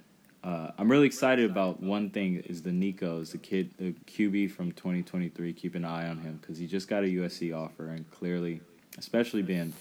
uh, 0.44 0.72
I'm 0.78 0.90
really 0.90 1.08
excited 1.08 1.50
about 1.50 1.82
one 1.82 2.10
thing 2.10 2.38
is 2.46 2.62
the 2.62 2.72
Nico, 2.72 3.20
is 3.20 3.32
the 3.32 3.40
kid, 3.40 3.72
the 3.78 3.94
QB 4.06 4.52
from 4.52 4.72
2023. 4.72 5.54
Keep 5.54 5.76
an 5.76 5.84
eye 5.84 6.08
on 6.08 6.20
him 6.20 6.38
because 6.42 6.58
he 6.58 6.68
just 6.68 6.88
got 6.88 7.04
a 7.04 7.08
USC 7.08 7.56
offer, 7.56 7.90
and 7.90 8.10
clearly, 8.12 8.62
especially 8.98 9.42
being 9.42 9.74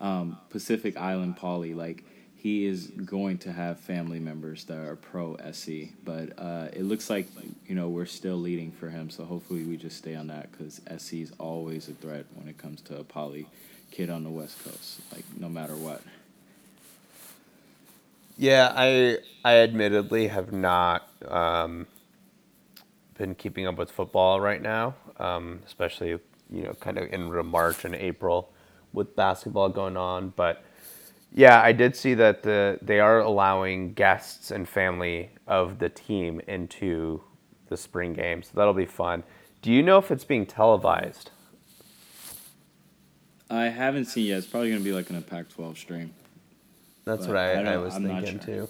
um, 0.00 0.38
Pacific 0.50 0.96
Island 0.96 1.36
Poly, 1.36 1.74
like 1.74 2.04
he 2.42 2.66
is 2.66 2.88
going 2.88 3.38
to 3.38 3.52
have 3.52 3.78
family 3.78 4.18
members 4.18 4.64
that 4.64 4.78
are 4.78 4.96
pro 4.96 5.36
SC. 5.52 5.92
But 6.04 6.32
uh, 6.36 6.68
it 6.72 6.82
looks 6.82 7.08
like 7.08 7.28
you 7.68 7.76
know 7.76 7.88
we're 7.88 8.04
still 8.04 8.36
leading 8.36 8.72
for 8.72 8.90
him, 8.90 9.10
so 9.10 9.24
hopefully 9.24 9.62
we 9.62 9.76
just 9.76 9.96
stay 9.96 10.16
on 10.16 10.26
that 10.26 10.50
because 10.50 10.80
SC 10.98 11.14
is 11.14 11.32
always 11.38 11.88
a 11.88 11.92
threat 11.92 12.26
when 12.34 12.48
it 12.48 12.58
comes 12.58 12.80
to 12.82 12.98
a 12.98 13.04
Poly 13.04 13.46
kid 13.92 14.10
on 14.10 14.24
the 14.24 14.30
West 14.30 14.62
Coast, 14.64 15.02
like 15.12 15.24
no 15.38 15.48
matter 15.48 15.76
what. 15.76 16.02
Yeah, 18.36 18.72
I 18.74 19.18
I 19.44 19.58
admittedly 19.58 20.26
have 20.26 20.52
not 20.52 21.08
um, 21.28 21.86
been 23.16 23.36
keeping 23.36 23.68
up 23.68 23.76
with 23.76 23.92
football 23.92 24.40
right 24.40 24.60
now, 24.60 24.96
um, 25.18 25.60
especially 25.64 26.08
you 26.50 26.64
know 26.64 26.74
kind 26.80 26.98
of 26.98 27.12
in 27.12 27.46
March 27.46 27.84
and 27.84 27.94
April 27.94 28.50
with 28.92 29.14
basketball 29.14 29.68
going 29.68 29.96
on. 29.96 30.32
But 30.34 30.64
yeah, 31.34 31.62
I 31.62 31.72
did 31.72 31.96
see 31.96 32.14
that 32.14 32.42
the 32.42 32.78
they 32.82 33.00
are 33.00 33.20
allowing 33.20 33.94
guests 33.94 34.50
and 34.50 34.68
family 34.68 35.30
of 35.46 35.78
the 35.78 35.88
team 35.88 36.40
into 36.46 37.22
the 37.68 37.76
spring 37.76 38.12
game, 38.12 38.42
so 38.42 38.50
that'll 38.54 38.74
be 38.74 38.86
fun. 38.86 39.24
Do 39.62 39.72
you 39.72 39.82
know 39.82 39.98
if 39.98 40.10
it's 40.10 40.24
being 40.24 40.44
televised? 40.44 41.30
I 43.48 43.64
haven't 43.64 44.06
seen 44.06 44.26
yet. 44.26 44.38
It's 44.38 44.46
probably 44.46 44.70
going 44.70 44.80
to 44.80 44.84
be 44.84 44.92
like 44.92 45.10
in 45.10 45.16
a 45.16 45.20
Pac-12 45.20 45.76
stream. 45.76 46.14
That's 47.04 47.26
what 47.26 47.36
I, 47.36 47.52
I, 47.52 47.74
I 47.74 47.76
was 47.76 47.94
I'm 47.94 48.06
thinking 48.06 48.40
sure. 48.40 48.66
too. 48.66 48.68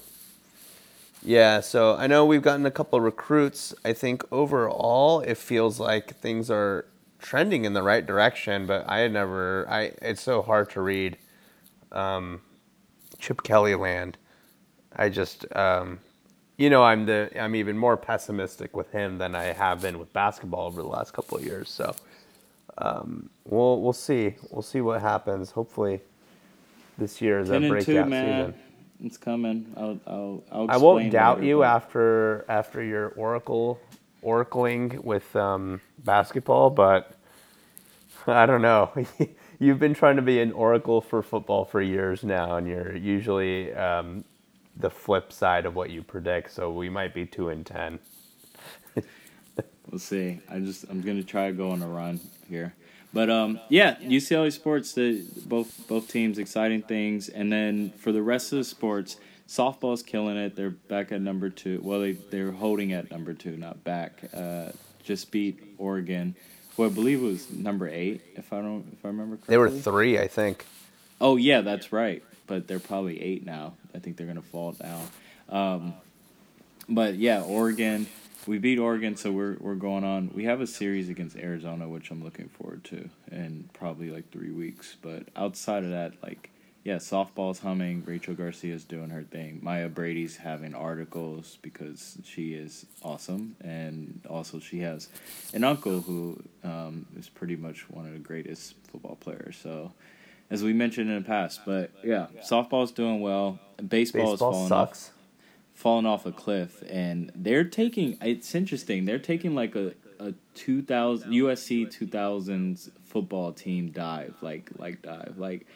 Yeah, 1.22 1.60
so 1.60 1.94
I 1.94 2.08
know 2.08 2.24
we've 2.24 2.42
gotten 2.42 2.66
a 2.66 2.70
couple 2.70 3.00
recruits. 3.00 3.74
I 3.84 3.92
think 3.92 4.24
overall 4.32 5.20
it 5.20 5.38
feels 5.38 5.78
like 5.78 6.16
things 6.16 6.50
are 6.50 6.86
trending 7.20 7.64
in 7.64 7.74
the 7.74 7.82
right 7.82 8.04
direction, 8.04 8.66
but 8.66 8.84
I 8.88 8.98
had 8.98 9.12
never. 9.12 9.66
I 9.68 9.92
it's 10.02 10.22
so 10.22 10.42
hard 10.42 10.70
to 10.70 10.80
read. 10.80 11.16
Um, 11.92 12.40
Chip 13.22 13.44
Kelly 13.44 13.76
land. 13.76 14.18
I 14.96 15.08
just, 15.08 15.46
um, 15.56 16.00
you 16.58 16.68
know, 16.68 16.82
I'm 16.82 17.06
the 17.06 17.30
I'm 17.40 17.54
even 17.54 17.78
more 17.78 17.96
pessimistic 17.96 18.76
with 18.76 18.90
him 18.90 19.16
than 19.16 19.34
I 19.34 19.44
have 19.44 19.80
been 19.80 19.98
with 19.98 20.12
basketball 20.12 20.66
over 20.66 20.82
the 20.82 20.88
last 20.88 21.12
couple 21.12 21.38
of 21.38 21.44
years. 21.44 21.70
So, 21.70 21.94
um, 22.78 23.30
we'll 23.44 23.80
we'll 23.80 23.92
see. 23.92 24.34
We'll 24.50 24.62
see 24.62 24.80
what 24.80 25.00
happens. 25.00 25.52
Hopefully, 25.52 26.00
this 26.98 27.22
year 27.22 27.38
is 27.38 27.50
a 27.50 27.60
breakout 27.60 27.84
two, 27.86 28.02
season. 28.02 28.54
It's 29.04 29.16
coming. 29.16 29.72
I'll 29.76 30.00
I'll, 30.06 30.44
I'll 30.50 30.70
I 30.70 30.76
won't 30.76 31.10
doubt 31.12 31.38
later, 31.38 31.46
you 31.46 31.58
but... 31.58 31.76
after 31.76 32.44
after 32.48 32.82
your 32.82 33.10
oracle 33.10 33.80
oracling 34.24 34.98
with 35.02 35.34
um, 35.36 35.80
basketball, 36.04 36.70
but 36.70 37.16
I 38.26 38.46
don't 38.46 38.62
know. 38.62 38.90
You've 39.62 39.78
been 39.78 39.94
trying 39.94 40.16
to 40.16 40.22
be 40.22 40.40
an 40.40 40.50
oracle 40.50 41.00
for 41.00 41.22
football 41.22 41.64
for 41.64 41.80
years 41.80 42.24
now, 42.24 42.56
and 42.56 42.66
you're 42.66 42.96
usually 42.96 43.72
um, 43.72 44.24
the 44.76 44.90
flip 44.90 45.32
side 45.32 45.66
of 45.66 45.76
what 45.76 45.90
you 45.90 46.02
predict. 46.02 46.50
So 46.50 46.72
we 46.72 46.90
might 46.90 47.14
be 47.14 47.26
two 47.26 47.48
and 47.48 47.64
ten. 47.64 48.00
we'll 49.88 50.00
see. 50.00 50.40
I 50.50 50.58
just 50.58 50.82
I'm 50.90 51.00
gonna 51.00 51.22
try 51.22 51.46
to 51.46 51.52
go 51.52 51.70
on 51.70 51.80
a 51.80 51.86
run 51.86 52.18
here. 52.48 52.74
But 53.12 53.30
um, 53.30 53.60
yeah, 53.68 53.94
UCLA 54.00 54.52
sports, 54.52 54.94
the 54.94 55.24
both 55.46 55.86
both 55.86 56.08
teams, 56.08 56.38
exciting 56.38 56.82
things, 56.82 57.28
and 57.28 57.52
then 57.52 57.90
for 57.90 58.10
the 58.10 58.20
rest 58.20 58.52
of 58.52 58.58
the 58.58 58.64
sports, 58.64 59.16
softball's 59.46 60.02
killing 60.02 60.38
it. 60.38 60.56
They're 60.56 60.70
back 60.70 61.12
at 61.12 61.20
number 61.20 61.50
two. 61.50 61.78
Well, 61.84 62.00
they 62.00 62.14
they're 62.14 62.50
holding 62.50 62.92
at 62.92 63.12
number 63.12 63.32
two, 63.32 63.56
not 63.56 63.84
back. 63.84 64.24
Uh, 64.34 64.70
just 65.04 65.30
beat 65.30 65.62
Oregon, 65.78 66.34
who 66.76 66.84
I 66.84 66.88
believe 66.88 67.22
it 67.22 67.26
was 67.26 67.50
number 67.50 67.88
eight, 67.88 68.22
if 68.36 68.52
I 68.52 68.60
don't 68.60 68.86
if 68.92 69.04
I 69.04 69.08
remember 69.08 69.36
correctly. 69.36 69.52
They 69.52 69.58
were 69.58 69.70
three, 69.70 70.18
I 70.18 70.28
think. 70.28 70.66
Oh 71.20 71.36
yeah, 71.36 71.60
that's 71.60 71.92
right. 71.92 72.22
But 72.46 72.68
they're 72.68 72.80
probably 72.80 73.22
eight 73.22 73.46
now. 73.46 73.74
I 73.94 73.98
think 73.98 74.16
they're 74.16 74.26
gonna 74.26 74.42
fall 74.42 74.72
down. 74.72 75.08
Um, 75.48 75.94
but 76.88 77.14
yeah, 77.14 77.42
Oregon 77.42 78.06
we 78.46 78.58
beat 78.58 78.78
Oregon, 78.78 79.16
so 79.16 79.30
we're 79.30 79.56
we're 79.60 79.74
going 79.74 80.04
on. 80.04 80.30
We 80.34 80.44
have 80.44 80.60
a 80.60 80.66
series 80.66 81.08
against 81.08 81.36
Arizona, 81.36 81.88
which 81.88 82.10
I'm 82.10 82.22
looking 82.22 82.48
forward 82.48 82.84
to, 82.84 83.08
in 83.30 83.68
probably 83.72 84.10
like 84.10 84.30
three 84.30 84.50
weeks. 84.50 84.96
But 85.00 85.28
outside 85.36 85.84
of 85.84 85.90
that, 85.90 86.14
like 86.22 86.50
yeah, 86.84 86.96
softball's 86.96 87.60
humming. 87.60 88.02
Rachel 88.04 88.34
Garcia's 88.34 88.84
doing 88.84 89.10
her 89.10 89.22
thing. 89.22 89.60
Maya 89.62 89.88
Brady's 89.88 90.36
having 90.36 90.74
articles 90.74 91.58
because 91.62 92.18
she 92.24 92.54
is 92.54 92.86
awesome, 93.02 93.56
and 93.60 94.20
also 94.28 94.58
she 94.58 94.80
has 94.80 95.08
an 95.54 95.64
uncle 95.64 96.00
who 96.00 96.42
um, 96.64 97.06
is 97.18 97.28
pretty 97.28 97.56
much 97.56 97.88
one 97.90 98.06
of 98.06 98.12
the 98.12 98.18
greatest 98.18 98.74
football 98.90 99.16
players. 99.16 99.56
So. 99.62 99.92
As 100.50 100.62
we 100.62 100.74
mentioned 100.74 101.08
in 101.08 101.16
the 101.16 101.26
past, 101.26 101.62
but 101.64 101.90
yeah, 102.04 102.26
softball's 102.42 102.92
doing 102.92 103.22
well. 103.22 103.58
Baseball, 103.78 103.88
Baseball 103.88 104.34
is 104.34 104.40
falling 104.40 104.68
sucks. 104.68 105.08
off 105.08 105.14
fallen 105.74 106.06
off 106.06 106.26
a 106.26 106.32
cliff, 106.32 106.82
and 106.88 107.32
they're 107.34 107.64
taking. 107.64 108.18
It's 108.20 108.54
interesting. 108.54 109.04
They're 109.04 109.18
taking 109.18 109.54
like 109.54 109.74
a 109.74 109.94
a 110.20 110.34
two 110.54 110.82
thousand 110.82 111.32
USC 111.32 111.90
two 111.90 112.06
thousands 112.06 112.90
football 113.04 113.52
team 113.52 113.90
dive, 113.90 114.34
like 114.40 114.70
like 114.78 115.02
dive, 115.02 115.34
like. 115.38 115.66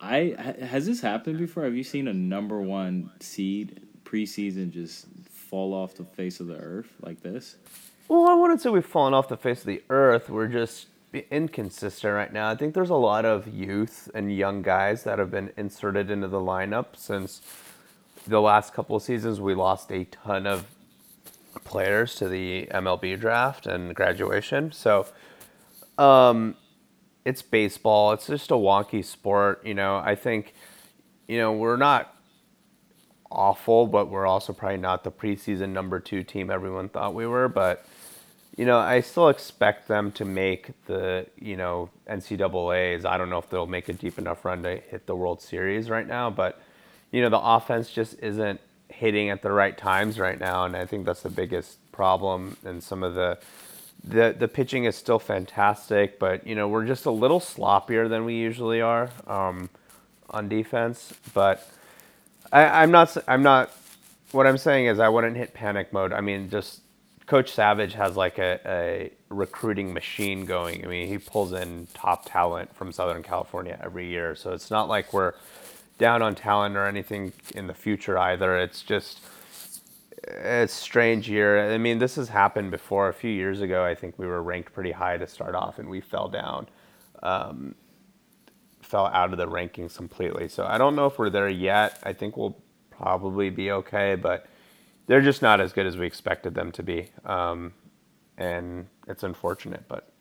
I 0.00 0.34
has 0.62 0.86
this 0.86 1.00
happened 1.00 1.38
before? 1.38 1.64
Have 1.64 1.74
you 1.74 1.84
seen 1.84 2.08
a 2.08 2.14
number 2.14 2.60
one 2.60 3.10
seed 3.20 3.80
preseason 4.04 4.70
just 4.70 5.06
fall 5.28 5.74
off 5.74 5.94
the 5.94 6.04
face 6.04 6.40
of 6.40 6.46
the 6.46 6.56
earth 6.56 6.92
like 7.02 7.22
this? 7.22 7.56
Well, 8.08 8.28
I 8.28 8.34
wouldn't 8.34 8.60
say 8.60 8.70
we've 8.70 8.84
fallen 8.84 9.14
off 9.14 9.28
the 9.28 9.36
face 9.36 9.60
of 9.60 9.66
the 9.66 9.82
earth. 9.90 10.30
We're 10.30 10.48
just 10.48 10.86
inconsistent 11.30 12.14
right 12.14 12.32
now. 12.32 12.48
I 12.48 12.56
think 12.56 12.74
there's 12.74 12.90
a 12.90 12.94
lot 12.94 13.24
of 13.24 13.48
youth 13.48 14.10
and 14.14 14.34
young 14.34 14.62
guys 14.62 15.04
that 15.04 15.18
have 15.18 15.30
been 15.30 15.52
inserted 15.56 16.10
into 16.10 16.28
the 16.28 16.40
lineup 16.40 16.96
since 16.96 17.40
the 18.26 18.40
last 18.40 18.72
couple 18.72 18.96
of 18.96 19.02
seasons, 19.02 19.40
we 19.40 19.54
lost 19.54 19.90
a 19.90 20.04
ton 20.04 20.46
of 20.46 20.66
players 21.64 22.14
to 22.16 22.28
the 22.28 22.68
MLB 22.70 23.18
draft 23.18 23.66
and 23.66 23.94
graduation. 23.94 24.72
So, 24.72 25.06
um, 25.98 26.56
it's 27.30 27.42
baseball. 27.42 28.12
It's 28.12 28.26
just 28.26 28.50
a 28.50 28.54
wonky 28.54 29.04
sport. 29.04 29.64
You 29.64 29.74
know, 29.74 29.96
I 29.96 30.14
think, 30.14 30.52
you 31.28 31.38
know, 31.38 31.52
we're 31.52 31.76
not 31.76 32.14
awful, 33.30 33.86
but 33.86 34.10
we're 34.10 34.26
also 34.26 34.52
probably 34.52 34.78
not 34.78 35.04
the 35.04 35.12
preseason 35.12 35.70
number 35.70 36.00
two 36.00 36.22
team 36.24 36.50
everyone 36.50 36.88
thought 36.88 37.14
we 37.14 37.26
were. 37.26 37.48
But, 37.48 37.86
you 38.56 38.66
know, 38.66 38.78
I 38.78 39.00
still 39.00 39.28
expect 39.28 39.86
them 39.86 40.10
to 40.12 40.24
make 40.24 40.72
the, 40.86 41.26
you 41.40 41.56
know, 41.56 41.90
NCAAs. 42.08 43.04
I 43.04 43.16
don't 43.16 43.30
know 43.30 43.38
if 43.38 43.48
they'll 43.48 43.66
make 43.66 43.88
a 43.88 43.92
deep 43.92 44.18
enough 44.18 44.44
run 44.44 44.64
to 44.64 44.76
hit 44.76 45.06
the 45.06 45.14
World 45.14 45.40
Series 45.40 45.88
right 45.88 46.06
now, 46.06 46.30
but 46.30 46.60
you 47.12 47.22
know, 47.22 47.28
the 47.28 47.40
offense 47.40 47.90
just 47.90 48.18
isn't 48.20 48.60
hitting 48.88 49.30
at 49.30 49.42
the 49.42 49.50
right 49.50 49.76
times 49.76 50.18
right 50.18 50.38
now, 50.38 50.64
and 50.64 50.76
I 50.76 50.86
think 50.86 51.06
that's 51.06 51.22
the 51.22 51.30
biggest 51.30 51.78
problem. 51.92 52.56
And 52.64 52.82
some 52.82 53.02
of 53.02 53.14
the 53.14 53.38
the 54.04 54.34
the 54.38 54.48
pitching 54.48 54.84
is 54.84 54.96
still 54.96 55.18
fantastic, 55.18 56.18
but 56.18 56.46
you 56.46 56.54
know, 56.54 56.68
we're 56.68 56.86
just 56.86 57.06
a 57.06 57.10
little 57.10 57.40
sloppier 57.40 58.08
than 58.08 58.24
we 58.24 58.34
usually 58.34 58.80
are 58.80 59.10
um, 59.26 59.68
on 60.30 60.48
defense. 60.48 61.12
But 61.34 61.68
I, 62.52 62.82
I'm 62.82 62.90
not 62.90 63.16
I'm 63.28 63.42
not. 63.42 63.72
What 64.32 64.46
I'm 64.46 64.58
saying 64.58 64.86
is, 64.86 65.00
I 65.00 65.08
wouldn't 65.08 65.36
hit 65.36 65.54
panic 65.54 65.92
mode. 65.92 66.12
I 66.12 66.20
mean, 66.20 66.50
just 66.50 66.80
Coach 67.26 67.52
Savage 67.52 67.94
has 67.94 68.16
like 68.16 68.38
a, 68.38 68.60
a 68.66 69.12
recruiting 69.28 69.92
machine 69.92 70.46
going. 70.46 70.84
I 70.84 70.88
mean, 70.88 71.08
he 71.08 71.18
pulls 71.18 71.52
in 71.52 71.88
top 71.94 72.30
talent 72.30 72.74
from 72.74 72.92
Southern 72.92 73.22
California 73.22 73.78
every 73.82 74.08
year, 74.08 74.34
so 74.34 74.52
it's 74.52 74.70
not 74.70 74.88
like 74.88 75.12
we're 75.12 75.34
down 75.98 76.22
on 76.22 76.34
talent 76.34 76.76
or 76.76 76.86
anything 76.86 77.32
in 77.54 77.66
the 77.66 77.74
future 77.74 78.18
either. 78.18 78.58
It's 78.58 78.82
just 78.82 79.20
it's 80.22 80.72
strange 80.72 81.28
year. 81.28 81.72
I 81.72 81.78
mean, 81.78 81.98
this 81.98 82.16
has 82.16 82.28
happened 82.28 82.70
before. 82.70 83.08
A 83.08 83.12
few 83.14 83.30
years 83.30 83.60
ago, 83.60 83.84
I 83.84 83.94
think 83.94 84.18
we 84.18 84.26
were 84.26 84.42
ranked 84.42 84.72
pretty 84.72 84.92
high 84.92 85.16
to 85.16 85.26
start 85.26 85.54
off, 85.54 85.78
and 85.78 85.88
we 85.88 86.00
fell 86.00 86.28
down, 86.28 86.68
um, 87.22 87.74
fell 88.82 89.06
out 89.06 89.32
of 89.32 89.38
the 89.38 89.46
rankings 89.46 89.96
completely. 89.96 90.48
So 90.48 90.64
I 90.64 90.78
don't 90.78 90.94
know 90.94 91.06
if 91.06 91.18
we're 91.18 91.30
there 91.30 91.48
yet. 91.48 91.98
I 92.02 92.12
think 92.12 92.36
we'll 92.36 92.56
probably 92.90 93.50
be 93.50 93.70
okay, 93.70 94.14
but 94.14 94.46
they're 95.06 95.22
just 95.22 95.42
not 95.42 95.60
as 95.60 95.72
good 95.72 95.86
as 95.86 95.96
we 95.96 96.06
expected 96.06 96.54
them 96.54 96.70
to 96.72 96.82
be, 96.82 97.08
um, 97.24 97.72
and 98.36 98.86
it's 99.08 99.22
unfortunate, 99.22 99.84
but 99.88 100.12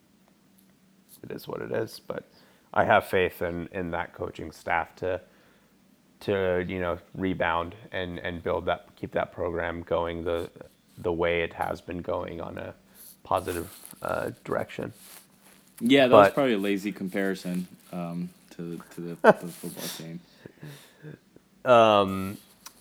it 1.23 1.31
is 1.31 1.47
what 1.47 1.61
it 1.61 1.71
is. 1.71 1.99
But 1.99 2.31
I 2.73 2.85
have 2.85 3.05
faith 3.05 3.41
in, 3.41 3.67
in 3.71 3.91
that 3.91 4.13
coaching 4.13 4.51
staff 4.51 4.95
to 4.97 5.21
to 6.21 6.65
you 6.67 6.79
know 6.79 6.99
rebound 7.15 7.75
and, 7.91 8.19
and 8.19 8.43
build 8.43 8.65
that 8.65 8.87
keep 8.95 9.11
that 9.13 9.31
program 9.31 9.81
going 9.83 10.23
the 10.23 10.49
the 10.97 11.13
way 11.13 11.41
it 11.41 11.53
has 11.53 11.81
been 11.81 12.01
going 12.01 12.41
on 12.41 12.57
a 12.57 12.73
positive 13.23 13.77
uh, 14.01 14.31
direction. 14.43 14.93
Yeah, 15.79 16.07
that 16.07 16.11
but, 16.11 16.17
was 16.17 16.33
probably 16.33 16.53
a 16.53 16.57
lazy 16.57 16.91
comparison 16.91 17.67
um, 17.91 18.29
to 18.51 18.81
to 18.95 19.01
the, 19.01 19.17
the 19.21 19.33
football 19.47 19.87
team. 19.97 20.19
Um, 21.63 22.37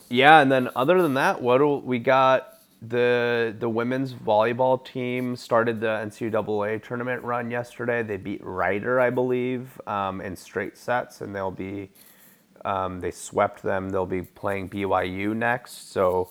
yeah, 0.09 0.41
and 0.41 0.51
then 0.51 0.71
other 0.75 1.01
than 1.03 1.15
that, 1.15 1.41
what 1.43 1.59
do 1.59 1.77
we 1.77 1.99
got? 1.99 2.55
The 2.81 3.55
the 3.59 3.69
women's 3.69 4.15
volleyball 4.15 4.85
team 4.85 5.35
started 5.37 5.81
the 5.81 5.87
NCAA 5.87 6.83
tournament 6.83 7.23
run 7.25 7.51
yesterday. 7.51 8.03
They 8.03 8.17
beat 8.17 8.41
Rider, 8.43 9.01
I 9.01 9.11
believe, 9.11 9.81
um, 9.87 10.21
in 10.21 10.37
straight 10.37 10.79
sets, 10.79 11.21
and 11.21 11.35
they'll 11.35 11.51
be 11.51 11.91
um, 12.65 13.01
they 13.01 13.11
swept 13.11 13.63
them. 13.63 13.91
They'll 13.91 14.07
be 14.07 14.23
playing 14.23 14.71
BYU 14.71 15.35
next, 15.35 15.93
so 15.93 16.31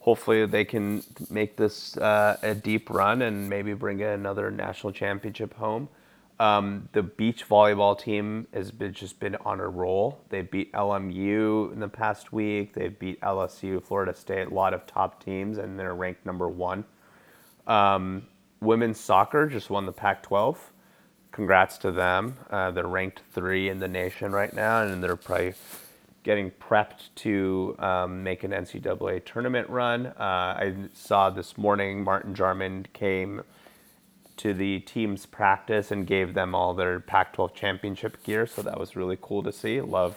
hopefully 0.00 0.46
they 0.46 0.64
can 0.64 1.02
make 1.30 1.56
this 1.56 1.96
uh, 1.96 2.36
a 2.42 2.54
deep 2.54 2.90
run 2.90 3.22
and 3.22 3.48
maybe 3.48 3.74
bring 3.74 4.02
another 4.02 4.50
national 4.50 4.92
championship 4.92 5.54
home. 5.54 5.88
Um, 6.38 6.88
the 6.92 7.02
beach 7.02 7.48
volleyball 7.48 7.98
team 7.98 8.46
has 8.52 8.70
been, 8.70 8.92
just 8.92 9.18
been 9.18 9.36
on 9.36 9.58
a 9.58 9.66
roll. 9.66 10.20
They 10.28 10.42
beat 10.42 10.72
LMU 10.72 11.72
in 11.72 11.80
the 11.80 11.88
past 11.88 12.32
week. 12.32 12.74
They 12.74 12.88
beat 12.88 13.20
LSU, 13.22 13.82
Florida 13.82 14.14
State, 14.14 14.48
a 14.48 14.54
lot 14.54 14.74
of 14.74 14.86
top 14.86 15.24
teams, 15.24 15.56
and 15.56 15.78
they're 15.78 15.94
ranked 15.94 16.26
number 16.26 16.48
one. 16.48 16.84
Um, 17.66 18.26
women's 18.60 19.00
soccer 19.00 19.46
just 19.46 19.70
won 19.70 19.86
the 19.86 19.92
Pac-12. 19.92 20.56
Congrats 21.36 21.76
to 21.76 21.92
them. 21.92 22.34
Uh, 22.48 22.70
they're 22.70 22.86
ranked 22.86 23.20
three 23.34 23.68
in 23.68 23.78
the 23.78 23.86
nation 23.86 24.32
right 24.32 24.54
now, 24.54 24.82
and 24.82 25.04
they're 25.04 25.16
probably 25.16 25.52
getting 26.22 26.50
prepped 26.50 27.10
to 27.14 27.76
um, 27.78 28.22
make 28.22 28.42
an 28.42 28.52
NCAA 28.52 29.22
tournament 29.22 29.68
run. 29.68 30.06
Uh, 30.06 30.14
I 30.18 30.74
saw 30.94 31.28
this 31.28 31.58
morning 31.58 32.02
Martin 32.02 32.34
Jarmond 32.34 32.86
came 32.94 33.42
to 34.38 34.54
the 34.54 34.80
team's 34.80 35.26
practice 35.26 35.90
and 35.90 36.06
gave 36.06 36.32
them 36.32 36.54
all 36.54 36.72
their 36.72 37.00
Pac 37.00 37.34
12 37.34 37.54
championship 37.54 38.24
gear. 38.24 38.46
So 38.46 38.62
that 38.62 38.80
was 38.80 38.96
really 38.96 39.18
cool 39.20 39.42
to 39.42 39.52
see. 39.52 39.78
Love 39.82 40.16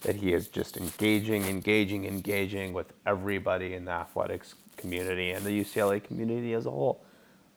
that 0.00 0.16
he 0.16 0.32
is 0.32 0.48
just 0.48 0.76
engaging, 0.76 1.44
engaging, 1.44 2.06
engaging 2.06 2.72
with 2.72 2.92
everybody 3.06 3.74
in 3.74 3.84
the 3.84 3.92
athletics 3.92 4.56
community 4.76 5.30
and 5.30 5.46
the 5.46 5.62
UCLA 5.62 6.02
community 6.02 6.54
as 6.54 6.66
a 6.66 6.72
whole. 6.72 7.04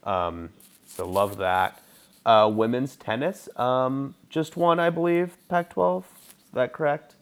Um, 0.03 0.49
so 0.86 1.10
love 1.10 1.38
that. 1.38 1.82
Uh, 2.30 2.47
women's 2.47 2.95
tennis 2.95 3.49
um, 3.55 4.13
just 4.30 4.55
won, 4.55 4.80
I 4.80 4.91
believe, 4.91 5.36
Pac 5.47 5.71
12. 5.71 6.05
Is 6.05 6.36
that 6.53 6.73
correct? 6.73 7.15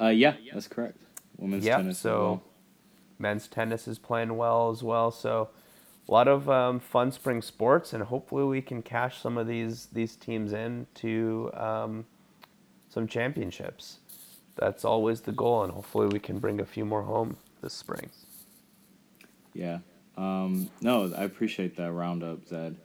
Uh, 0.00 0.10
yeah, 0.10 0.34
that's 0.52 0.68
correct. 0.68 0.98
Women's 1.38 1.64
yep, 1.64 1.78
tennis. 1.78 1.98
So 1.98 2.20
well. 2.20 2.42
men's 3.18 3.48
tennis 3.48 3.88
is 3.88 3.98
playing 3.98 4.36
well 4.36 4.70
as 4.70 4.84
well. 4.84 5.10
So 5.10 5.48
a 6.08 6.12
lot 6.12 6.28
of 6.28 6.48
um, 6.48 6.78
fun 6.78 7.10
spring 7.10 7.42
sports, 7.42 7.92
and 7.92 8.04
hopefully 8.04 8.44
we 8.44 8.62
can 8.62 8.80
cash 8.80 9.20
some 9.20 9.36
of 9.36 9.48
these 9.48 9.86
these 9.86 10.14
teams 10.14 10.52
into 10.52 11.50
um, 11.54 12.06
some 12.88 13.08
championships. 13.08 13.98
That's 14.54 14.84
always 14.84 15.22
the 15.22 15.32
goal, 15.32 15.64
and 15.64 15.72
hopefully 15.72 16.06
we 16.06 16.20
can 16.20 16.38
bring 16.38 16.60
a 16.60 16.64
few 16.64 16.84
more 16.84 17.02
home 17.02 17.36
this 17.60 17.74
spring. 17.74 18.10
Yeah. 19.52 19.78
Um, 20.16 20.70
no, 20.80 21.12
I 21.12 21.24
appreciate 21.24 21.76
that 21.76 21.90
roundup, 21.90 22.46
Zed. 22.46 22.76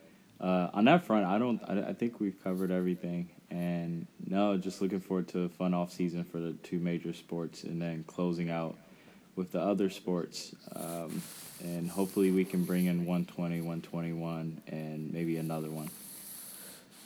Uh, 0.44 0.70
on 0.74 0.84
that 0.84 1.06
front, 1.06 1.26
I 1.26 1.40
don't. 1.40 1.62
I, 1.70 1.92
I, 1.92 1.94
think 1.94 2.20
we've 2.20 2.36
covered 2.44 2.70
everything, 2.70 3.30
and 3.50 4.06
no, 4.28 4.58
just 4.58 4.82
looking 4.82 5.00
forward 5.00 5.30
to 5.30 5.44
a 5.44 5.50
fun 5.50 5.74
off 5.74 5.94
season 5.94 6.26
for 6.26 6.40
the 6.42 6.52
two 6.52 6.80
major 6.80 7.14
sports, 7.14 7.64
and 7.64 7.82
then 7.82 8.04
closing 8.08 8.50
out 8.50 8.76
with 9.38 9.54
the 9.54 9.62
other 9.62 9.90
sports. 9.90 10.54
Um, 10.76 11.22
and 11.64 11.90
hopefully 11.90 12.32
we 12.32 12.44
can 12.44 12.66
bring 12.66 12.88
in 12.88 13.06
120, 13.06 13.62
121, 13.62 14.62
and 14.68 15.14
maybe 15.14 15.38
another 15.38 15.70
one. 15.70 15.90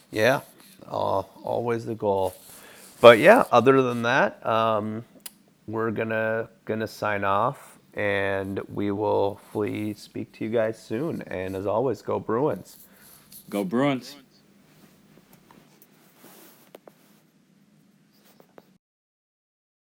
Yeah, 0.10 0.42
uh, 0.88 1.20
always 1.44 1.86
the 1.86 1.94
goal. 1.94 2.34
But 3.02 3.20
yeah, 3.20 3.44
other 3.52 3.84
than 3.84 4.02
that, 4.02 4.44
um, 4.44 5.06
we're 5.68 5.92
gonna 5.92 6.50
gonna 6.66 6.88
sign 6.88 7.24
off, 7.24 7.78
and 7.94 8.60
we 8.68 8.90
will 8.90 9.36
hopefully 9.36 9.94
speak 9.94 10.32
to 10.34 10.46
you 10.46 10.50
guys 10.50 10.82
soon. 10.82 11.22
And 11.28 11.56
as 11.56 11.68
always, 11.68 12.02
go 12.02 12.20
Bruins. 12.20 12.78
Go 13.50 13.64
Bruins. 13.64 14.18